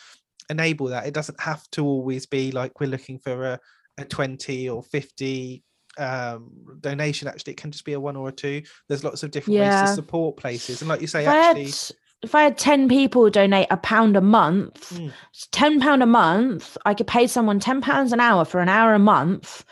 enable 0.49 0.87
that, 0.87 1.05
it 1.05 1.13
doesn't 1.13 1.39
have 1.39 1.67
to 1.71 1.85
always 1.85 2.25
be 2.25 2.51
like 2.51 2.79
we're 2.79 2.87
looking 2.87 3.19
for 3.19 3.45
a, 3.45 3.59
a 3.97 4.05
20 4.05 4.69
or 4.69 4.83
50 4.83 5.63
um 5.97 6.51
donation. 6.79 7.27
Actually 7.27 7.53
it 7.53 7.57
can 7.57 7.71
just 7.71 7.85
be 7.85 7.93
a 7.93 7.99
one 7.99 8.15
or 8.15 8.29
a 8.29 8.31
two. 8.31 8.61
There's 8.87 9.03
lots 9.03 9.23
of 9.23 9.31
different 9.31 9.59
ways 9.59 9.89
to 9.89 9.95
support 9.95 10.37
places. 10.37 10.81
And 10.81 10.89
like 10.89 11.01
you 11.01 11.07
say 11.07 11.23
had, 11.23 11.57
actually 11.57 11.73
if 12.21 12.35
I 12.35 12.43
had 12.43 12.57
10 12.57 12.89
people 12.89 13.29
donate 13.29 13.67
a 13.71 13.77
pound 13.77 14.17
a 14.17 14.21
month, 14.21 14.93
Mm. 14.93 15.11
10 15.51 15.79
pound 15.79 16.03
a 16.03 16.05
month, 16.05 16.77
I 16.85 16.93
could 16.93 17.07
pay 17.07 17.27
someone 17.27 17.59
10 17.59 17.81
pounds 17.81 18.11
an 18.11 18.19
hour 18.19 18.45
for 18.45 18.59
an 18.59 18.69
hour 18.69 18.93
a 18.93 18.99
month 18.99 19.63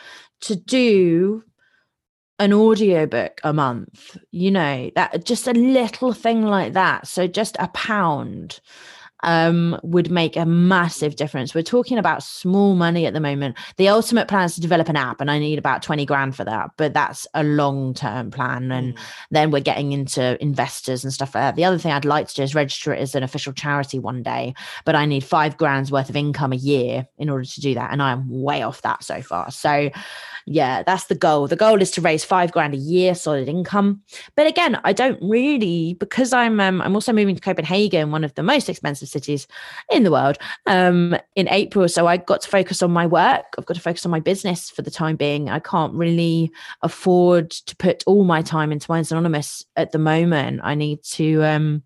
to 0.41 0.55
do 0.55 1.43
an 2.39 2.53
audiobook 2.53 3.41
a 3.43 3.51
month. 3.51 4.17
You 4.31 4.51
know, 4.51 4.91
that 4.95 5.25
just 5.25 5.47
a 5.47 5.53
little 5.53 6.13
thing 6.13 6.43
like 6.43 6.73
that. 6.73 7.07
So 7.07 7.27
just 7.27 7.57
a 7.59 7.67
pound 7.69 8.59
um 9.23 9.79
would 9.83 10.11
make 10.11 10.35
a 10.35 10.45
massive 10.45 11.15
difference. 11.15 11.55
We're 11.55 11.63
talking 11.63 11.97
about 11.97 12.23
small 12.23 12.75
money 12.75 13.05
at 13.05 13.13
the 13.13 13.19
moment. 13.19 13.57
The 13.77 13.89
ultimate 13.89 14.27
plan 14.27 14.45
is 14.45 14.55
to 14.55 14.61
develop 14.61 14.89
an 14.89 14.95
app 14.95 15.21
and 15.21 15.31
I 15.31 15.39
need 15.39 15.59
about 15.59 15.81
20 15.81 16.05
grand 16.05 16.35
for 16.35 16.43
that, 16.43 16.71
but 16.77 16.93
that's 16.93 17.27
a 17.33 17.43
long-term 17.43 18.31
plan 18.31 18.71
and 18.71 18.97
then 19.31 19.51
we're 19.51 19.59
getting 19.59 19.91
into 19.91 20.41
investors 20.41 21.03
and 21.03 21.11
stuff 21.11 21.33
like 21.33 21.43
that. 21.43 21.55
The 21.55 21.65
other 21.65 21.77
thing 21.77 21.91
I'd 21.91 22.05
like 22.05 22.27
to 22.27 22.35
do 22.35 22.43
is 22.43 22.55
register 22.55 22.93
it 22.93 22.99
as 22.99 23.15
an 23.15 23.23
official 23.23 23.53
charity 23.53 23.99
one 23.99 24.23
day, 24.23 24.53
but 24.85 24.95
I 24.95 25.05
need 25.05 25.23
five 25.23 25.57
grand's 25.57 25.91
worth 25.91 26.09
of 26.09 26.15
income 26.15 26.53
a 26.53 26.57
year 26.57 27.07
in 27.17 27.29
order 27.29 27.45
to 27.45 27.61
do 27.61 27.73
that. 27.73 27.91
And 27.91 28.01
I'm 28.01 28.29
way 28.29 28.61
off 28.61 28.81
that 28.83 29.03
so 29.03 29.21
far. 29.21 29.51
So, 29.51 29.89
yeah, 30.45 30.83
that's 30.83 31.05
the 31.05 31.15
goal. 31.15 31.47
The 31.47 31.57
goal 31.57 31.81
is 31.81 31.91
to 31.91 32.01
raise 32.01 32.23
five 32.23 32.51
grand 32.53 32.73
a 32.73 32.77
year 32.77 33.15
solid 33.15 33.49
income. 33.49 34.01
But 34.35 34.47
again, 34.47 34.79
I 34.85 34.93
don't 34.93 35.19
really 35.21 35.95
because 35.95 36.31
I'm 36.31 36.59
um, 36.61 36.81
I'm 36.81 36.95
also 36.95 37.11
moving 37.11 37.35
to 37.35 37.41
Copenhagen, 37.41 38.11
one 38.11 38.23
of 38.23 38.33
the 38.35 38.43
most 38.43 38.69
expensive 38.69 39.06
cities 39.07 39.47
in 39.91 40.03
the 40.03 40.11
world, 40.11 40.37
um, 40.65 41.15
in 41.35 41.47
April. 41.49 41.87
So 41.89 42.07
I 42.07 42.17
got 42.17 42.41
to 42.41 42.49
focus 42.49 42.81
on 42.81 42.91
my 42.91 43.05
work. 43.05 43.45
I've 43.57 43.65
got 43.65 43.75
to 43.75 43.81
focus 43.81 44.05
on 44.05 44.11
my 44.11 44.19
business 44.19 44.69
for 44.69 44.81
the 44.81 44.91
time 44.91 45.15
being. 45.15 45.49
I 45.49 45.59
can't 45.59 45.93
really 45.93 46.51
afford 46.81 47.51
to 47.51 47.75
put 47.77 48.03
all 48.05 48.23
my 48.23 48.41
time 48.41 48.71
into 48.71 48.89
Minds 48.91 49.11
Anonymous 49.11 49.65
at 49.75 49.91
the 49.91 49.99
moment. 49.99 50.61
I 50.63 50.75
need 50.75 51.03
to 51.03 51.43
um 51.43 51.83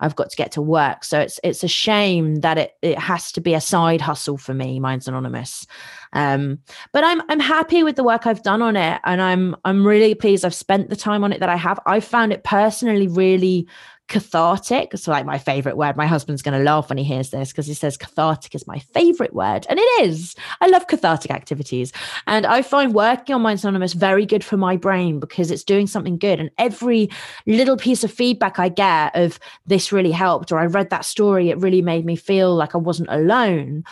I've 0.00 0.16
got 0.16 0.30
to 0.30 0.36
get 0.36 0.52
to 0.52 0.62
work. 0.62 1.04
So 1.04 1.20
it's 1.20 1.40
it's 1.42 1.64
a 1.64 1.68
shame 1.68 2.36
that 2.36 2.58
it 2.58 2.72
it 2.82 2.98
has 2.98 3.32
to 3.32 3.40
be 3.40 3.54
a 3.54 3.60
side 3.60 4.00
hustle 4.00 4.38
for 4.38 4.54
me, 4.54 4.80
Minds 4.80 5.08
Anonymous. 5.08 5.66
Um, 6.12 6.58
but 6.92 7.04
I'm 7.04 7.22
I'm 7.28 7.40
happy 7.40 7.82
with 7.82 7.96
the 7.96 8.04
work 8.04 8.26
I've 8.26 8.42
done 8.42 8.62
on 8.62 8.76
it, 8.76 9.00
and 9.04 9.20
I'm 9.20 9.56
I'm 9.64 9.86
really 9.86 10.14
pleased 10.14 10.44
I've 10.44 10.54
spent 10.54 10.90
the 10.90 10.96
time 10.96 11.24
on 11.24 11.32
it 11.32 11.40
that 11.40 11.48
I 11.48 11.56
have. 11.56 11.78
I 11.86 12.00
found 12.00 12.32
it 12.32 12.44
personally 12.44 13.08
really 13.08 13.66
cathartic. 14.08 14.90
It's 14.92 15.08
like 15.08 15.26
my 15.26 15.38
favorite 15.38 15.76
word. 15.76 15.96
My 15.96 16.06
husband's 16.06 16.42
going 16.42 16.56
to 16.56 16.64
laugh 16.64 16.88
when 16.88 16.98
he 16.98 17.04
hears 17.04 17.30
this 17.30 17.50
because 17.50 17.66
he 17.66 17.74
says 17.74 17.96
cathartic 17.96 18.54
is 18.54 18.66
my 18.66 18.78
favorite 18.78 19.34
word. 19.34 19.66
And 19.68 19.78
it 19.78 20.02
is. 20.02 20.36
I 20.60 20.68
love 20.68 20.86
cathartic 20.86 21.30
activities. 21.30 21.92
And 22.26 22.46
I 22.46 22.62
find 22.62 22.94
working 22.94 23.34
on 23.34 23.42
Minds 23.42 23.64
Anonymous 23.64 23.94
very 23.94 24.24
good 24.24 24.44
for 24.44 24.56
my 24.56 24.76
brain 24.76 25.18
because 25.18 25.50
it's 25.50 25.64
doing 25.64 25.86
something 25.86 26.18
good. 26.18 26.38
And 26.40 26.50
every 26.58 27.08
little 27.46 27.76
piece 27.76 28.04
of 28.04 28.12
feedback 28.12 28.58
I 28.58 28.68
get 28.68 29.16
of 29.16 29.38
this 29.66 29.92
really 29.92 30.12
helped, 30.12 30.52
or 30.52 30.58
I 30.58 30.66
read 30.66 30.90
that 30.90 31.04
story, 31.04 31.50
it 31.50 31.58
really 31.58 31.82
made 31.82 32.04
me 32.04 32.16
feel 32.16 32.54
like 32.54 32.74
I 32.74 32.78
wasn't 32.78 33.10
alone 33.10 33.84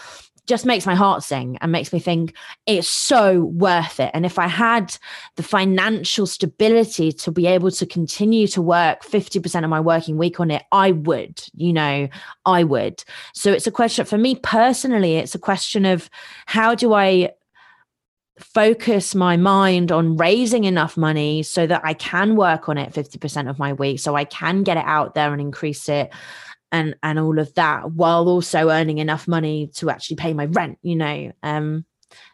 just 0.46 0.66
makes 0.66 0.86
my 0.86 0.94
heart 0.94 1.22
sing 1.22 1.56
and 1.60 1.72
makes 1.72 1.92
me 1.92 1.98
think 1.98 2.34
it's 2.66 2.88
so 2.88 3.44
worth 3.44 3.98
it. 4.00 4.10
And 4.12 4.26
if 4.26 4.38
I 4.38 4.46
had 4.46 4.96
the 5.36 5.42
financial 5.42 6.26
stability 6.26 7.12
to 7.12 7.32
be 7.32 7.46
able 7.46 7.70
to 7.72 7.86
continue 7.86 8.46
to 8.48 8.60
work 8.60 9.02
50% 9.02 9.64
of 9.64 9.70
my 9.70 9.80
working 9.80 10.18
week 10.18 10.40
on 10.40 10.50
it, 10.50 10.62
I 10.70 10.92
would, 10.92 11.42
you 11.54 11.72
know, 11.72 12.08
I 12.44 12.64
would. 12.64 13.02
So 13.32 13.52
it's 13.52 13.66
a 13.66 13.72
question 13.72 14.04
for 14.04 14.18
me 14.18 14.36
personally, 14.36 15.16
it's 15.16 15.34
a 15.34 15.38
question 15.38 15.86
of 15.86 16.10
how 16.46 16.74
do 16.74 16.92
I 16.92 17.32
focus 18.38 19.14
my 19.14 19.36
mind 19.36 19.92
on 19.92 20.16
raising 20.16 20.64
enough 20.64 20.96
money 20.96 21.42
so 21.42 21.66
that 21.66 21.80
I 21.84 21.94
can 21.94 22.34
work 22.34 22.68
on 22.68 22.78
it 22.78 22.92
50% 22.92 23.48
of 23.48 23.58
my 23.58 23.72
week 23.72 24.00
so 24.00 24.16
I 24.16 24.24
can 24.24 24.64
get 24.64 24.76
it 24.76 24.84
out 24.84 25.14
there 25.14 25.32
and 25.32 25.40
increase 25.40 25.88
it 25.88 26.12
and 26.74 26.96
and 27.02 27.18
all 27.18 27.38
of 27.38 27.54
that 27.54 27.92
while 27.92 28.28
also 28.28 28.68
earning 28.68 28.98
enough 28.98 29.28
money 29.28 29.70
to 29.76 29.88
actually 29.88 30.16
pay 30.16 30.34
my 30.34 30.46
rent 30.46 30.78
you 30.82 30.96
know? 30.96 31.32
Um 31.42 31.86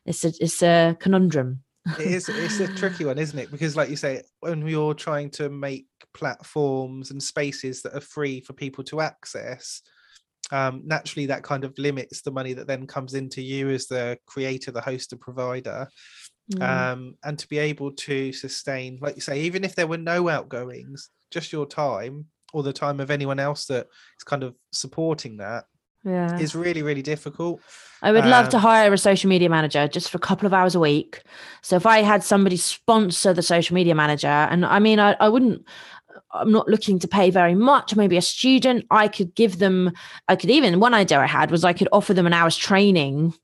it's 0.04 0.24
a 0.24 0.32
it's 0.40 0.62
a 0.62 0.96
conundrum. 0.98 1.62
It 1.98 2.06
is 2.06 2.28
it's 2.28 2.60
a 2.60 2.68
tricky 2.80 3.04
one 3.04 3.18
isn't 3.18 3.38
it? 3.38 3.50
Because 3.50 3.76
like 3.76 3.90
you 3.90 3.96
say 3.96 4.22
when 4.40 4.66
you're 4.66 4.94
trying 4.94 5.30
to 5.32 5.48
make 5.50 5.86
platforms 6.14 7.10
and 7.10 7.22
spaces 7.22 7.82
that 7.82 7.94
are 7.94 8.00
free 8.00 8.40
for 8.40 8.54
people 8.54 8.82
to 8.84 9.00
access 9.00 9.82
um, 10.52 10.82
naturally 10.84 11.26
that 11.26 11.44
kind 11.44 11.64
of 11.64 11.78
limits 11.78 12.22
the 12.22 12.32
money 12.32 12.54
that 12.54 12.66
then 12.66 12.86
comes 12.86 13.14
into 13.14 13.40
you 13.40 13.70
as 13.70 13.86
the 13.86 14.18
creator 14.26 14.72
the 14.72 14.80
host 14.80 15.10
the 15.10 15.16
provider. 15.16 15.88
Mm. 16.52 16.62
um, 16.62 17.14
and 17.22 17.38
to 17.38 17.46
be 17.46 17.58
able 17.58 17.92
to 17.92 18.32
sustain 18.32 18.98
like 19.00 19.14
you 19.14 19.20
say 19.20 19.42
even 19.42 19.62
if 19.62 19.76
there 19.76 19.86
were 19.86 19.96
no 19.96 20.28
outgoings 20.28 21.08
just 21.30 21.52
your 21.52 21.64
time 21.64 22.26
or 22.52 22.62
the 22.62 22.72
time 22.72 23.00
of 23.00 23.10
anyone 23.10 23.38
else 23.38 23.66
that 23.66 23.86
is 24.18 24.24
kind 24.24 24.42
of 24.42 24.54
supporting 24.72 25.38
that 25.38 25.64
yeah. 26.04 26.38
is 26.38 26.54
really 26.54 26.82
really 26.82 27.02
difficult. 27.02 27.60
I 28.02 28.12
would 28.12 28.24
um, 28.24 28.30
love 28.30 28.48
to 28.50 28.56
um, 28.56 28.62
hire 28.62 28.92
a 28.92 28.98
social 28.98 29.28
media 29.28 29.48
manager 29.48 29.86
just 29.88 30.10
for 30.10 30.16
a 30.16 30.20
couple 30.20 30.46
of 30.46 30.54
hours 30.54 30.74
a 30.74 30.80
week. 30.80 31.22
So 31.62 31.76
if 31.76 31.86
i 31.86 32.02
had 32.02 32.24
somebody 32.24 32.56
sponsor 32.56 33.32
the 33.32 33.42
social 33.42 33.74
media 33.74 33.94
manager 33.94 34.28
and 34.28 34.64
i 34.64 34.78
mean 34.78 34.98
i, 34.98 35.16
I 35.20 35.28
wouldn't 35.28 35.64
I'm 36.32 36.52
not 36.52 36.68
looking 36.68 36.98
to 37.00 37.08
pay 37.08 37.30
very 37.30 37.54
much, 37.54 37.96
maybe 37.96 38.16
a 38.16 38.22
student, 38.22 38.86
I 38.90 39.08
could 39.08 39.34
give 39.34 39.58
them, 39.58 39.92
I 40.28 40.36
could 40.36 40.50
even, 40.50 40.80
one 40.80 40.94
idea 40.94 41.18
I 41.18 41.26
had 41.26 41.50
was 41.50 41.64
I 41.64 41.72
could 41.72 41.88
offer 41.92 42.14
them 42.14 42.26
an 42.26 42.32
hour's 42.32 42.56
training 42.56 43.34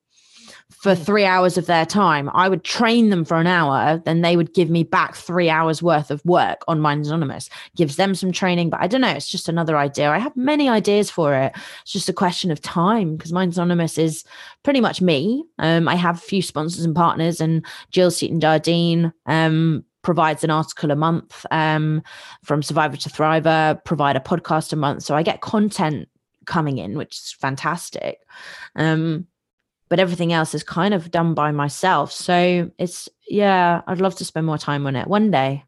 for 0.86 0.94
hmm. 0.94 1.02
three 1.02 1.24
hours 1.24 1.58
of 1.58 1.66
their 1.66 1.84
time. 1.84 2.30
I 2.32 2.48
would 2.48 2.62
train 2.62 3.10
them 3.10 3.24
for 3.24 3.38
an 3.38 3.48
hour, 3.48 4.00
then 4.04 4.20
they 4.20 4.36
would 4.36 4.54
give 4.54 4.70
me 4.70 4.84
back 4.84 5.16
three 5.16 5.50
hours 5.50 5.82
worth 5.82 6.12
of 6.12 6.24
work 6.24 6.62
on 6.68 6.80
Minds 6.80 7.08
Anonymous. 7.08 7.50
Gives 7.74 7.96
them 7.96 8.14
some 8.14 8.30
training, 8.30 8.70
but 8.70 8.80
I 8.80 8.86
don't 8.86 9.00
know. 9.00 9.08
It's 9.08 9.28
just 9.28 9.48
another 9.48 9.76
idea. 9.76 10.10
I 10.10 10.18
have 10.18 10.36
many 10.36 10.68
ideas 10.68 11.10
for 11.10 11.34
it. 11.34 11.52
It's 11.82 11.92
just 11.92 12.08
a 12.08 12.12
question 12.12 12.52
of 12.52 12.62
time 12.62 13.16
because 13.16 13.32
Minds 13.32 13.58
Anonymous 13.58 13.98
is 13.98 14.22
pretty 14.62 14.80
much 14.80 15.00
me. 15.00 15.44
Um, 15.58 15.88
I 15.88 15.96
have 15.96 16.18
a 16.18 16.20
few 16.20 16.40
sponsors 16.40 16.84
and 16.84 16.94
partners, 16.94 17.40
and 17.40 17.66
Jill 17.90 18.12
Seaton 18.12 18.38
Jardine 18.38 19.12
um, 19.26 19.84
provides 20.02 20.44
an 20.44 20.50
article 20.50 20.92
a 20.92 20.96
month 20.96 21.44
um, 21.50 22.00
from 22.44 22.62
Survivor 22.62 22.96
to 22.96 23.08
Thriver, 23.08 23.82
provide 23.84 24.14
a 24.14 24.20
podcast 24.20 24.72
a 24.72 24.76
month. 24.76 25.02
So 25.02 25.16
I 25.16 25.24
get 25.24 25.40
content 25.40 26.08
coming 26.44 26.78
in, 26.78 26.96
which 26.96 27.16
is 27.16 27.34
fantastic. 27.36 28.18
Um, 28.76 29.26
but 29.88 30.00
everything 30.00 30.32
else 30.32 30.54
is 30.54 30.64
kind 30.64 30.94
of 30.94 31.10
done 31.10 31.34
by 31.34 31.52
myself. 31.52 32.12
So 32.12 32.70
it's 32.78 33.08
yeah, 33.28 33.82
I'd 33.86 34.00
love 34.00 34.16
to 34.16 34.24
spend 34.24 34.46
more 34.46 34.58
time 34.58 34.86
on 34.86 34.96
it 34.96 35.06
one 35.08 35.30
day. 35.30 35.64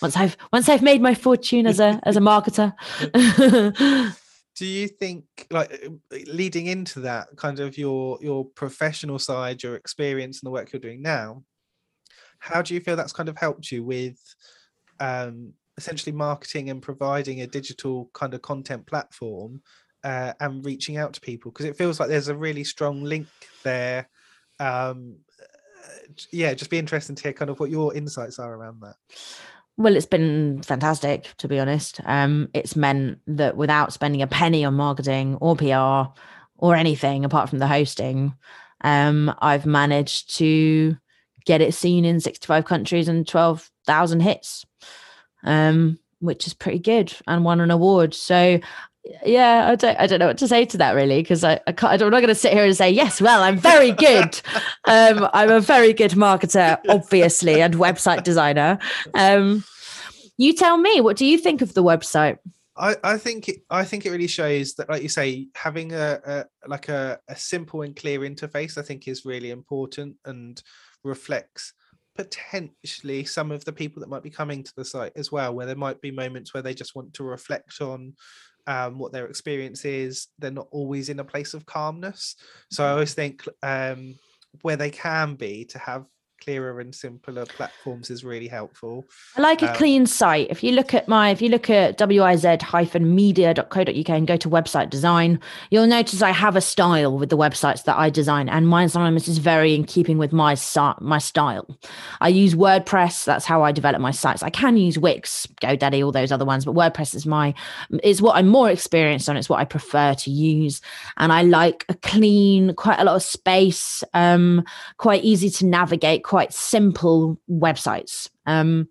Once 0.00 0.16
I've 0.16 0.36
once 0.52 0.68
I've 0.68 0.82
made 0.82 1.02
my 1.02 1.14
fortune 1.14 1.66
as 1.66 1.80
a 1.80 2.00
as 2.04 2.16
a 2.16 2.20
marketer. 2.20 2.72
do 4.56 4.66
you 4.66 4.88
think 4.88 5.24
like 5.50 5.88
leading 6.26 6.66
into 6.66 7.00
that 7.00 7.28
kind 7.36 7.60
of 7.60 7.78
your 7.78 8.18
your 8.20 8.44
professional 8.44 9.18
side 9.18 9.62
your 9.62 9.76
experience 9.76 10.40
and 10.40 10.46
the 10.46 10.50
work 10.50 10.72
you're 10.72 10.80
doing 10.80 11.00
now 11.00 11.42
how 12.40 12.60
do 12.60 12.74
you 12.74 12.80
feel 12.80 12.96
that's 12.96 13.12
kind 13.12 13.28
of 13.28 13.38
helped 13.38 13.70
you 13.70 13.84
with 13.84 14.18
um, 14.98 15.52
essentially 15.76 16.12
marketing 16.12 16.68
and 16.68 16.82
providing 16.82 17.40
a 17.40 17.46
digital 17.46 18.10
kind 18.12 18.34
of 18.34 18.42
content 18.42 18.86
platform 18.86 19.62
uh, 20.04 20.32
and 20.40 20.64
reaching 20.64 20.96
out 20.96 21.14
to 21.14 21.20
people? 21.20 21.50
Because 21.50 21.66
it 21.66 21.76
feels 21.76 22.00
like 22.00 22.08
there's 22.08 22.28
a 22.28 22.36
really 22.36 22.64
strong 22.64 23.02
link 23.02 23.26
there. 23.62 24.08
Um, 24.58 25.16
yeah, 26.32 26.54
just 26.54 26.70
be 26.70 26.78
interesting 26.78 27.16
to 27.16 27.22
hear 27.22 27.32
kind 27.32 27.50
of 27.50 27.60
what 27.60 27.70
your 27.70 27.94
insights 27.94 28.38
are 28.38 28.54
around 28.54 28.80
that. 28.82 28.96
Well, 29.76 29.96
it's 29.96 30.06
been 30.06 30.62
fantastic, 30.62 31.28
to 31.38 31.48
be 31.48 31.58
honest. 31.58 32.00
Um, 32.04 32.48
it's 32.52 32.76
meant 32.76 33.18
that 33.26 33.56
without 33.56 33.92
spending 33.92 34.20
a 34.20 34.26
penny 34.26 34.64
on 34.64 34.74
marketing 34.74 35.38
or 35.40 35.56
PR 35.56 36.12
or 36.58 36.74
anything 36.76 37.24
apart 37.24 37.48
from 37.48 37.60
the 37.60 37.66
hosting, 37.66 38.34
um, 38.82 39.34
I've 39.38 39.66
managed 39.66 40.36
to 40.36 40.96
get 41.46 41.62
it 41.62 41.74
seen 41.74 42.04
in 42.04 42.20
65 42.20 42.64
countries 42.64 43.08
and 43.08 43.26
12,000 43.26 44.20
hits, 44.20 44.66
um, 45.44 45.98
which 46.18 46.46
is 46.46 46.52
pretty 46.52 46.78
good 46.78 47.14
and 47.26 47.44
won 47.44 47.60
an 47.60 47.70
award. 47.70 48.12
So, 48.12 48.60
yeah, 49.24 49.68
I 49.68 49.74
don't, 49.74 49.98
I 49.98 50.06
don't 50.06 50.18
know 50.18 50.26
what 50.26 50.38
to 50.38 50.48
say 50.48 50.64
to 50.66 50.78
that 50.78 50.92
really 50.92 51.22
because 51.22 51.44
I, 51.44 51.60
I 51.66 51.72
can't, 51.72 52.00
I'm 52.00 52.10
not 52.10 52.20
going 52.20 52.28
to 52.28 52.34
sit 52.34 52.52
here 52.52 52.64
and 52.64 52.76
say 52.76 52.90
yes. 52.90 53.20
Well, 53.20 53.42
I'm 53.42 53.58
very 53.58 53.92
good. 53.92 54.40
um, 54.84 55.28
I'm 55.32 55.50
a 55.50 55.60
very 55.60 55.92
good 55.92 56.12
marketer, 56.12 56.78
obviously, 56.88 57.60
and 57.62 57.74
website 57.74 58.24
designer. 58.24 58.78
Um, 59.14 59.64
you 60.36 60.54
tell 60.54 60.76
me, 60.76 61.00
what 61.00 61.16
do 61.16 61.26
you 61.26 61.38
think 61.38 61.62
of 61.62 61.74
the 61.74 61.82
website? 61.82 62.38
I, 62.76 62.96
I 63.04 63.18
think 63.18 63.48
it, 63.48 63.56
I 63.68 63.84
think 63.84 64.06
it 64.06 64.10
really 64.10 64.26
shows 64.26 64.74
that, 64.74 64.88
like 64.88 65.02
you 65.02 65.08
say, 65.08 65.48
having 65.54 65.92
a, 65.92 66.20
a 66.24 66.44
like 66.66 66.88
a, 66.88 67.18
a 67.28 67.36
simple 67.36 67.82
and 67.82 67.94
clear 67.94 68.20
interface, 68.20 68.78
I 68.78 68.82
think, 68.82 69.06
is 69.06 69.26
really 69.26 69.50
important 69.50 70.16
and 70.24 70.60
reflects 71.04 71.74
potentially 72.16 73.24
some 73.24 73.50
of 73.50 73.64
the 73.64 73.72
people 73.72 74.00
that 74.00 74.08
might 74.08 74.22
be 74.22 74.30
coming 74.30 74.62
to 74.62 74.72
the 74.76 74.84
site 74.84 75.12
as 75.16 75.30
well, 75.30 75.54
where 75.54 75.66
there 75.66 75.76
might 75.76 76.00
be 76.00 76.10
moments 76.10 76.54
where 76.54 76.62
they 76.62 76.74
just 76.74 76.94
want 76.94 77.12
to 77.14 77.24
reflect 77.24 77.80
on 77.80 78.14
um, 78.66 78.98
what 78.98 79.12
their 79.12 79.26
experience 79.26 79.84
is. 79.84 80.28
They're 80.38 80.50
not 80.50 80.68
always 80.70 81.08
in 81.08 81.20
a 81.20 81.24
place 81.24 81.54
of 81.54 81.66
calmness. 81.66 82.36
So 82.70 82.82
I 82.82 82.86
mm-hmm. 82.86 82.92
always 82.94 83.14
think 83.14 83.44
um, 83.62 84.16
where 84.62 84.76
they 84.76 84.90
can 84.90 85.34
be 85.34 85.64
to 85.66 85.78
have 85.78 86.06
clearer 86.40 86.80
and 86.80 86.94
simpler 86.94 87.46
platforms 87.46 88.10
is 88.10 88.24
really 88.24 88.48
helpful. 88.48 89.04
I 89.36 89.42
like 89.42 89.62
a 89.62 89.70
um, 89.70 89.76
clean 89.76 90.06
site. 90.06 90.48
If 90.50 90.62
you 90.62 90.72
look 90.72 90.94
at 90.94 91.08
my, 91.08 91.30
if 91.30 91.42
you 91.42 91.48
look 91.48 91.70
at 91.70 92.00
wiz-media.co.uk 92.00 94.08
and 94.08 94.26
go 94.26 94.36
to 94.36 94.48
website 94.48 94.90
design, 94.90 95.40
you'll 95.70 95.86
notice 95.86 96.22
I 96.22 96.30
have 96.30 96.56
a 96.56 96.60
style 96.60 97.18
with 97.18 97.30
the 97.30 97.36
websites 97.36 97.84
that 97.84 97.96
I 97.96 98.10
design, 98.10 98.48
and 98.48 98.68
Minds 98.68 98.94
Anonymous 98.94 99.28
is 99.28 99.38
very 99.38 99.74
in 99.74 99.84
keeping 99.84 100.18
with 100.18 100.32
my 100.32 100.56
my 101.00 101.18
style. 101.18 101.78
I 102.20 102.28
use 102.28 102.54
WordPress. 102.54 103.24
That's 103.24 103.44
how 103.44 103.62
I 103.62 103.72
develop 103.72 104.00
my 104.00 104.10
sites. 104.10 104.42
I 104.42 104.50
can 104.50 104.76
use 104.76 104.98
Wix, 104.98 105.46
GoDaddy, 105.62 106.04
all 106.04 106.12
those 106.12 106.32
other 106.32 106.44
ones, 106.44 106.64
but 106.64 106.74
WordPress 106.74 107.14
is 107.14 107.26
my 107.26 107.54
is 108.02 108.22
what 108.22 108.36
I'm 108.36 108.48
more 108.48 108.70
experienced 108.70 109.28
on. 109.28 109.36
It's 109.36 109.48
what 109.48 109.60
I 109.60 109.64
prefer 109.64 110.14
to 110.14 110.30
use, 110.30 110.80
and 111.16 111.32
I 111.32 111.42
like 111.42 111.84
a 111.88 111.94
clean, 111.94 112.74
quite 112.74 112.98
a 112.98 113.04
lot 113.04 113.16
of 113.16 113.22
space, 113.22 114.02
um, 114.14 114.64
quite 114.96 115.24
easy 115.24 115.50
to 115.50 115.66
navigate 115.66 116.24
quite 116.30 116.52
simple 116.52 117.36
websites. 117.50 118.30
Um, 118.46 118.88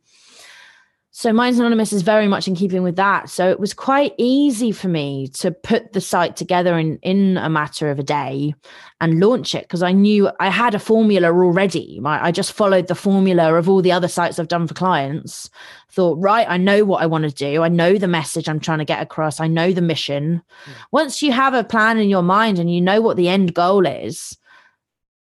so 1.12 1.32
Minds 1.32 1.58
Anonymous 1.58 1.94
is 1.94 2.02
very 2.02 2.28
much 2.28 2.50
in 2.50 2.56
keeping 2.56 2.84
with 2.84 2.98
that. 2.98 3.30
So 3.30 3.50
it 3.50 3.62
was 3.62 3.74
quite 3.74 4.14
easy 4.18 4.74
for 4.74 4.90
me 4.90 5.30
to 5.36 5.52
put 5.52 5.94
the 5.94 6.02
site 6.02 6.36
together 6.36 6.78
in, 6.78 7.00
in 7.02 7.38
a 7.38 7.50
matter 7.50 7.90
of 7.90 7.98
a 7.98 8.04
day 8.04 8.56
and 9.00 9.22
launch 9.22 9.56
it 9.56 9.62
because 9.62 9.82
I 9.82 9.94
knew 9.94 10.30
I 10.42 10.50
had 10.50 10.76
a 10.76 10.80
formula 10.80 11.30
already. 11.30 12.02
I 12.04 12.34
just 12.34 12.52
followed 12.52 12.88
the 12.88 12.96
formula 12.96 13.54
of 13.54 13.70
all 13.70 13.82
the 13.82 13.94
other 13.94 14.10
sites 14.10 14.38
I've 14.38 14.50
done 14.50 14.68
for 14.68 14.74
clients. 14.74 15.50
Thought, 15.90 16.20
right, 16.20 16.48
I 16.50 16.58
know 16.58 16.84
what 16.84 17.02
I 17.02 17.06
want 17.06 17.24
to 17.24 17.32
do. 17.32 17.64
I 17.64 17.70
know 17.70 17.98
the 17.98 18.10
message 18.10 18.50
I'm 18.50 18.60
trying 18.60 18.80
to 18.80 18.86
get 18.86 19.02
across. 19.02 19.40
I 19.40 19.48
know 19.48 19.72
the 19.72 19.82
mission. 19.82 20.42
Mm. 20.66 20.72
Once 20.92 21.22
you 21.22 21.32
have 21.32 21.54
a 21.54 21.64
plan 21.64 22.00
in 22.00 22.10
your 22.10 22.22
mind 22.22 22.60
and 22.60 22.74
you 22.74 22.82
know 22.82 23.00
what 23.00 23.16
the 23.16 23.30
end 23.30 23.54
goal 23.54 23.86
is, 23.86 24.38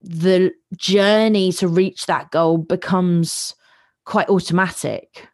the 0.08 0.54
journey 0.76 1.52
to 1.52 1.67
reach 1.67 2.06
that 2.06 2.32
goal 2.32 2.58
becomes 2.58 3.54
quite 4.06 4.30
automatic. 4.30 5.28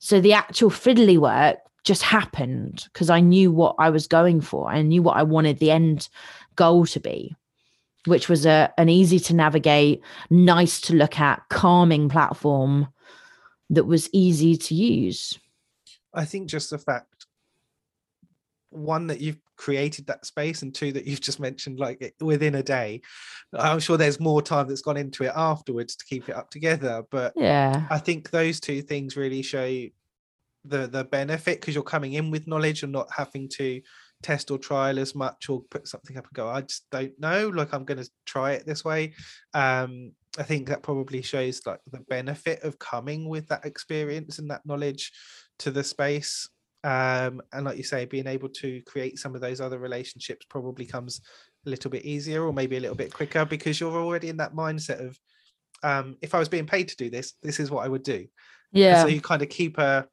So 0.00 0.20
the 0.20 0.32
actual 0.32 0.70
fiddly 0.70 1.16
work 1.16 1.58
just 1.84 2.02
happened 2.02 2.88
because 2.92 3.08
I 3.08 3.20
knew 3.20 3.52
what 3.52 3.76
I 3.78 3.90
was 3.90 4.06
going 4.06 4.40
for. 4.40 4.68
I 4.68 4.82
knew 4.82 5.02
what 5.02 5.16
I 5.16 5.22
wanted 5.22 5.58
the 5.58 5.70
end 5.70 6.08
goal 6.56 6.86
to 6.86 7.00
be, 7.00 7.36
which 8.06 8.28
was 8.28 8.44
a 8.44 8.72
an 8.76 8.88
easy 8.88 9.20
to 9.20 9.34
navigate, 9.34 10.02
nice 10.28 10.80
to 10.82 10.94
look 10.94 11.20
at, 11.20 11.42
calming 11.48 12.08
platform 12.08 12.88
that 13.70 13.84
was 13.84 14.10
easy 14.12 14.56
to 14.56 14.74
use. 14.74 15.38
I 16.12 16.24
think 16.24 16.48
just 16.48 16.70
the 16.70 16.78
fact 16.78 17.19
one 18.70 19.06
that 19.08 19.20
you've 19.20 19.38
created 19.56 20.06
that 20.06 20.24
space 20.24 20.62
and 20.62 20.74
two 20.74 20.92
that 20.92 21.06
you've 21.06 21.20
just 21.20 21.40
mentioned 21.40 21.78
like 21.78 22.14
within 22.20 22.54
a 22.54 22.62
day. 22.62 23.02
I'm 23.52 23.80
sure 23.80 23.96
there's 23.96 24.20
more 24.20 24.40
time 24.40 24.68
that's 24.68 24.82
gone 24.82 24.96
into 24.96 25.24
it 25.24 25.32
afterwards 25.34 25.96
to 25.96 26.04
keep 26.06 26.28
it 26.28 26.36
up 26.36 26.50
together 26.50 27.02
but 27.10 27.32
yeah. 27.36 27.86
I 27.90 27.98
think 27.98 28.30
those 28.30 28.60
two 28.60 28.80
things 28.82 29.16
really 29.16 29.42
show 29.42 29.86
the 30.64 30.86
the 30.86 31.04
benefit 31.04 31.60
because 31.60 31.74
you're 31.74 31.82
coming 31.84 32.14
in 32.14 32.30
with 32.30 32.46
knowledge 32.46 32.82
you're 32.82 32.90
not 32.90 33.08
having 33.14 33.48
to 33.48 33.80
test 34.22 34.50
or 34.50 34.58
trial 34.58 34.98
as 34.98 35.14
much 35.14 35.48
or 35.48 35.62
put 35.70 35.88
something 35.88 36.18
up 36.18 36.24
and 36.24 36.34
go 36.34 36.46
i 36.46 36.60
just 36.60 36.84
don't 36.90 37.18
know 37.18 37.48
like 37.48 37.72
i'm 37.72 37.86
going 37.86 38.02
to 38.02 38.10
try 38.26 38.52
it 38.52 38.66
this 38.66 38.84
way. 38.84 39.14
Um 39.54 40.12
i 40.38 40.42
think 40.42 40.68
that 40.68 40.82
probably 40.82 41.22
shows 41.22 41.62
like 41.66 41.80
the 41.90 42.00
benefit 42.00 42.62
of 42.62 42.78
coming 42.78 43.28
with 43.28 43.48
that 43.48 43.64
experience 43.64 44.38
and 44.38 44.50
that 44.50 44.66
knowledge 44.66 45.12
to 45.58 45.70
the 45.70 45.82
space 45.82 46.48
um, 46.84 47.42
and 47.52 47.64
like 47.64 47.76
you 47.76 47.84
say 47.84 48.04
being 48.04 48.26
able 48.26 48.48
to 48.48 48.80
create 48.82 49.18
some 49.18 49.34
of 49.34 49.40
those 49.40 49.60
other 49.60 49.78
relationships 49.78 50.46
probably 50.48 50.86
comes 50.86 51.20
a 51.66 51.70
little 51.70 51.90
bit 51.90 52.04
easier 52.04 52.44
or 52.44 52.52
maybe 52.52 52.76
a 52.76 52.80
little 52.80 52.96
bit 52.96 53.12
quicker 53.12 53.44
because 53.44 53.78
you're 53.78 53.92
already 54.00 54.28
in 54.28 54.38
that 54.38 54.54
mindset 54.54 55.04
of 55.04 55.18
um, 55.82 56.16
if 56.22 56.34
I 56.34 56.38
was 56.38 56.48
being 56.48 56.66
paid 56.66 56.88
to 56.88 56.96
do 56.96 57.10
this, 57.10 57.34
this 57.42 57.60
is 57.60 57.70
what 57.70 57.84
I 57.84 57.88
would 57.88 58.02
do. 58.02 58.14
And 58.14 58.28
Yeah. 58.72 59.02
so 59.02 59.08
you 59.08 59.20
kind 59.20 59.42
of 59.42 59.48
keep 59.48 59.78
a, 59.78 60.06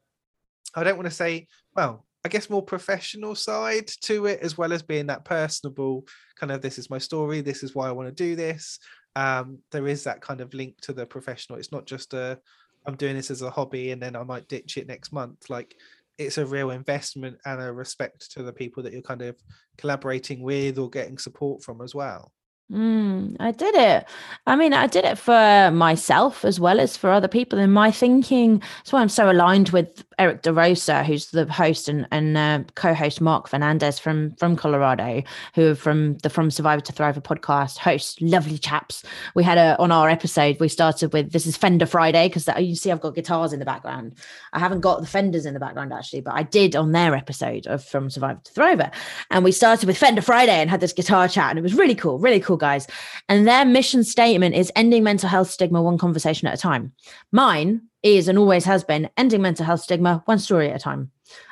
I 0.76 0.84
don't 0.84 0.98
want 0.98 1.10
to 1.10 1.16
say, 1.16 1.48
well, 1.76 2.06
I 2.26 2.30
guess 2.30 2.50
more 2.50 2.64
professional 2.64 3.36
side 3.36 3.88
to 4.02 4.26
it, 4.26 4.42
as 4.42 4.58
well 4.58 4.74
as 4.74 4.82
being 4.82 5.08
that 5.08 5.24
personable 5.24 6.06
kind 6.38 6.52
of, 6.52 6.62
this 6.62 6.78
is 6.78 6.90
my 6.90 6.98
story, 6.98 7.42
this 7.42 7.64
is 7.64 7.74
why 7.76 7.88
I 7.88 7.92
want 7.92 8.10
to 8.10 8.24
do 8.24 8.36
this. 8.36 8.80
Um, 9.16 9.60
there 9.72 9.88
is 9.88 10.04
that 10.04 10.22
kind 10.22 10.42
of 10.42 10.54
link 10.54 10.80
to 10.82 10.94
the 10.94 11.06
professional. 11.06 11.60
It's 11.60 11.72
not 11.72 11.86
just 11.86 12.14
a, 12.14 12.40
I'm 12.86 12.96
doing 12.96 13.16
this 13.16 13.32
as 13.32 13.42
a 13.42 13.50
hobby 13.50 13.92
and 13.92 14.02
then 14.02 14.16
I 14.16 14.24
might 14.24 14.48
ditch 14.48 14.78
it 14.78 14.88
next 14.88 15.12
month. 15.12 15.50
Like 15.50 15.76
it's 16.18 16.38
a 16.38 16.46
real 16.46 16.72
investment 16.72 17.38
and 17.46 17.62
a 17.62 17.72
respect 17.72 18.32
to 18.32 18.44
the 18.44 18.54
people 18.54 18.84
that 18.84 18.94
you're 18.94 19.02
kind 19.02 19.22
of 19.22 19.36
collaborating 19.78 20.42
with 20.42 20.78
or 20.78 20.90
getting 20.90 21.18
support 21.18 21.64
from 21.64 21.82
as 21.82 21.94
well. 21.94 22.32
Mm, 22.70 23.38
I 23.40 23.52
did 23.52 23.76
it. 23.76 24.06
I 24.46 24.58
mean, 24.58 24.74
I 24.74 24.88
did 24.88 25.06
it 25.06 25.18
for 25.18 25.72
myself 25.72 26.44
as 26.44 26.60
well 26.60 26.82
as 26.82 26.98
for 26.98 27.10
other 27.10 27.30
people. 27.30 27.58
And 27.60 27.74
my 27.74 27.92
thinking, 27.92 28.60
that's 28.60 28.92
why 28.92 29.00
I'm 29.00 29.08
so 29.08 29.32
aligned 29.32 29.70
with 29.70 30.04
Eric 30.20 30.44
DeRosa, 30.44 31.06
who's 31.06 31.28
the 31.28 31.46
host 31.46 31.88
and, 31.88 32.06
and 32.12 32.38
uh, 32.38 32.64
co-host 32.76 33.22
Mark 33.22 33.48
Fernandez 33.48 34.00
from 34.00 34.36
from 34.36 34.58
Colorado, 34.58 35.24
who 35.56 35.72
are 35.72 35.76
from 35.76 36.18
the 36.18 36.30
From 36.30 36.52
Survivor 36.52 36.82
to 36.82 36.92
Thriver 36.92 37.22
podcast, 37.22 37.78
hosts, 37.78 38.20
lovely 38.20 38.58
chaps. 38.58 39.02
We 39.34 39.46
had 39.46 39.58
a 39.58 39.78
on 39.80 39.94
our 39.94 40.10
episode, 40.10 40.60
we 40.60 40.68
started 40.68 41.14
with 41.14 41.32
this 41.32 41.46
is 41.46 41.56
Fender 41.56 41.86
Friday 41.86 42.28
because 42.28 42.50
you 42.60 42.76
see 42.76 42.92
I've 42.92 43.00
got 43.00 43.16
guitars 43.16 43.54
in 43.54 43.60
the 43.60 43.66
background. 43.66 44.16
I 44.52 44.60
haven't 44.60 44.82
got 44.82 45.00
the 45.00 45.08
Fenders 45.08 45.46
in 45.46 45.54
the 45.54 45.60
background 45.62 45.94
actually, 45.94 46.22
but 46.22 46.34
I 46.34 46.44
did 46.44 46.76
on 46.76 46.92
their 46.92 47.16
episode 47.16 47.66
of 47.68 47.82
From 47.82 48.10
Survivor 48.10 48.42
to 48.44 48.52
Thriver. 48.52 48.92
And 49.32 49.46
we 49.46 49.54
started 49.54 49.88
with 49.88 49.98
Fender 49.98 50.22
Friday 50.22 50.60
and 50.60 50.70
had 50.70 50.82
this 50.82 50.92
guitar 50.92 51.30
chat, 51.30 51.52
and 51.52 51.60
it 51.60 51.64
was 51.64 51.76
really 51.76 51.96
cool, 51.96 52.20
really 52.20 52.42
cool 52.42 52.57
guys. 52.58 52.88
And 53.30 53.48
their 53.48 53.66
mission 53.66 54.04
statement 54.04 54.56
is 54.56 54.72
ending 54.76 55.04
mental 55.04 55.30
health 55.30 55.50
stigma 55.50 55.82
one 55.82 55.98
conversation 55.98 56.48
at 56.48 56.54
a 56.54 56.62
time. 56.62 56.94
Mine 57.32 57.82
is 58.04 58.28
and 58.28 58.38
always 58.38 58.66
has 58.66 58.84
been 58.84 59.10
ending 59.18 59.42
mental 59.42 59.66
health 59.66 59.82
stigma 59.82 60.22
one 60.26 60.40
story 60.40 60.70
at 60.70 60.76
a 60.76 60.80
time. 60.80 61.12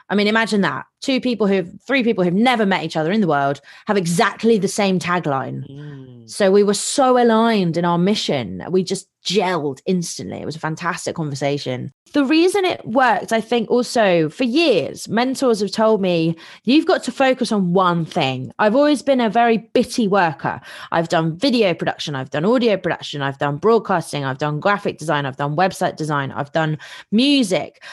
I 0.09 0.15
mean, 0.15 0.27
imagine 0.27 0.61
that. 0.61 0.85
Two 1.01 1.19
people 1.19 1.47
who've, 1.47 1.69
three 1.85 2.03
people 2.03 2.23
who've 2.23 2.33
never 2.33 2.65
met 2.65 2.83
each 2.83 2.97
other 2.97 3.11
in 3.11 3.21
the 3.21 3.27
world 3.27 3.61
have 3.87 3.97
exactly 3.97 4.57
the 4.57 4.67
same 4.67 4.99
tagline. 4.99 5.67
Mm. 5.69 6.29
So 6.29 6.51
we 6.51 6.63
were 6.63 6.73
so 6.75 7.21
aligned 7.21 7.77
in 7.77 7.85
our 7.85 7.97
mission. 7.97 8.63
We 8.69 8.83
just 8.83 9.07
gelled 9.25 9.81
instantly. 9.85 10.39
It 10.39 10.45
was 10.45 10.55
a 10.55 10.59
fantastic 10.59 11.15
conversation. 11.15 11.91
The 12.13 12.23
reason 12.23 12.65
it 12.65 12.85
worked, 12.85 13.33
I 13.33 13.41
think, 13.41 13.69
also 13.69 14.29
for 14.29 14.43
years, 14.43 15.07
mentors 15.09 15.59
have 15.59 15.71
told 15.71 16.01
me 16.01 16.35
you've 16.63 16.85
got 16.85 17.03
to 17.03 17.11
focus 17.11 17.51
on 17.51 17.73
one 17.73 18.05
thing. 18.05 18.51
I've 18.59 18.75
always 18.75 19.01
been 19.01 19.19
a 19.19 19.29
very 19.29 19.57
bitty 19.57 20.07
worker. 20.07 20.61
I've 20.91 21.09
done 21.09 21.35
video 21.35 21.73
production, 21.73 22.15
I've 22.15 22.29
done 22.29 22.45
audio 22.45 22.77
production, 22.77 23.21
I've 23.21 23.39
done 23.39 23.57
broadcasting, 23.57 24.23
I've 24.23 24.37
done 24.37 24.59
graphic 24.59 24.97
design, 24.97 25.25
I've 25.25 25.37
done 25.37 25.55
website 25.55 25.97
design, 25.97 26.31
I've 26.31 26.51
done 26.51 26.77
music. 27.11 27.83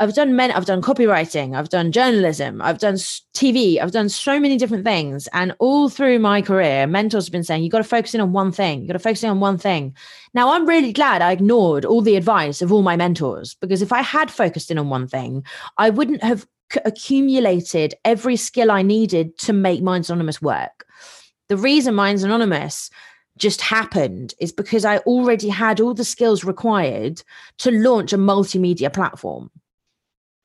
I've 0.00 0.14
done 0.14 0.34
men, 0.34 0.50
I've 0.50 0.64
done 0.64 0.82
copywriting, 0.82 1.56
I've 1.56 1.68
done 1.68 1.92
journalism, 1.92 2.60
I've 2.60 2.78
done 2.78 2.94
TV, 2.94 3.80
I've 3.80 3.92
done 3.92 4.08
so 4.08 4.40
many 4.40 4.56
different 4.56 4.84
things. 4.84 5.28
And 5.32 5.54
all 5.60 5.88
through 5.88 6.18
my 6.18 6.42
career, 6.42 6.88
mentors 6.88 7.26
have 7.26 7.32
been 7.32 7.44
saying, 7.44 7.62
you 7.62 7.70
got 7.70 7.78
to 7.78 7.84
focus 7.84 8.12
in 8.12 8.20
on 8.20 8.32
one 8.32 8.50
thing, 8.50 8.82
you 8.82 8.88
got 8.88 8.94
to 8.94 8.98
focus 8.98 9.22
in 9.22 9.30
on 9.30 9.38
one 9.38 9.56
thing. 9.56 9.94
Now, 10.34 10.52
I'm 10.52 10.66
really 10.66 10.92
glad 10.92 11.22
I 11.22 11.30
ignored 11.30 11.84
all 11.84 12.00
the 12.00 12.16
advice 12.16 12.60
of 12.60 12.72
all 12.72 12.82
my 12.82 12.96
mentors 12.96 13.54
because 13.54 13.82
if 13.82 13.92
I 13.92 14.02
had 14.02 14.32
focused 14.32 14.72
in 14.72 14.78
on 14.78 14.88
one 14.88 15.06
thing, 15.06 15.44
I 15.78 15.90
wouldn't 15.90 16.24
have 16.24 16.44
c- 16.72 16.80
accumulated 16.84 17.94
every 18.04 18.34
skill 18.34 18.72
I 18.72 18.82
needed 18.82 19.38
to 19.38 19.52
make 19.52 19.80
Minds 19.80 20.10
Anonymous 20.10 20.42
work. 20.42 20.86
The 21.48 21.56
reason 21.56 21.94
Minds 21.94 22.24
Anonymous 22.24 22.90
just 23.38 23.60
happened 23.60 24.34
is 24.40 24.50
because 24.50 24.84
I 24.84 24.98
already 24.98 25.50
had 25.50 25.80
all 25.80 25.94
the 25.94 26.04
skills 26.04 26.42
required 26.42 27.22
to 27.58 27.70
launch 27.70 28.12
a 28.12 28.18
multimedia 28.18 28.92
platform 28.92 29.50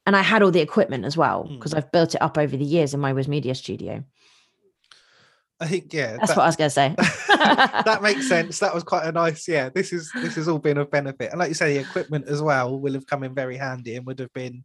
and 0.05 0.15
I 0.15 0.21
had 0.21 0.41
all 0.41 0.51
the 0.51 0.61
equipment 0.61 1.05
as 1.05 1.15
well 1.17 1.43
because 1.43 1.73
I've 1.73 1.91
built 1.91 2.15
it 2.15 2.21
up 2.21 2.37
over 2.37 2.55
the 2.57 2.63
years 2.65 2.93
in 2.93 2.99
my 2.99 3.13
Wiz 3.13 3.27
Media 3.27 3.53
Studio. 3.55 4.03
I 5.61 5.67
think 5.67 5.93
yeah, 5.93 6.15
That's 6.17 6.29
that- 6.29 6.37
what 6.37 6.43
I 6.43 6.47
was 6.47 6.55
going 6.55 6.69
to 6.69 6.73
say. 6.73 6.95
that 7.27 7.99
makes 8.01 8.27
sense. 8.29 8.59
That 8.59 8.73
was 8.73 8.83
quite 8.83 9.05
a 9.05 9.11
nice. 9.11 9.47
Yeah, 9.47 9.67
this 9.69 9.91
is 9.91 10.09
this 10.15 10.35
has 10.35 10.47
all 10.47 10.57
been 10.59 10.77
of 10.77 10.89
benefit, 10.89 11.31
and 11.31 11.39
like 11.39 11.49
you 11.49 11.53
say, 11.53 11.73
the 11.73 11.81
equipment 11.81 12.27
as 12.29 12.41
well 12.41 12.79
will 12.79 12.93
have 12.93 13.05
come 13.05 13.23
in 13.23 13.35
very 13.35 13.57
handy 13.57 13.95
and 13.97 14.05
would 14.05 14.19
have 14.19 14.31
been 14.33 14.63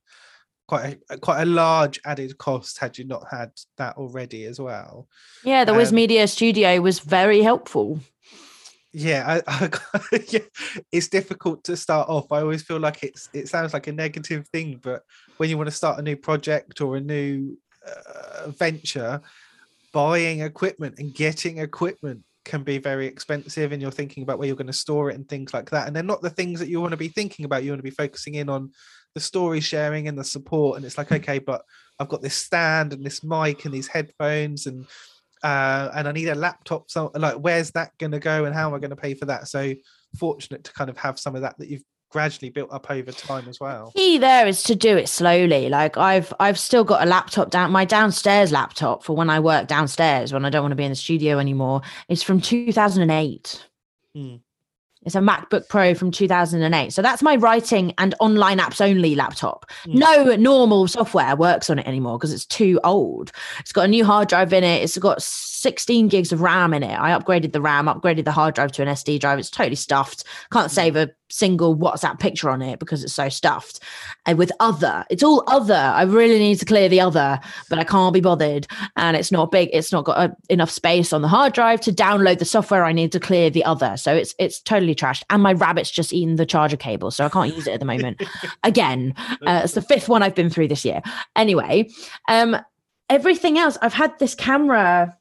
quite 0.69 0.99
a, 1.11 1.19
quite 1.19 1.43
a 1.43 1.47
large 1.47 2.01
added 2.07 2.39
cost 2.39 2.79
had 2.79 2.97
you 2.97 3.05
not 3.05 3.25
had 3.31 3.51
that 3.77 3.97
already 3.97 4.45
as 4.45 4.61
well. 4.61 5.09
yeah, 5.45 5.65
the 5.65 5.75
Wiz 5.75 5.89
Um, 5.91 5.97
Media 5.97 6.29
Studio 6.29 6.81
was 6.81 7.01
very 7.01 7.43
helpful. 7.43 7.99
Yeah, 8.95 9.41
I, 9.49 9.69
I, 9.95 10.25
yeah, 10.29 10.39
it's 10.93 11.09
difficult 11.09 11.65
to 11.65 11.77
start 11.77 12.09
off. 12.09 12.31
I 12.31 12.41
always 12.41 12.63
feel 12.63 12.79
like 12.79 13.03
it's 13.03 13.29
it 13.35 13.49
sounds 13.49 13.73
like 13.73 13.89
a 13.89 13.93
negative 13.93 14.47
thing, 14.49 14.79
but 14.81 15.03
when 15.37 15.51
you 15.51 15.57
want 15.59 15.67
to 15.67 15.75
start 15.75 15.99
a 15.99 16.03
new 16.03 16.17
project 16.17 16.81
or 16.81 16.97
a 16.97 17.01
new 17.01 17.59
uh, 17.85 18.51
venture, 18.51 19.21
buying 19.93 20.41
equipment 20.41 20.99
and 20.99 21.13
getting 21.13 21.59
equipment 21.59 22.23
can 22.45 22.63
be 22.63 22.79
very 22.79 23.07
expensive 23.07 23.73
and 23.73 23.83
you're 23.83 23.91
thinking 23.91 24.23
about 24.23 24.39
where 24.39 24.47
you're 24.47 24.57
going 24.57 24.67
to 24.67 24.73
store 24.73 25.11
it 25.11 25.17
and 25.17 25.29
things 25.29 25.55
like 25.55 25.71
that 25.71 25.87
and 25.87 25.97
they're 25.97 26.03
not 26.03 26.21
the 26.21 26.29
things 26.29 26.61
that 26.61 26.69
you 26.69 26.79
want 26.79 26.91
to 26.91 26.97
be 26.97 27.09
thinking 27.09 27.47
about 27.47 27.65
you 27.65 27.71
want 27.71 27.79
to 27.79 27.83
be 27.83 27.91
focusing 27.91 28.35
in 28.35 28.51
on 28.51 28.71
the 29.15 29.21
story 29.21 29.61
sharing 29.61 30.09
and 30.09 30.19
the 30.19 30.25
support 30.25 30.77
and 30.77 30.85
it's 30.85 30.99
like 30.99 31.11
okay 31.11 31.39
but 31.39 31.63
i've 31.99 32.09
got 32.09 32.21
this 32.21 32.35
stand 32.35 32.93
and 32.93 33.03
this 33.03 33.25
mic 33.25 33.65
and 33.65 33.73
these 33.73 33.87
headphones 33.87 34.67
and 34.67 34.85
uh, 35.45 35.91
and 35.95 36.09
i 36.09 36.13
need 36.13 36.29
a 36.29 36.35
laptop 36.35 36.91
so 36.91 37.13
like 37.15 37.37
where's 37.37 37.71
that 37.71 37.97
going 37.99 38.11
to 38.11 38.19
go 38.19 38.45
and 38.45 38.55
how 38.55 38.67
am 38.67 38.75
i 38.75 38.79
going 38.79 38.91
to 38.91 38.97
pay 38.97 39.15
for 39.15 39.27
that 39.27 39.47
so 39.47 39.73
fortunate 40.19 40.65
to 40.65 40.73
kind 40.73 40.91
of 40.91 40.97
have 40.97 41.19
some 41.19 41.37
of 41.37 41.43
that 41.43 41.57
that 41.59 41.69
you've 41.69 41.85
gradually 42.11 42.49
built 42.49 42.73
up 42.73 42.91
over 42.91 43.11
time 43.13 43.49
as 43.49 43.61
well 43.61 43.93
Key 43.97 44.19
there 44.19 44.47
is 44.47 44.63
to 44.65 44.77
do 44.77 44.97
it 44.97 45.09
slowly. 45.09 45.69
Like 45.69 45.97
I've 45.97 46.33
I've 46.39 46.61
still 46.61 46.85
got 46.85 47.03
a 47.03 47.07
laptop 47.07 47.51
down 47.51 47.73
my 47.73 47.85
downstairs 47.85 48.53
laptop 48.53 49.03
for 49.03 49.17
when 49.17 49.29
I 49.29 49.41
work 49.41 49.67
downstairs 49.67 50.33
when 50.33 50.45
I 50.45 50.51
don't 50.51 50.63
want 50.63 50.71
to 50.71 50.77
be 50.77 50.85
in 50.85 50.93
the 50.93 50.97
studio 50.97 51.41
anymore. 51.41 51.83
It's 52.09 52.23
from 52.23 52.41
2008. 52.41 53.69
Hmm. 54.15 54.37
It's 55.05 55.15
a 55.15 55.21
MacBook 55.21 55.69
Pro 55.69 55.95
from 55.95 56.11
2008. 56.11 56.93
So 56.93 57.03
that's 57.03 57.23
my 57.23 57.37
writing 57.37 57.93
and 57.99 58.15
online 58.21 58.59
apps 58.59 58.81
only 58.81 59.15
laptop. 59.15 59.71
Hmm. 59.85 59.99
No 59.99 60.37
normal 60.37 60.89
software 60.89 61.37
works 61.37 61.71
on 61.71 61.79
it 61.79 61.87
anymore 61.87 62.19
because 62.19 62.33
it's 62.33 62.47
too 62.47 62.81
old. 62.85 63.33
It's 63.61 63.73
got 63.73 63.85
a 63.85 63.89
new 63.89 64.05
hard 64.05 64.29
drive 64.29 64.53
in 64.53 64.65
it. 64.65 64.83
It's 64.83 64.99
got 64.99 65.23
16 65.65 66.09
gigs 66.09 66.31
of 66.31 66.43
RAM 66.43 66.75
in 66.75 66.83
it. 66.83 67.01
I 67.01 67.19
upgraded 67.19 67.53
the 67.53 67.61
RAM, 67.63 67.87
upgraded 67.87 68.27
the 68.27 68.33
hard 68.33 68.55
drive 68.55 68.71
to 68.73 68.83
an 68.83 68.89
SD 68.89 69.19
drive. 69.19 69.39
It's 69.39 69.49
totally 69.49 69.77
stuffed. 69.77 70.23
Can't 70.53 70.71
save 70.71 70.95
a 70.95 71.11
single 71.31 71.75
WhatsApp 71.75 72.21
picture 72.21 72.51
on 72.51 72.61
it 72.61 72.79
because 72.79 73.03
it's 73.03 73.15
so 73.15 73.31
stuffed. 73.31 73.81
And 74.27 74.37
with 74.37 74.53
other, 74.61 75.07
it's 75.09 75.23
all 75.23 75.43
other. 75.47 75.75
I 75.75 76.03
really 76.03 76.39
need 76.39 76.57
to 76.57 76.67
clear 76.67 76.91
the 76.91 77.01
other, 77.01 77.41
but 77.71 77.79
I 77.79 77.85
can't 77.85 78.13
be 78.13 78.21
bothered. 78.21 78.67
And 78.99 79.17
it's 79.17 79.33
not 79.33 79.51
big. 79.51 79.71
It's 79.73 79.91
not 79.91 80.05
got 80.05 80.19
uh, 80.19 80.35
enough 80.51 80.69
space 80.69 81.15
on 81.15 81.23
the 81.23 81.29
hard 81.29 81.55
drive 81.55 81.81
to 81.81 81.93
download 81.93 82.41
the 82.41 82.45
software 82.45 82.85
I 82.85 82.93
need 82.93 83.11
to 83.13 83.21
clear 83.21 83.49
the 83.49 83.65
other. 83.65 83.97
So 83.97 84.15
it's 84.15 84.35
it's 84.39 84.61
totally 84.61 84.95
trashed. 84.95 85.23
And 85.31 85.43
my 85.43 85.55
rabbit's 85.55 85.91
just 85.91 86.13
eaten 86.13 86.37
the 86.37 86.45
charger 86.45 86.77
cable, 86.77 87.11
so 87.11 87.25
I 87.25 87.31
can't 87.31 87.57
use 87.57 87.67
it 87.67 87.73
at 87.73 87.81
the 87.81 87.87
moment. 87.87 88.23
Again, 88.65 89.15
uh, 89.47 89.63
it's 89.65 89.73
the 89.73 89.81
fifth 89.81 90.11
one 90.11 90.23
I've 90.23 90.35
been 90.35 90.51
through 90.51 90.69
this 90.69 90.85
year. 90.85 91.01
Anyway, 91.37 91.89
um, 92.29 92.55
everything 93.09 93.57
else, 93.57 93.79
I've 93.81 93.95
had 93.95 94.19
this 94.19 94.35
camera, 94.35 95.17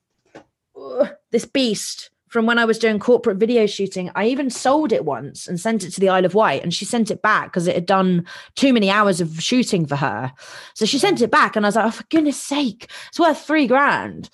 this 1.33 1.45
beast 1.45 2.09
from 2.29 2.45
when 2.45 2.57
I 2.57 2.65
was 2.65 2.79
doing 2.79 2.97
corporate 2.97 3.37
video 3.37 3.65
shooting. 3.65 4.09
I 4.15 4.27
even 4.27 4.49
sold 4.49 4.93
it 4.93 5.03
once 5.03 5.47
and 5.47 5.59
sent 5.59 5.83
it 5.83 5.91
to 5.91 5.99
the 5.99 6.09
Isle 6.09 6.25
of 6.25 6.33
Wight, 6.33 6.63
and 6.63 6.73
she 6.73 6.85
sent 6.85 7.11
it 7.11 7.21
back 7.21 7.47
because 7.47 7.67
it 7.67 7.75
had 7.75 7.85
done 7.85 8.25
too 8.55 8.71
many 8.71 8.89
hours 8.89 9.19
of 9.19 9.41
shooting 9.41 9.85
for 9.85 9.97
her. 9.97 10.31
So 10.73 10.85
she 10.85 10.97
sent 10.97 11.21
it 11.21 11.29
back, 11.29 11.55
and 11.55 11.65
I 11.65 11.67
was 11.67 11.75
like, 11.75 11.85
oh, 11.85 11.91
for 11.91 12.05
goodness 12.09 12.41
sake, 12.41 12.89
it's 13.09 13.19
worth 13.19 13.45
three 13.45 13.67
grand. 13.67 14.29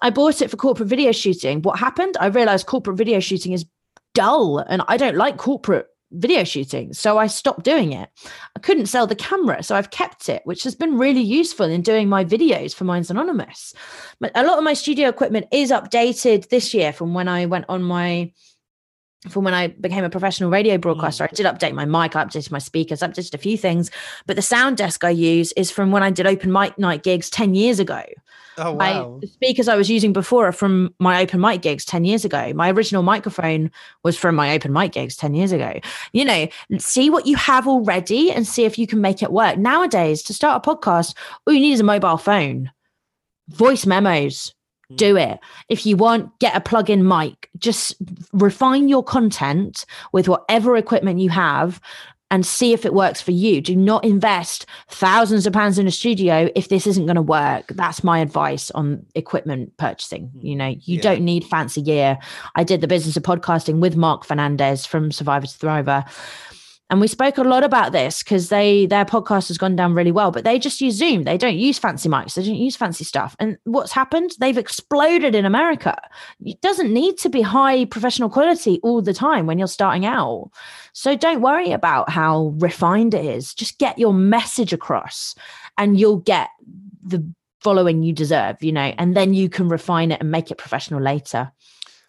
I 0.00 0.10
bought 0.10 0.42
it 0.42 0.50
for 0.50 0.56
corporate 0.56 0.88
video 0.88 1.12
shooting. 1.12 1.62
What 1.62 1.78
happened? 1.78 2.16
I 2.20 2.26
realized 2.26 2.66
corporate 2.66 2.96
video 2.96 3.20
shooting 3.20 3.52
is 3.52 3.64
dull 4.14 4.58
and 4.58 4.82
I 4.88 4.96
don't 4.96 5.16
like 5.16 5.36
corporate 5.36 5.86
video 6.12 6.44
shooting. 6.44 6.92
So 6.92 7.18
I 7.18 7.26
stopped 7.26 7.64
doing 7.64 7.92
it. 7.92 8.08
I 8.56 8.60
couldn't 8.60 8.86
sell 8.86 9.06
the 9.06 9.14
camera. 9.14 9.62
So 9.62 9.74
I've 9.74 9.90
kept 9.90 10.28
it, 10.28 10.42
which 10.44 10.62
has 10.64 10.74
been 10.74 10.98
really 10.98 11.20
useful 11.20 11.66
in 11.66 11.82
doing 11.82 12.08
my 12.08 12.24
videos 12.24 12.74
for 12.74 12.84
Minds 12.84 13.10
Anonymous. 13.10 13.74
But 14.20 14.32
a 14.34 14.44
lot 14.44 14.58
of 14.58 14.64
my 14.64 14.74
studio 14.74 15.08
equipment 15.08 15.46
is 15.52 15.70
updated 15.70 16.48
this 16.48 16.72
year 16.72 16.92
from 16.92 17.14
when 17.14 17.28
I 17.28 17.46
went 17.46 17.66
on 17.68 17.82
my 17.82 18.32
from 19.28 19.44
when 19.44 19.54
I 19.54 19.68
became 19.68 20.04
a 20.04 20.10
professional 20.10 20.50
radio 20.50 20.76
mm. 20.76 20.80
broadcaster, 20.80 21.24
I 21.24 21.28
did 21.28 21.46
update 21.46 21.72
my 21.72 21.84
mic, 21.84 22.14
I 22.16 22.24
updated 22.24 22.50
my 22.50 22.58
speakers, 22.58 23.02
I 23.02 23.08
updated 23.08 23.34
a 23.34 23.38
few 23.38 23.56
things. 23.56 23.90
But 24.26 24.36
the 24.36 24.42
sound 24.42 24.76
desk 24.76 25.04
I 25.04 25.10
use 25.10 25.52
is 25.52 25.70
from 25.70 25.90
when 25.90 26.02
I 26.02 26.10
did 26.10 26.26
open 26.26 26.52
mic 26.52 26.78
night 26.78 27.02
gigs 27.02 27.30
10 27.30 27.54
years 27.54 27.78
ago. 27.80 28.02
oh 28.58 28.72
wow 28.72 29.18
the 29.20 29.26
speakers 29.26 29.68
I 29.68 29.76
was 29.76 29.90
using 29.90 30.14
before 30.14 30.46
are 30.46 30.52
from 30.52 30.94
my 30.98 31.20
open 31.20 31.40
mic 31.40 31.62
gigs 31.62 31.84
10 31.84 32.04
years 32.04 32.24
ago. 32.24 32.52
My 32.54 32.70
original 32.70 33.02
microphone 33.02 33.70
was 34.02 34.16
from 34.16 34.34
my 34.34 34.54
open 34.54 34.72
mic 34.72 34.92
gigs 34.92 35.16
10 35.16 35.34
years 35.34 35.52
ago. 35.52 35.80
You 36.12 36.24
know, 36.24 36.48
see 36.78 37.10
what 37.10 37.26
you 37.26 37.36
have 37.36 37.66
already 37.66 38.30
and 38.30 38.46
see 38.46 38.64
if 38.64 38.78
you 38.78 38.86
can 38.86 39.00
make 39.00 39.22
it 39.22 39.32
work. 39.32 39.58
Nowadays, 39.58 40.22
to 40.24 40.34
start 40.34 40.64
a 40.64 40.70
podcast, 40.70 41.14
all 41.46 41.54
you 41.54 41.60
need 41.60 41.72
is 41.72 41.80
a 41.80 41.84
mobile 41.84 42.18
phone, 42.18 42.70
voice 43.48 43.86
memos, 43.86 44.54
Mm. 44.92 44.96
do 44.96 45.16
it. 45.16 45.38
If 45.68 45.84
you 45.84 45.96
want, 45.96 46.38
get 46.38 46.54
a 46.56 46.60
plug 46.60 46.90
in 46.90 47.06
mic. 47.06 47.50
Just 47.58 47.94
refine 48.32 48.88
your 48.88 49.02
content 49.02 49.84
with 50.12 50.28
whatever 50.28 50.76
equipment 50.76 51.18
you 51.20 51.30
have 51.30 51.80
and 52.32 52.44
see 52.44 52.72
if 52.72 52.84
it 52.84 52.92
works 52.92 53.20
for 53.22 53.30
you. 53.30 53.60
Do 53.60 53.76
not 53.76 54.04
invest 54.04 54.66
thousands 54.88 55.46
of 55.46 55.52
pounds 55.52 55.78
in 55.78 55.86
a 55.86 55.92
studio 55.92 56.50
if 56.56 56.68
this 56.68 56.84
isn't 56.84 57.06
going 57.06 57.14
to 57.14 57.22
work. 57.22 57.68
That's 57.68 58.02
my 58.02 58.18
advice 58.18 58.68
on 58.72 59.06
equipment 59.14 59.76
purchasing. 59.76 60.32
Mm. 60.36 60.44
You 60.44 60.56
know, 60.56 60.66
you 60.66 60.96
Yeah. 60.96 61.02
don't 61.02 61.22
need 61.22 61.44
fancy 61.44 61.82
gear. 61.82 62.18
I 62.56 62.64
did 62.64 62.80
the 62.80 62.88
business 62.88 63.16
of 63.16 63.22
podcasting 63.22 63.78
with 63.78 63.94
Mark 63.96 64.24
Fernandez 64.24 64.84
from 64.84 65.12
Survivor 65.12 65.46
to 65.46 65.52
Thriver. 65.56 66.04
And 66.88 67.00
we 67.00 67.08
spoke 67.08 67.36
a 67.36 67.42
lot 67.42 67.64
about 67.64 67.90
this 67.90 68.22
because 68.22 68.48
they 68.48 68.86
their 68.86 69.04
podcast 69.04 69.48
has 69.48 69.58
gone 69.58 69.74
down 69.74 69.94
really 69.94 70.12
well, 70.12 70.30
but 70.30 70.44
they 70.44 70.58
just 70.58 70.80
use 70.80 70.94
Zoom. 70.94 71.24
They 71.24 71.36
don't 71.36 71.56
use 71.56 71.78
fancy 71.78 72.08
mics. 72.08 72.34
They 72.34 72.44
don't 72.44 72.54
use 72.54 72.76
fancy 72.76 73.02
stuff. 73.02 73.34
And 73.40 73.58
what's 73.64 73.90
happened? 73.90 74.32
They've 74.38 74.56
exploded 74.56 75.34
in 75.34 75.44
America. 75.44 75.96
It 76.44 76.60
doesn't 76.60 76.92
need 76.92 77.18
to 77.18 77.28
be 77.28 77.42
high 77.42 77.86
professional 77.86 78.30
quality 78.30 78.78
all 78.84 79.02
the 79.02 79.12
time 79.12 79.46
when 79.46 79.58
you're 79.58 79.66
starting 79.66 80.06
out. 80.06 80.50
So 80.92 81.16
don't 81.16 81.40
worry 81.40 81.72
about 81.72 82.08
how 82.08 82.54
refined 82.58 83.14
it 83.14 83.24
is. 83.24 83.52
Just 83.52 83.78
get 83.78 83.98
your 83.98 84.14
message 84.14 84.72
across 84.72 85.34
and 85.76 85.98
you'll 85.98 86.18
get 86.18 86.50
the 87.02 87.28
following 87.62 88.04
you 88.04 88.12
deserve, 88.12 88.62
you 88.62 88.70
know, 88.70 88.94
and 88.96 89.16
then 89.16 89.34
you 89.34 89.48
can 89.48 89.68
refine 89.68 90.12
it 90.12 90.20
and 90.20 90.30
make 90.30 90.52
it 90.52 90.58
professional 90.58 91.00
later. 91.00 91.50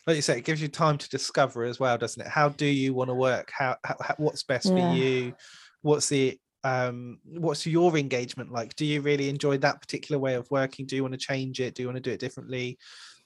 Like 0.08 0.16
you 0.16 0.22
say, 0.22 0.38
it 0.38 0.46
gives 0.46 0.62
you 0.62 0.70
time 0.70 0.98
to 0.98 1.10
discover 1.10 1.66
as 1.66 1.80
well, 1.80 1.98
doesn't 1.98 2.22
it? 2.26 2.30
How 2.30 2.48
do 2.50 2.66
you 2.66 2.94
want 2.94 3.10
to 3.10 3.14
work? 3.14 3.52
How, 3.54 3.76
how, 3.84 3.98
how 4.00 4.16
what's 4.18 4.44
best 4.44 4.68
Yeah. 4.68 4.76
for 4.76 4.96
you? 4.96 5.34
What's 5.82 6.10
the 6.10 6.40
um 6.64 7.20
what's 7.26 7.68
your 7.68 7.96
engagement 7.98 8.52
like? 8.52 8.76
Do 8.76 8.86
you 8.86 9.02
really 9.02 9.30
enjoy 9.30 9.58
that 9.60 9.80
particular 9.82 10.18
way 10.18 10.36
of 10.36 10.50
working? 10.50 10.86
Do 10.86 10.96
you 10.96 11.04
want 11.04 11.14
to 11.14 11.20
change 11.20 11.60
it? 11.60 11.76
Do 11.76 11.84
you 11.84 11.88
want 11.88 11.98
to 11.98 12.02
do 12.02 12.12
it 12.12 12.20
differently? 12.20 12.78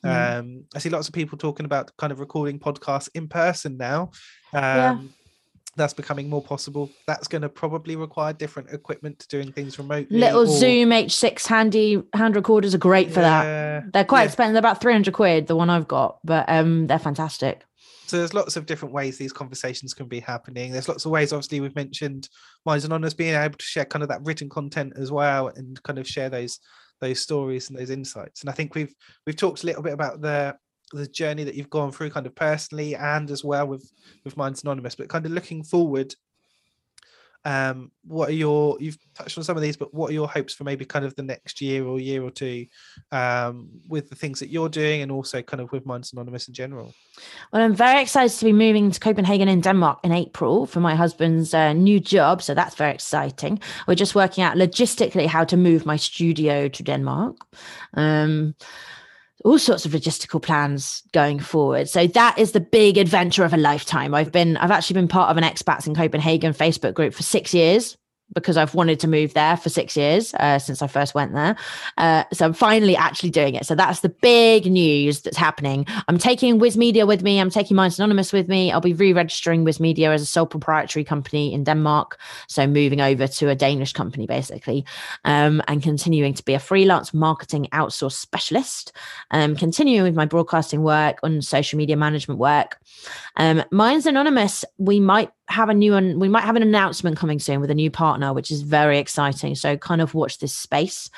Mm. 0.04 0.40
Um, 0.40 0.64
I 0.76 0.80
see 0.80 0.90
lots 0.90 1.08
of 1.08 1.14
people 1.14 1.38
talking 1.38 1.66
about 1.66 1.96
kind 1.98 2.12
of 2.12 2.20
recording 2.20 2.60
podcasts 2.60 3.10
in 3.14 3.28
person 3.28 3.78
now. 3.78 4.10
Um, 4.54 4.62
Yeah. 4.62 4.98
That's 5.78 5.94
becoming 5.94 6.30
more 6.30 6.42
possible. 6.42 6.90
That's 7.08 7.28
going 7.28 7.44
to 7.44 7.50
probably 7.50 7.96
require 7.96 8.34
different 8.34 8.72
equipment 8.72 9.20
to 9.20 9.28
doing 9.30 9.52
things 9.54 9.78
remotely. 9.80 10.18
Little 10.20 10.42
or- 10.42 10.46
Zoom 10.48 10.90
H6 10.90 11.48
handy 11.48 12.04
hand 12.14 12.36
recorders 12.36 12.76
are 12.76 12.78
great 12.80 13.12
for 13.12 13.22
Yeah, 13.22 13.80
that. 13.82 13.94
They're 13.94 14.04
quite 14.06 14.22
yeah. 14.22 14.26
expensive. 14.26 14.54
They're 14.54 14.60
about 14.60 14.82
300 14.82 15.14
quid, 15.14 15.48
the 15.48 15.56
one 15.56 15.70
I've 15.70 15.88
got, 15.88 16.18
but 16.26 16.46
um, 16.50 16.88
they're 16.88 17.00
fantastic. 17.00 17.64
so 18.08 18.18
there's 18.18 18.34
lots 18.34 18.58
of 18.58 18.66
different 18.66 18.94
ways 18.94 19.18
these 19.18 19.32
conversations 19.32 19.94
can 19.94 20.06
be 20.06 20.20
happening 20.20 20.74
there's 20.74 20.90
lots 20.90 21.06
of 21.06 21.12
ways 21.12 21.32
obviously 21.32 21.62
we've 21.62 21.76
mentioned 21.78 22.28
minds 22.66 22.84
anonymous 22.84 23.14
being 23.14 23.34
able 23.36 23.58
to 23.58 23.64
share 23.64 23.86
kind 23.86 24.04
of 24.04 24.10
that 24.10 24.22
written 24.26 24.50
content 24.50 24.92
as 24.98 25.10
well 25.14 25.48
and 25.56 25.82
kind 25.84 25.98
of 25.98 26.06
share 26.06 26.30
those 26.30 26.60
those 27.00 27.22
stories 27.22 27.70
and 27.70 27.80
those 27.80 27.90
insights 27.90 28.42
and 28.42 28.50
i 28.50 28.54
think 28.54 28.76
we've 28.76 28.94
we've 29.26 29.38
talked 29.38 29.64
a 29.64 29.66
little 29.66 29.82
bit 29.82 29.94
about 29.94 30.20
the 30.20 30.54
the 30.98 31.08
journey 31.08 31.44
that 31.44 31.56
you've 31.56 31.70
gone 31.70 31.92
through 31.92 32.10
kind 32.10 32.26
of 32.26 32.36
personally 32.36 32.96
and 32.96 33.32
as 33.32 33.44
well 33.44 33.68
with 33.68 33.92
with 34.24 34.38
minds 34.38 34.64
anonymous 34.64 34.96
but 34.96 35.10
kind 35.10 35.26
of 35.26 35.32
looking 35.32 35.64
forward 35.64 36.14
um 37.46 37.92
what 38.04 38.30
are 38.30 38.34
your 38.34 38.78
you've 38.80 38.98
touched 39.16 39.38
on 39.38 39.44
some 39.44 39.58
of 39.58 39.64
these 39.64 39.76
but 39.76 39.94
what 39.94 40.12
are 40.12 40.14
your 40.14 40.28
hopes 40.28 40.54
for 40.54 40.64
maybe 40.64 40.86
kind 40.86 41.06
of 41.06 41.16
the 41.16 41.24
next 41.24 41.60
year 41.60 41.86
or 41.86 42.00
year 42.00 42.22
or 42.22 42.30
two 42.30 42.66
um 43.12 43.70
with 43.88 44.10
the 44.10 44.16
things 44.16 44.40
that 44.40 44.50
you're 44.50 44.70
doing 44.70 45.02
and 45.02 45.12
also 45.12 45.42
kind 45.42 45.60
of 45.60 45.72
with 45.72 45.86
minds 45.86 46.14
anonymous 46.14 46.48
in 46.48 46.54
general 46.54 46.94
Well, 47.52 47.62
I'm 47.62 47.76
very 47.76 48.02
excited 48.02 48.38
to 48.38 48.46
be 48.46 48.54
moving 48.54 48.92
to 48.92 49.00
Copenhagen 49.00 49.48
in 49.48 49.62
Denmark 49.62 50.00
in 50.04 50.12
April 50.12 50.66
for 50.66 50.80
my 50.80 50.96
husband's 50.96 51.54
uh, 51.54 51.74
new 51.74 52.00
job. 52.00 52.42
So 52.42 52.54
that's 52.54 52.76
very 52.76 52.94
exciting. 52.94 53.60
We're 53.88 53.96
just 53.96 54.16
working 54.16 54.44
out 54.44 54.56
logistically 54.56 55.28
how 55.28 55.44
to 55.46 55.58
move 55.58 55.86
my 55.86 55.98
studio 55.98 56.70
to 56.70 56.84
Denmark. 56.84 57.36
Um, 57.94 58.56
all 59.44 59.60
sorts 59.60 59.86
of 59.86 59.92
logistical 59.92 60.42
plans 60.42 61.04
going 61.14 61.40
forward. 61.40 61.90
So 61.90 62.08
that 62.08 62.38
is 62.38 62.52
the 62.52 62.60
big 62.60 62.98
adventure 62.98 63.44
of 63.44 63.54
a 63.54 63.58
lifetime. 63.58 64.14
I've 64.14 64.32
been, 64.32 64.58
I've 64.58 64.72
actually 64.72 64.96
been 64.96 65.08
part 65.08 65.30
of 65.30 65.38
an 65.38 65.44
expats 65.44 65.88
in 65.88 65.96
Copenhagen 65.96 66.54
Facebook 66.54 66.94
group 66.94 67.14
for 67.14 67.24
six 67.24 67.54
years 67.54 67.98
because 68.34 68.58
I've 68.58 68.74
wanted 68.74 69.00
to 69.02 69.08
move 69.08 69.34
there 69.34 69.58
for 69.58 69.70
six 69.70 69.98
years 69.98 70.34
uh, 70.36 70.60
since 70.60 70.82
I 70.82 70.88
first 70.88 71.14
went 71.14 71.34
there. 71.34 71.56
Uh, 71.98 72.24
so 72.34 72.46
I'm 72.46 72.54
finally 72.54 72.96
actually 72.96 73.30
doing 73.30 73.56
it. 73.56 73.66
So 73.66 73.76
that's 73.76 74.02
the 74.02 74.10
big 74.10 74.66
news 74.66 75.22
that's 75.22 75.38
happening. 75.38 75.86
I'm 76.08 76.18
taking 76.18 76.60
Wiz 76.60 76.78
Media 76.78 77.06
with 77.06 77.24
me. 77.24 77.40
I'm 77.40 77.50
taking 77.50 77.76
Minds 77.76 78.00
Anonymous 78.00 78.34
with 78.34 78.48
me. 78.48 78.72
I'll 78.72 78.82
be 78.82 78.94
re-registering 78.94 79.64
Wiz 79.64 79.80
Media 79.80 80.12
as 80.12 80.22
a 80.22 80.26
sole 80.26 80.46
proprietary 80.46 81.04
company 81.04 81.54
in 81.54 81.64
Denmark. 81.64 82.20
So 82.48 82.68
moving 82.68 83.02
over 83.02 83.28
to 83.28 83.50
a 83.50 83.56
Danish 83.56 83.94
company 83.94 84.28
basically, 84.28 84.86
um, 85.26 85.62
and 85.68 85.84
continuing 85.84 86.34
to 86.34 86.44
be 86.44 86.54
a 86.54 86.60
freelance 86.60 87.14
marketing 87.14 87.68
outsource 87.74 88.14
specialist. 88.14 88.92
Um, 89.32 89.56
continuing 89.56 90.04
with 90.04 90.16
my 90.16 90.26
broadcasting 90.26 90.84
work 90.84 91.20
on 91.24 91.42
social 91.42 91.78
media 91.78 91.98
management 91.98 92.40
work. 92.40 92.78
Um, 93.38 93.64
Minds 93.72 94.06
Anonymous, 94.06 94.66
we 94.78 95.00
might 95.00 95.32
have 95.48 95.70
a 95.70 95.74
new 95.74 95.92
one. 95.94 96.20
We 96.20 96.30
might 96.30 96.44
have 96.44 96.56
an 96.56 96.62
announcement 96.62 97.18
coming 97.18 97.40
soon 97.40 97.60
with 97.60 97.70
a 97.72 97.76
new 97.76 97.92
partner, 97.92 98.34
which 98.34 98.52
is 98.52 98.62
very 98.62 99.00
exciting. 99.00 99.56
So 99.56 99.78
kind 99.78 100.02
of 100.02 100.14
watch 100.14 100.40
this 100.40 100.54
space. 100.54 101.10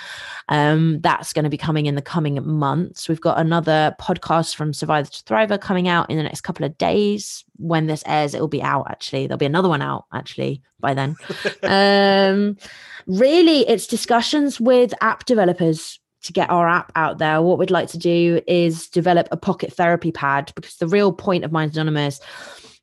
Um, 0.49 0.99
that's 1.01 1.33
going 1.33 1.43
to 1.43 1.49
be 1.49 1.57
coming 1.57 1.85
in 1.85 1.95
the 1.95 2.01
coming 2.01 2.45
months. 2.45 3.07
We've 3.07 3.21
got 3.21 3.39
another 3.39 3.95
podcast 3.99 4.55
from 4.55 4.73
Survivor 4.73 5.09
to 5.09 5.23
Thriver 5.23 5.59
coming 5.59 5.87
out 5.87 6.09
in 6.09 6.17
the 6.17 6.23
next 6.23 6.41
couple 6.41 6.65
of 6.65 6.77
days. 6.77 7.43
When 7.57 7.87
this 7.87 8.03
airs, 8.07 8.33
it 8.33 8.41
will 8.41 8.47
be 8.47 8.63
out 8.63 8.87
actually. 8.89 9.27
There'll 9.27 9.37
be 9.37 9.45
another 9.45 9.69
one 9.69 9.81
out 9.81 10.05
actually 10.11 10.61
by 10.79 10.93
then. 10.93 11.15
um, 11.63 12.57
really, 13.05 13.67
it's 13.67 13.87
discussions 13.87 14.59
with 14.59 14.93
app 15.01 15.25
developers 15.25 15.99
to 16.23 16.33
get 16.33 16.49
our 16.49 16.67
app 16.67 16.91
out 16.95 17.17
there. 17.17 17.41
What 17.41 17.59
we'd 17.59 17.71
like 17.71 17.89
to 17.89 17.97
do 17.97 18.41
is 18.47 18.87
develop 18.87 19.27
a 19.31 19.37
pocket 19.37 19.73
therapy 19.73 20.11
pad 20.11 20.51
because 20.55 20.77
the 20.77 20.87
real 20.87 21.11
point 21.11 21.43
of 21.43 21.51
Minds 21.51 21.77
Anonymous, 21.77 22.19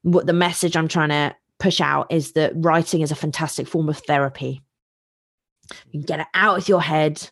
what 0.03 0.27
the 0.27 0.33
message 0.33 0.77
I'm 0.77 0.89
trying 0.89 1.11
to 1.11 1.35
push 1.59 1.81
out 1.81 2.11
is 2.11 2.33
that 2.33 2.53
writing 2.57 3.03
is 3.03 3.11
a 3.11 3.17
fantastic 3.17 3.69
form 3.69 3.89
of 3.89 3.99
therapy. 3.99 4.63
You 5.91 6.01
can 6.01 6.03
get 6.03 6.21
it 6.21 6.27
out 6.35 6.59
of 6.59 6.69
your 6.69 6.83
head 6.83 7.31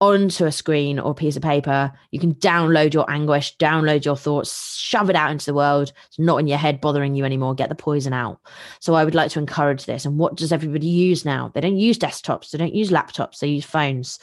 onto 0.00 0.46
a 0.46 0.52
screen 0.52 0.98
or 0.98 1.10
a 1.10 1.14
piece 1.14 1.36
of 1.36 1.42
paper. 1.42 1.92
You 2.10 2.18
can 2.18 2.34
download 2.36 2.94
your 2.94 3.08
anguish, 3.10 3.54
download 3.58 4.06
your 4.06 4.16
thoughts, 4.16 4.74
shove 4.74 5.10
it 5.10 5.16
out 5.16 5.30
into 5.30 5.44
the 5.44 5.54
world. 5.54 5.92
It's 6.08 6.18
not 6.18 6.38
in 6.38 6.46
your 6.46 6.56
head 6.56 6.80
bothering 6.80 7.14
you 7.14 7.26
anymore. 7.26 7.54
Get 7.54 7.68
the 7.68 7.74
poison 7.74 8.14
out. 8.14 8.40
So 8.80 8.94
I 8.94 9.04
would 9.04 9.14
like 9.14 9.30
to 9.32 9.38
encourage 9.38 9.84
this. 9.84 10.06
And 10.06 10.18
what 10.18 10.36
does 10.36 10.52
everybody 10.52 10.86
use 10.86 11.26
now? 11.26 11.52
They 11.54 11.60
don't 11.60 11.76
use 11.76 11.98
desktops, 11.98 12.50
they 12.50 12.58
don't 12.58 12.74
use 12.74 12.90
laptops, 12.90 13.40
they 13.40 13.48
use 13.48 13.66
phones. 13.66 14.18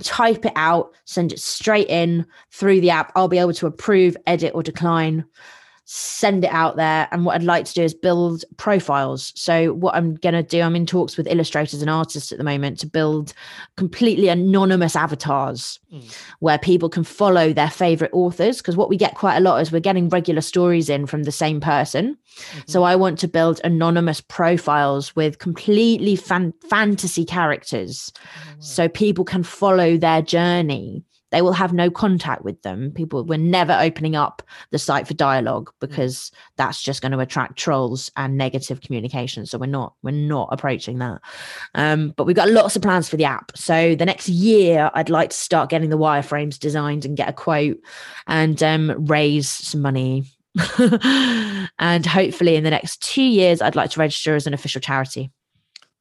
Type 0.00 0.44
it 0.44 0.52
out, 0.54 0.94
send 1.06 1.32
it 1.32 1.40
straight 1.40 1.88
in 1.88 2.24
through 2.52 2.80
the 2.80 2.90
app. 2.90 3.10
I'll 3.16 3.28
be 3.28 3.38
able 3.38 3.54
to 3.54 3.66
approve, 3.66 4.16
edit, 4.28 4.54
or 4.54 4.62
decline 4.62 5.24
send 5.86 6.44
it 6.44 6.50
out 6.52 6.76
there. 6.76 7.08
And 7.12 7.24
what 7.24 7.36
I'd 7.36 7.44
like 7.44 7.64
to 7.64 7.72
do 7.72 7.82
is 7.82 7.94
build 7.94 8.44
profiles. 8.56 9.32
So, 9.36 9.72
what 9.72 9.94
I'm 9.94 10.16
going 10.16 10.34
to 10.34 10.42
do, 10.42 10.60
I'm 10.60 10.76
in 10.76 10.84
talks 10.84 11.16
with 11.16 11.28
illustrators 11.28 11.80
and 11.80 11.88
artists 11.88 12.32
at 12.32 12.38
the 12.38 12.44
moment 12.44 12.80
to 12.80 12.86
build 12.86 13.32
completely 13.76 14.28
anonymous 14.28 14.96
avatars 14.96 15.78
hmm. 15.90 16.00
where 16.40 16.58
people 16.58 16.88
can 16.88 17.04
follow 17.04 17.52
their 17.52 17.70
favorite 17.70 18.10
authors. 18.12 18.58
Because 18.58 18.76
what 18.76 18.88
we 18.88 18.96
get 18.96 19.14
quite 19.14 19.36
a 19.36 19.40
lot 19.40 19.62
is 19.62 19.70
we're 19.70 19.80
getting 19.80 20.08
regular 20.08 20.40
stories 20.40 20.90
in 20.90 21.06
from 21.06 21.22
the 21.22 21.32
same 21.32 21.60
person. 21.60 22.18
Mm-hmm. 22.36 22.60
So, 22.66 22.82
I 22.82 22.96
want 22.96 23.18
to 23.20 23.28
build 23.28 23.60
anonymous 23.62 24.20
profiles 24.20 25.14
with 25.14 25.38
completely 25.38 26.16
fan- 26.16 26.52
fantasy 26.68 27.24
characters 27.24 28.12
so 28.58 28.88
people 28.88 29.24
can 29.24 29.44
follow 29.44 29.96
their 29.96 30.20
journey 30.20 31.04
they 31.30 31.42
will 31.42 31.52
have 31.52 31.72
no 31.72 31.90
contact 31.90 32.44
with 32.44 32.60
them. 32.62 32.92
People, 32.92 33.24
we're 33.24 33.38
never 33.38 33.76
opening 33.80 34.14
up 34.14 34.42
the 34.70 34.78
site 34.78 35.08
for 35.08 35.14
dialogue 35.14 35.70
because 35.80 36.30
that's 36.56 36.82
just 36.82 37.02
going 37.02 37.12
to 37.12 37.18
attract 37.18 37.58
trolls 37.58 38.10
and 38.16 38.36
negative 38.36 38.80
communication. 38.80 39.46
So 39.46 39.58
we're 39.58 39.66
not, 39.66 39.94
we're 40.02 40.12
not 40.12 40.48
approaching 40.52 40.98
that. 40.98 41.20
Um, 41.74 42.14
but 42.16 42.24
we've 42.24 42.36
got 42.36 42.50
lots 42.50 42.76
of 42.76 42.82
plans 42.82 43.08
for 43.08 43.16
the 43.16 43.24
app. 43.24 43.52
So 43.56 43.94
the 43.94 44.06
next 44.06 44.28
year, 44.28 44.90
I'd 44.94 45.10
like 45.10 45.30
to 45.30 45.36
start 45.36 45.70
getting 45.70 45.90
the 45.90 45.98
wireframes 45.98 46.58
designed 46.58 47.04
and 47.04 47.16
get 47.16 47.28
a 47.28 47.32
quote 47.32 47.78
and 48.26 48.62
um, 48.62 49.06
raise 49.06 49.48
some 49.48 49.82
money. 49.82 50.24
and 51.78 52.06
hopefully, 52.06 52.56
in 52.56 52.64
the 52.64 52.70
next 52.70 53.02
two 53.02 53.22
years, 53.22 53.60
I'd 53.60 53.76
like 53.76 53.90
to 53.90 54.00
register 54.00 54.34
as 54.34 54.46
an 54.46 54.54
official 54.54 54.80
charity. 54.80 55.30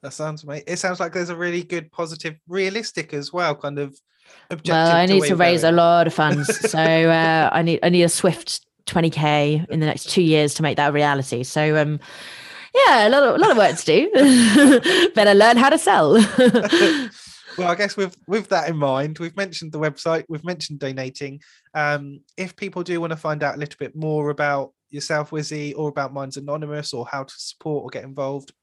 That 0.02 0.14
sounds 0.14 0.44
amazing. 0.44 0.66
It 0.68 0.78
sounds 0.78 1.00
like 1.00 1.14
there's 1.14 1.30
a 1.30 1.36
really 1.36 1.64
good, 1.64 1.92
positive, 1.92 2.36
realistic 2.48 3.14
as 3.14 3.34
well, 3.34 3.56
kind 3.56 3.80
of. 3.80 4.00
Well, 4.68 4.92
I 4.92 5.06
need 5.06 5.24
to 5.24 5.36
raise 5.36 5.64
a 5.64 5.72
lot 5.72 6.08
of 6.08 6.14
funds, 6.14 6.70
so 6.70 6.80
uh, 6.80 7.50
I 7.54 7.62
need 7.62 7.80
I 7.84 7.90
need 7.90 8.04
a 8.04 8.10
swift 8.10 8.66
20k 8.86 9.70
in 9.70 9.80
the 9.80 9.86
next 9.86 10.10
two 10.10 10.22
years 10.22 10.54
to 10.56 10.64
make 10.64 10.78
that 10.78 10.90
a 10.90 10.94
reality. 10.94 11.44
So, 11.44 11.78
um, 11.82 12.00
yeah, 12.74 13.08
a 13.08 13.10
lot 13.10 13.24
of 13.24 13.36
a 13.36 13.38
lot 13.38 13.52
of 13.52 13.58
work 13.58 13.78
to 13.78 13.86
do. 13.86 15.10
Better 15.16 15.34
learn 15.34 15.58
how 15.58 15.70
to 15.70 15.78
sell. 15.78 16.14
well, 17.58 17.70
I 17.70 17.76
guess 17.76 17.98
with 17.98 18.16
with 18.28 18.50
that 18.50 18.70
in 18.70 18.78
mind, 18.78 19.20
we've 19.20 19.36
mentioned 19.36 19.72
the 19.72 19.80
website, 19.80 20.26
we've 20.30 20.46
mentioned 20.46 20.80
donating. 20.80 21.42
Um, 21.74 22.20
if 22.38 22.56
people 22.56 22.84
do 22.84 23.00
want 23.02 23.12
to 23.12 23.18
find 23.18 23.44
out 23.44 23.56
a 23.56 23.60
little 23.60 23.78
bit 23.80 23.96
more 23.96 24.30
about 24.30 24.74
yourself, 24.90 25.32
Wizzy, 25.32 25.74
or 25.76 25.90
about 25.90 26.14
Minds 26.14 26.38
Anonymous, 26.38 26.94
or 26.94 27.06
how 27.06 27.24
to 27.24 27.34
support 27.38 27.84
or 27.84 27.90
get 27.90 28.04
involved, 28.04 28.54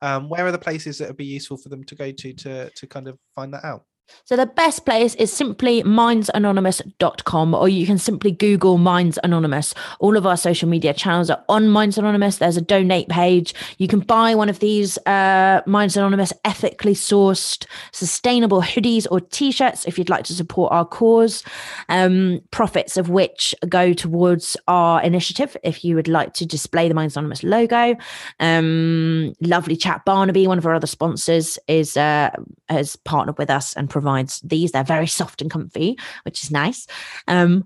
um, 0.00 0.28
where 0.28 0.46
are 0.46 0.52
the 0.52 0.58
places 0.58 0.98
that 0.98 1.08
would 1.08 1.16
be 1.16 1.26
useful 1.26 1.56
for 1.56 1.68
them 1.68 1.84
to 1.84 1.94
go 1.94 2.12
to 2.12 2.32
to 2.32 2.70
to 2.70 2.86
kind 2.86 3.08
of 3.08 3.18
find 3.34 3.52
that 3.52 3.64
out? 3.64 3.84
So 4.24 4.36
the 4.36 4.46
best 4.46 4.84
place 4.84 5.14
is 5.14 5.32
simply 5.32 5.82
mindsanonymous.com 5.82 7.54
or 7.54 7.68
you 7.68 7.86
can 7.86 7.98
simply 7.98 8.30
Google 8.30 8.78
Minds 8.78 9.18
Anonymous. 9.24 9.74
All 10.00 10.16
of 10.16 10.26
our 10.26 10.36
social 10.36 10.68
media 10.68 10.92
channels 10.92 11.30
are 11.30 11.42
on 11.48 11.68
Minds 11.68 11.96
Anonymous. 11.96 12.38
There's 12.38 12.56
a 12.56 12.62
donate 12.62 13.08
page. 13.08 13.54
You 13.78 13.88
can 13.88 14.00
buy 14.00 14.34
one 14.34 14.48
of 14.48 14.58
these 14.58 14.98
uh, 15.06 15.62
Minds 15.66 15.96
Anonymous 15.96 16.32
ethically 16.44 16.94
sourced 16.94 17.66
sustainable 17.92 18.60
hoodies 18.62 19.06
or 19.10 19.20
t-shirts 19.20 19.86
if 19.86 19.98
you'd 19.98 20.10
like 20.10 20.24
to 20.24 20.34
support 20.34 20.72
our 20.72 20.84
cause. 20.84 21.42
Um, 21.88 22.40
profits 22.50 22.96
of 22.96 23.08
which 23.08 23.54
go 23.68 23.92
towards 23.92 24.56
our 24.68 25.02
initiative 25.02 25.56
if 25.62 25.84
you 25.84 25.94
would 25.94 26.08
like 26.08 26.34
to 26.34 26.46
display 26.46 26.88
the 26.88 26.94
Minds 26.94 27.16
Anonymous 27.16 27.42
logo. 27.42 27.96
Um, 28.40 29.34
lovely 29.40 29.76
chat 29.76 30.04
Barnaby, 30.04 30.46
one 30.46 30.58
of 30.58 30.66
our 30.66 30.74
other 30.74 30.86
sponsors, 30.86 31.58
is 31.66 31.96
uh, 31.96 32.30
has 32.68 32.96
partnered 32.96 33.38
with 33.38 33.50
us 33.50 33.74
and 33.74 33.88
provides 33.98 34.40
these. 34.42 34.70
They're 34.70 34.84
very 34.84 35.08
soft 35.08 35.42
and 35.42 35.50
comfy, 35.50 35.98
which 36.24 36.44
is 36.44 36.52
nice. 36.52 36.86
Um, 37.26 37.64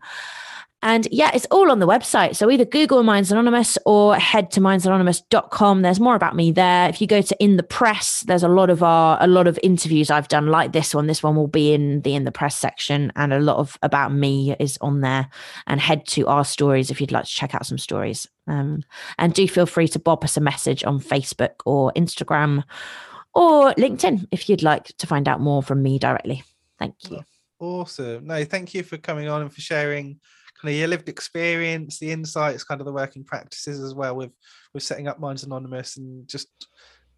and 0.85 1.07
yeah, 1.13 1.31
it's 1.33 1.47
all 1.53 1.71
on 1.71 1.79
the 1.79 1.87
website. 1.87 2.35
So 2.35 2.51
either 2.51 2.65
Google 2.65 3.05
Minds 3.05 3.31
Anonymous 3.31 3.79
or 3.87 4.17
head 4.17 4.51
to 4.53 4.61
mindsanonymous.com. 4.61 5.83
There's 5.83 6.01
more 6.01 6.17
about 6.17 6.35
me 6.35 6.51
there. 6.51 6.89
If 6.89 7.01
you 7.01 7.07
go 7.07 7.23
to 7.23 7.37
In 7.39 7.57
the 7.57 7.63
Press, 7.63 8.23
there's 8.23 8.43
a 8.43 8.49
lot 8.49 8.69
of 8.69 8.83
our 8.83 9.17
a 9.21 9.29
lot 9.29 9.47
of 9.47 9.61
interviews 9.63 10.11
I've 10.11 10.27
done 10.27 10.49
like 10.49 10.73
this 10.73 10.93
one. 10.93 11.07
This 11.07 11.23
one 11.23 11.37
will 11.37 11.47
be 11.47 11.73
in 11.73 12.01
the 12.01 12.17
In 12.17 12.25
the 12.25 12.33
Press 12.33 12.57
section 12.57 13.13
and 13.15 13.33
a 13.33 13.39
lot 13.39 13.59
of 13.59 13.79
about 13.83 14.13
me 14.13 14.57
is 14.59 14.77
on 14.81 15.03
there. 15.03 15.29
And 15.69 15.81
head 15.81 16.05
to 16.09 16.27
our 16.27 16.45
stories 16.45 16.91
if 16.91 17.01
you'd 17.01 17.13
like 17.13 17.27
to 17.27 17.31
check 17.31 17.55
out 17.55 17.67
some 17.67 17.79
stories. 17.79 18.27
Um, 18.49 18.83
and 19.19 19.33
do 19.33 19.47
feel 19.47 19.67
free 19.67 19.87
to 19.89 20.01
bob 20.01 20.25
us 20.25 20.37
a 20.37 20.41
message 20.41 20.83
on 20.83 20.99
Facebook 20.99 21.55
or 21.65 21.93
Instagram 21.97 22.65
or 23.35 23.73
LinkedIn 23.75 24.29
if 24.31 24.49
you'd 24.49 24.63
like 24.63 24.85
to 24.99 25.07
find 25.07 25.29
out 25.29 25.41
more 25.41 25.63
from 25.63 25.83
me 25.83 25.99
directly. 25.99 26.43
Thank 26.79 26.95
you. 27.11 27.25
Awesome. 27.59 28.27
No, 28.27 28.45
thank 28.45 28.75
you 28.75 28.83
for 28.83 28.99
coming 28.99 29.29
on 29.29 29.43
and 29.43 29.53
for 29.53 29.61
sharing 29.61 30.19
kind 30.61 30.73
of 30.73 30.79
your 30.79 30.89
lived 30.89 31.09
experience, 31.09 31.99
the 31.99 32.11
insights, 32.11 32.65
kind 32.65 32.81
of 32.81 32.87
the 32.87 32.93
working 32.93 33.25
practices 33.25 33.81
as 33.81 33.95
well 33.95 34.17
with 34.17 34.33
with 34.75 34.83
setting 34.83 35.09
up 35.09 35.21
Minds 35.21 35.45
Anonymous 35.45 35.97
and 35.97 36.27
just 36.29 36.49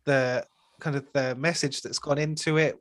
the 0.05 0.45
kind 0.81 0.97
of 0.97 1.07
the 1.13 1.35
message 1.37 1.83
that's 1.83 1.99
gone 1.99 2.19
into 2.19 2.57
it 2.57 2.79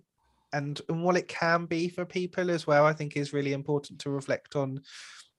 and, 0.53 0.81
and 0.88 1.03
what 1.03 1.17
it 1.17 1.27
can 1.27 1.65
be 1.65 1.89
for 1.89 2.05
people 2.05 2.51
as 2.51 2.65
well, 2.67 2.86
I 2.86 2.93
think 2.93 3.17
is 3.17 3.34
really 3.34 3.53
important 3.53 3.99
to 3.99 4.09
reflect 4.09 4.55
on. 4.55 4.81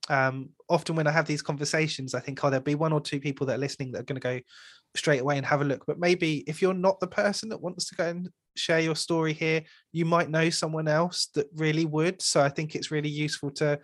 Um, 0.09 0.51
often 0.68 0.97
when 0.97 1.07
I 1.07 1.12
have 1.12 1.26
these 1.26 1.42
conversations, 1.42 2.14
I 2.14 2.20
think, 2.20 2.45
oh, 2.45 2.51
there'll 2.51 2.62
be 2.62 2.74
one 2.74 2.92
or 2.92 3.01
two 3.01 3.20
people 3.20 3.47
that 3.47 3.55
are 3.55 3.59
listening 3.59 3.92
that 3.92 4.01
are 4.01 4.05
going 4.05 4.20
to 4.20 4.28
go 4.28 4.40
straight 4.97 5.20
away 5.20 5.36
and 5.36 5.47
have 5.47 5.61
a 5.61 5.64
look. 5.64 5.84
But 5.86 5.99
maybe 5.99 6.45
if 6.47 6.62
you're 6.62 6.74
not 6.74 7.01
the 7.01 7.07
person 7.07 7.49
that 7.49 7.61
wants 7.61 7.86
to 7.88 7.95
go 7.95 8.07
and 8.07 8.30
share 8.57 8.80
your 8.80 8.97
story 8.97 9.32
here, 9.32 9.62
you 9.92 10.05
might 10.05 10.30
know 10.30 10.51
someone 10.51 10.88
else 10.88 11.26
that 11.34 11.47
really 11.55 11.84
would. 11.84 12.22
So 12.22 12.40
I 12.40 12.49
think 12.49 12.74
it's 12.74 12.90
really 12.90 13.09
useful 13.09 13.51
to 13.53 13.78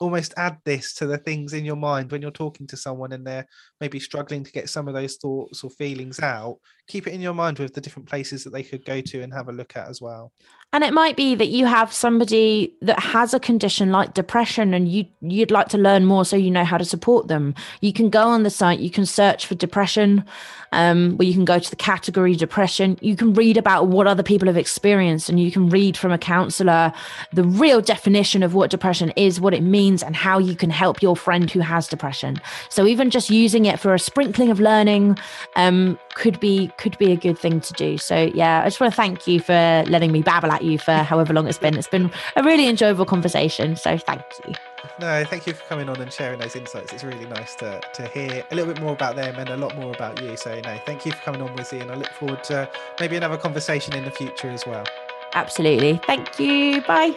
almost 0.00 0.34
add 0.36 0.58
this 0.64 0.94
to 0.94 1.06
the 1.06 1.18
things 1.18 1.52
in 1.52 1.64
your 1.64 1.76
mind 1.76 2.10
when 2.10 2.22
you're 2.22 2.30
talking 2.30 2.66
to 2.66 2.76
someone 2.76 3.12
and 3.12 3.26
they're 3.26 3.46
maybe 3.80 4.00
struggling 4.00 4.44
to 4.44 4.52
get 4.52 4.68
some 4.68 4.88
of 4.88 4.94
those 4.94 5.16
thoughts 5.16 5.62
or 5.62 5.70
feelings 5.70 6.20
out 6.20 6.58
keep 6.86 7.06
it 7.06 7.14
in 7.14 7.20
your 7.20 7.32
mind 7.32 7.58
with 7.58 7.72
the 7.72 7.80
different 7.80 8.08
places 8.08 8.44
that 8.44 8.52
they 8.52 8.62
could 8.62 8.84
go 8.84 9.00
to 9.00 9.22
and 9.22 9.32
have 9.32 9.48
a 9.48 9.52
look 9.52 9.74
at 9.76 9.88
as 9.88 10.02
well. 10.02 10.32
And 10.72 10.84
it 10.84 10.92
might 10.92 11.16
be 11.16 11.34
that 11.36 11.46
you 11.46 11.66
have 11.66 11.92
somebody 11.92 12.74
that 12.82 12.98
has 12.98 13.32
a 13.32 13.40
condition 13.40 13.90
like 13.90 14.12
depression 14.12 14.74
and 14.74 14.88
you 14.88 15.06
you'd 15.20 15.52
like 15.52 15.68
to 15.68 15.78
learn 15.78 16.04
more 16.04 16.24
so 16.24 16.36
you 16.36 16.50
know 16.50 16.64
how 16.64 16.76
to 16.76 16.84
support 16.84 17.28
them. 17.28 17.54
You 17.80 17.92
can 17.92 18.10
go 18.10 18.24
on 18.28 18.42
the 18.42 18.50
site 18.50 18.80
you 18.80 18.90
can 18.90 19.06
search 19.06 19.46
for 19.46 19.54
depression 19.54 20.24
um, 20.72 21.16
where 21.16 21.28
you 21.28 21.32
can 21.32 21.44
go 21.44 21.60
to 21.60 21.70
the 21.70 21.76
category 21.76 22.34
depression. 22.34 22.98
You 23.00 23.14
can 23.14 23.32
read 23.34 23.56
about 23.56 23.86
what 23.86 24.08
other 24.08 24.24
people 24.24 24.48
have 24.48 24.56
experienced 24.56 25.28
and 25.28 25.38
you 25.38 25.52
can 25.52 25.70
read 25.70 25.96
from 25.96 26.10
a 26.10 26.18
counselor 26.18 26.92
the 27.32 27.44
real 27.44 27.80
definition 27.80 28.42
of 28.42 28.54
what 28.54 28.70
depression 28.70 29.10
is 29.10 29.40
what 29.40 29.54
it 29.54 29.62
means 29.62 29.83
and 30.02 30.16
how 30.16 30.38
you 30.38 30.54
can 30.54 30.70
help 30.70 31.02
your 31.02 31.16
friend 31.16 31.50
who 31.50 31.60
has 31.60 31.88
depression. 31.88 32.40
So 32.68 32.86
even 32.86 33.10
just 33.10 33.30
using 33.30 33.66
it 33.66 33.78
for 33.78 33.94
a 33.94 33.98
sprinkling 33.98 34.50
of 34.50 34.60
learning 34.60 35.18
um, 35.56 35.98
could 36.14 36.40
be 36.40 36.70
could 36.78 36.96
be 36.98 37.12
a 37.12 37.16
good 37.16 37.38
thing 37.38 37.60
to 37.60 37.72
do. 37.74 37.98
So 37.98 38.30
yeah 38.34 38.62
i 38.62 38.66
just 38.66 38.80
want 38.80 38.92
to 38.92 38.96
thank 38.96 39.26
you 39.26 39.40
for 39.40 39.84
letting 39.86 40.12
me 40.12 40.22
babble 40.22 40.50
at 40.50 40.62
you 40.62 40.78
for 40.78 40.94
however 40.94 41.32
long 41.32 41.46
it's 41.48 41.58
been. 41.58 41.76
It's 41.76 41.88
been 41.88 42.10
a 42.36 42.42
really 42.42 42.66
enjoyable 42.68 43.04
conversation 43.04 43.76
so 43.76 43.96
thank 43.98 44.22
you. 44.46 44.54
No 45.00 45.24
thank 45.24 45.46
you 45.46 45.54
for 45.54 45.64
coming 45.64 45.88
on 45.88 46.00
and 46.00 46.12
sharing 46.12 46.38
those 46.38 46.56
insights. 46.56 46.92
It's 46.92 47.04
really 47.04 47.26
nice 47.26 47.54
to, 47.56 47.80
to 47.94 48.06
hear 48.08 48.44
a 48.50 48.54
little 48.54 48.72
bit 48.72 48.82
more 48.82 48.92
about 48.92 49.16
them 49.16 49.36
and 49.36 49.50
a 49.50 49.56
lot 49.56 49.76
more 49.76 49.92
about 49.92 50.22
you. 50.22 50.36
So 50.36 50.60
no 50.60 50.78
thank 50.86 51.04
you 51.06 51.12
for 51.12 51.22
coming 51.22 51.42
on 51.42 51.56
Wizzy 51.56 51.80
and 51.80 51.90
i 51.90 51.94
look 51.94 52.10
forward 52.10 52.44
to 52.44 52.70
maybe 53.00 53.16
another 53.16 53.36
conversation 53.36 53.94
in 53.94 54.04
the 54.04 54.10
future 54.10 54.50
as 54.50 54.66
well. 54.66 54.84
Absolutely. 55.34 56.00
Thank 56.06 56.38
you. 56.38 56.80
Bye 56.82 57.16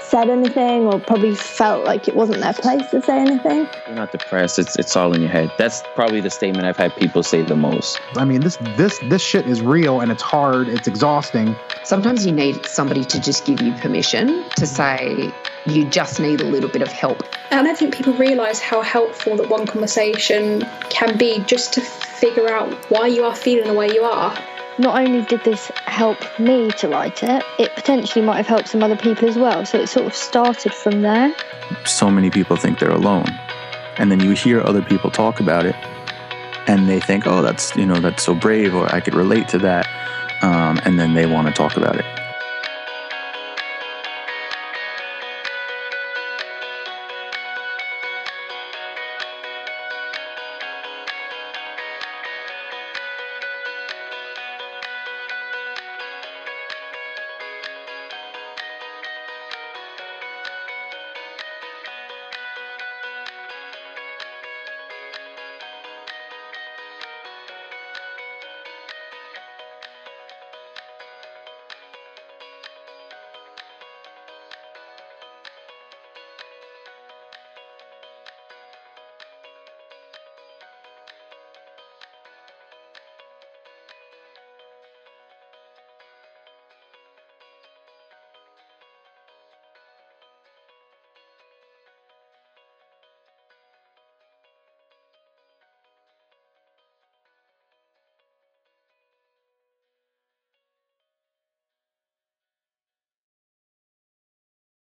said 0.11 0.29
anything 0.29 0.85
or 0.85 0.99
probably 0.99 1.33
felt 1.33 1.85
like 1.85 2.09
it 2.09 2.15
wasn't 2.17 2.41
their 2.41 2.53
place 2.53 2.85
to 2.91 3.01
say 3.01 3.17
anything. 3.17 3.65
You're 3.87 3.95
not 3.95 4.11
depressed. 4.11 4.59
It's 4.59 4.77
it's 4.77 4.93
all 4.97 5.13
in 5.13 5.21
your 5.21 5.31
head. 5.31 5.49
That's 5.57 5.81
probably 5.95 6.19
the 6.19 6.29
statement 6.29 6.65
I've 6.65 6.75
had 6.75 6.93
people 6.97 7.23
say 7.23 7.43
the 7.43 7.55
most. 7.55 7.97
I 8.17 8.25
mean, 8.25 8.41
this 8.41 8.57
this 8.75 8.99
this 9.09 9.21
shit 9.21 9.47
is 9.47 9.61
real 9.61 10.01
and 10.01 10.11
it's 10.11 10.21
hard. 10.21 10.67
It's 10.67 10.85
exhausting. 10.85 11.55
Sometimes 11.85 12.25
you 12.25 12.33
need 12.33 12.65
somebody 12.65 13.05
to 13.05 13.21
just 13.21 13.45
give 13.45 13.61
you 13.61 13.71
permission 13.75 14.43
to 14.57 14.67
say 14.67 15.31
you 15.65 15.85
just 15.89 16.19
need 16.19 16.41
a 16.41 16.45
little 16.45 16.69
bit 16.69 16.81
of 16.81 16.91
help. 16.91 17.23
And 17.49 17.61
I 17.61 17.63
don't 17.63 17.77
think 17.77 17.95
people 17.95 18.13
realise 18.13 18.59
how 18.59 18.81
helpful 18.81 19.37
that 19.37 19.49
one 19.49 19.65
conversation 19.65 20.67
can 20.89 21.17
be 21.17 21.39
just 21.45 21.73
to 21.73 21.81
figure 21.81 22.49
out 22.49 22.73
why 22.91 23.07
you 23.07 23.23
are 23.23 23.35
feeling 23.35 23.67
the 23.67 23.73
way 23.73 23.87
you 23.87 24.03
are. 24.03 24.37
Not 24.77 24.99
only 24.99 25.23
did 25.25 25.43
this 25.43 25.71
help 25.85 26.17
me 26.39 26.71
to 26.71 26.87
write 26.87 27.23
it, 27.23 27.43
it 27.59 27.75
potentially 27.75 28.23
might 28.25 28.37
have 28.37 28.47
helped 28.47 28.69
some 28.69 28.81
other 28.81 28.95
people 28.95 29.27
as 29.27 29.37
well. 29.37 29.65
So 29.65 29.79
it 29.79 29.87
sort 29.87 30.05
of 30.05 30.15
started 30.15 30.73
from 30.73 31.01
there. 31.01 31.35
So 31.85 32.09
many 32.09 32.29
people 32.29 32.55
think 32.55 32.79
they're 32.79 32.89
alone. 32.89 33.27
And 33.97 34.11
then 34.11 34.21
you 34.21 34.31
hear 34.31 34.61
other 34.61 34.81
people 34.81 35.11
talk 35.11 35.39
about 35.39 35.65
it 35.65 35.75
and 36.67 36.87
they 36.87 36.99
think, 36.99 37.27
oh, 37.27 37.41
that's, 37.41 37.75
you 37.75 37.85
know, 37.85 37.99
that's 37.99 38.23
so 38.23 38.33
brave 38.33 38.73
or 38.73 38.93
I 38.93 39.01
could 39.01 39.15
relate 39.15 39.47
to 39.49 39.57
that. 39.59 39.87
Um, 40.41 40.79
and 40.85 40.99
then 40.99 41.13
they 41.13 41.25
want 41.25 41.47
to 41.47 41.53
talk 41.53 41.75
about 41.77 41.97
it. 41.97 42.05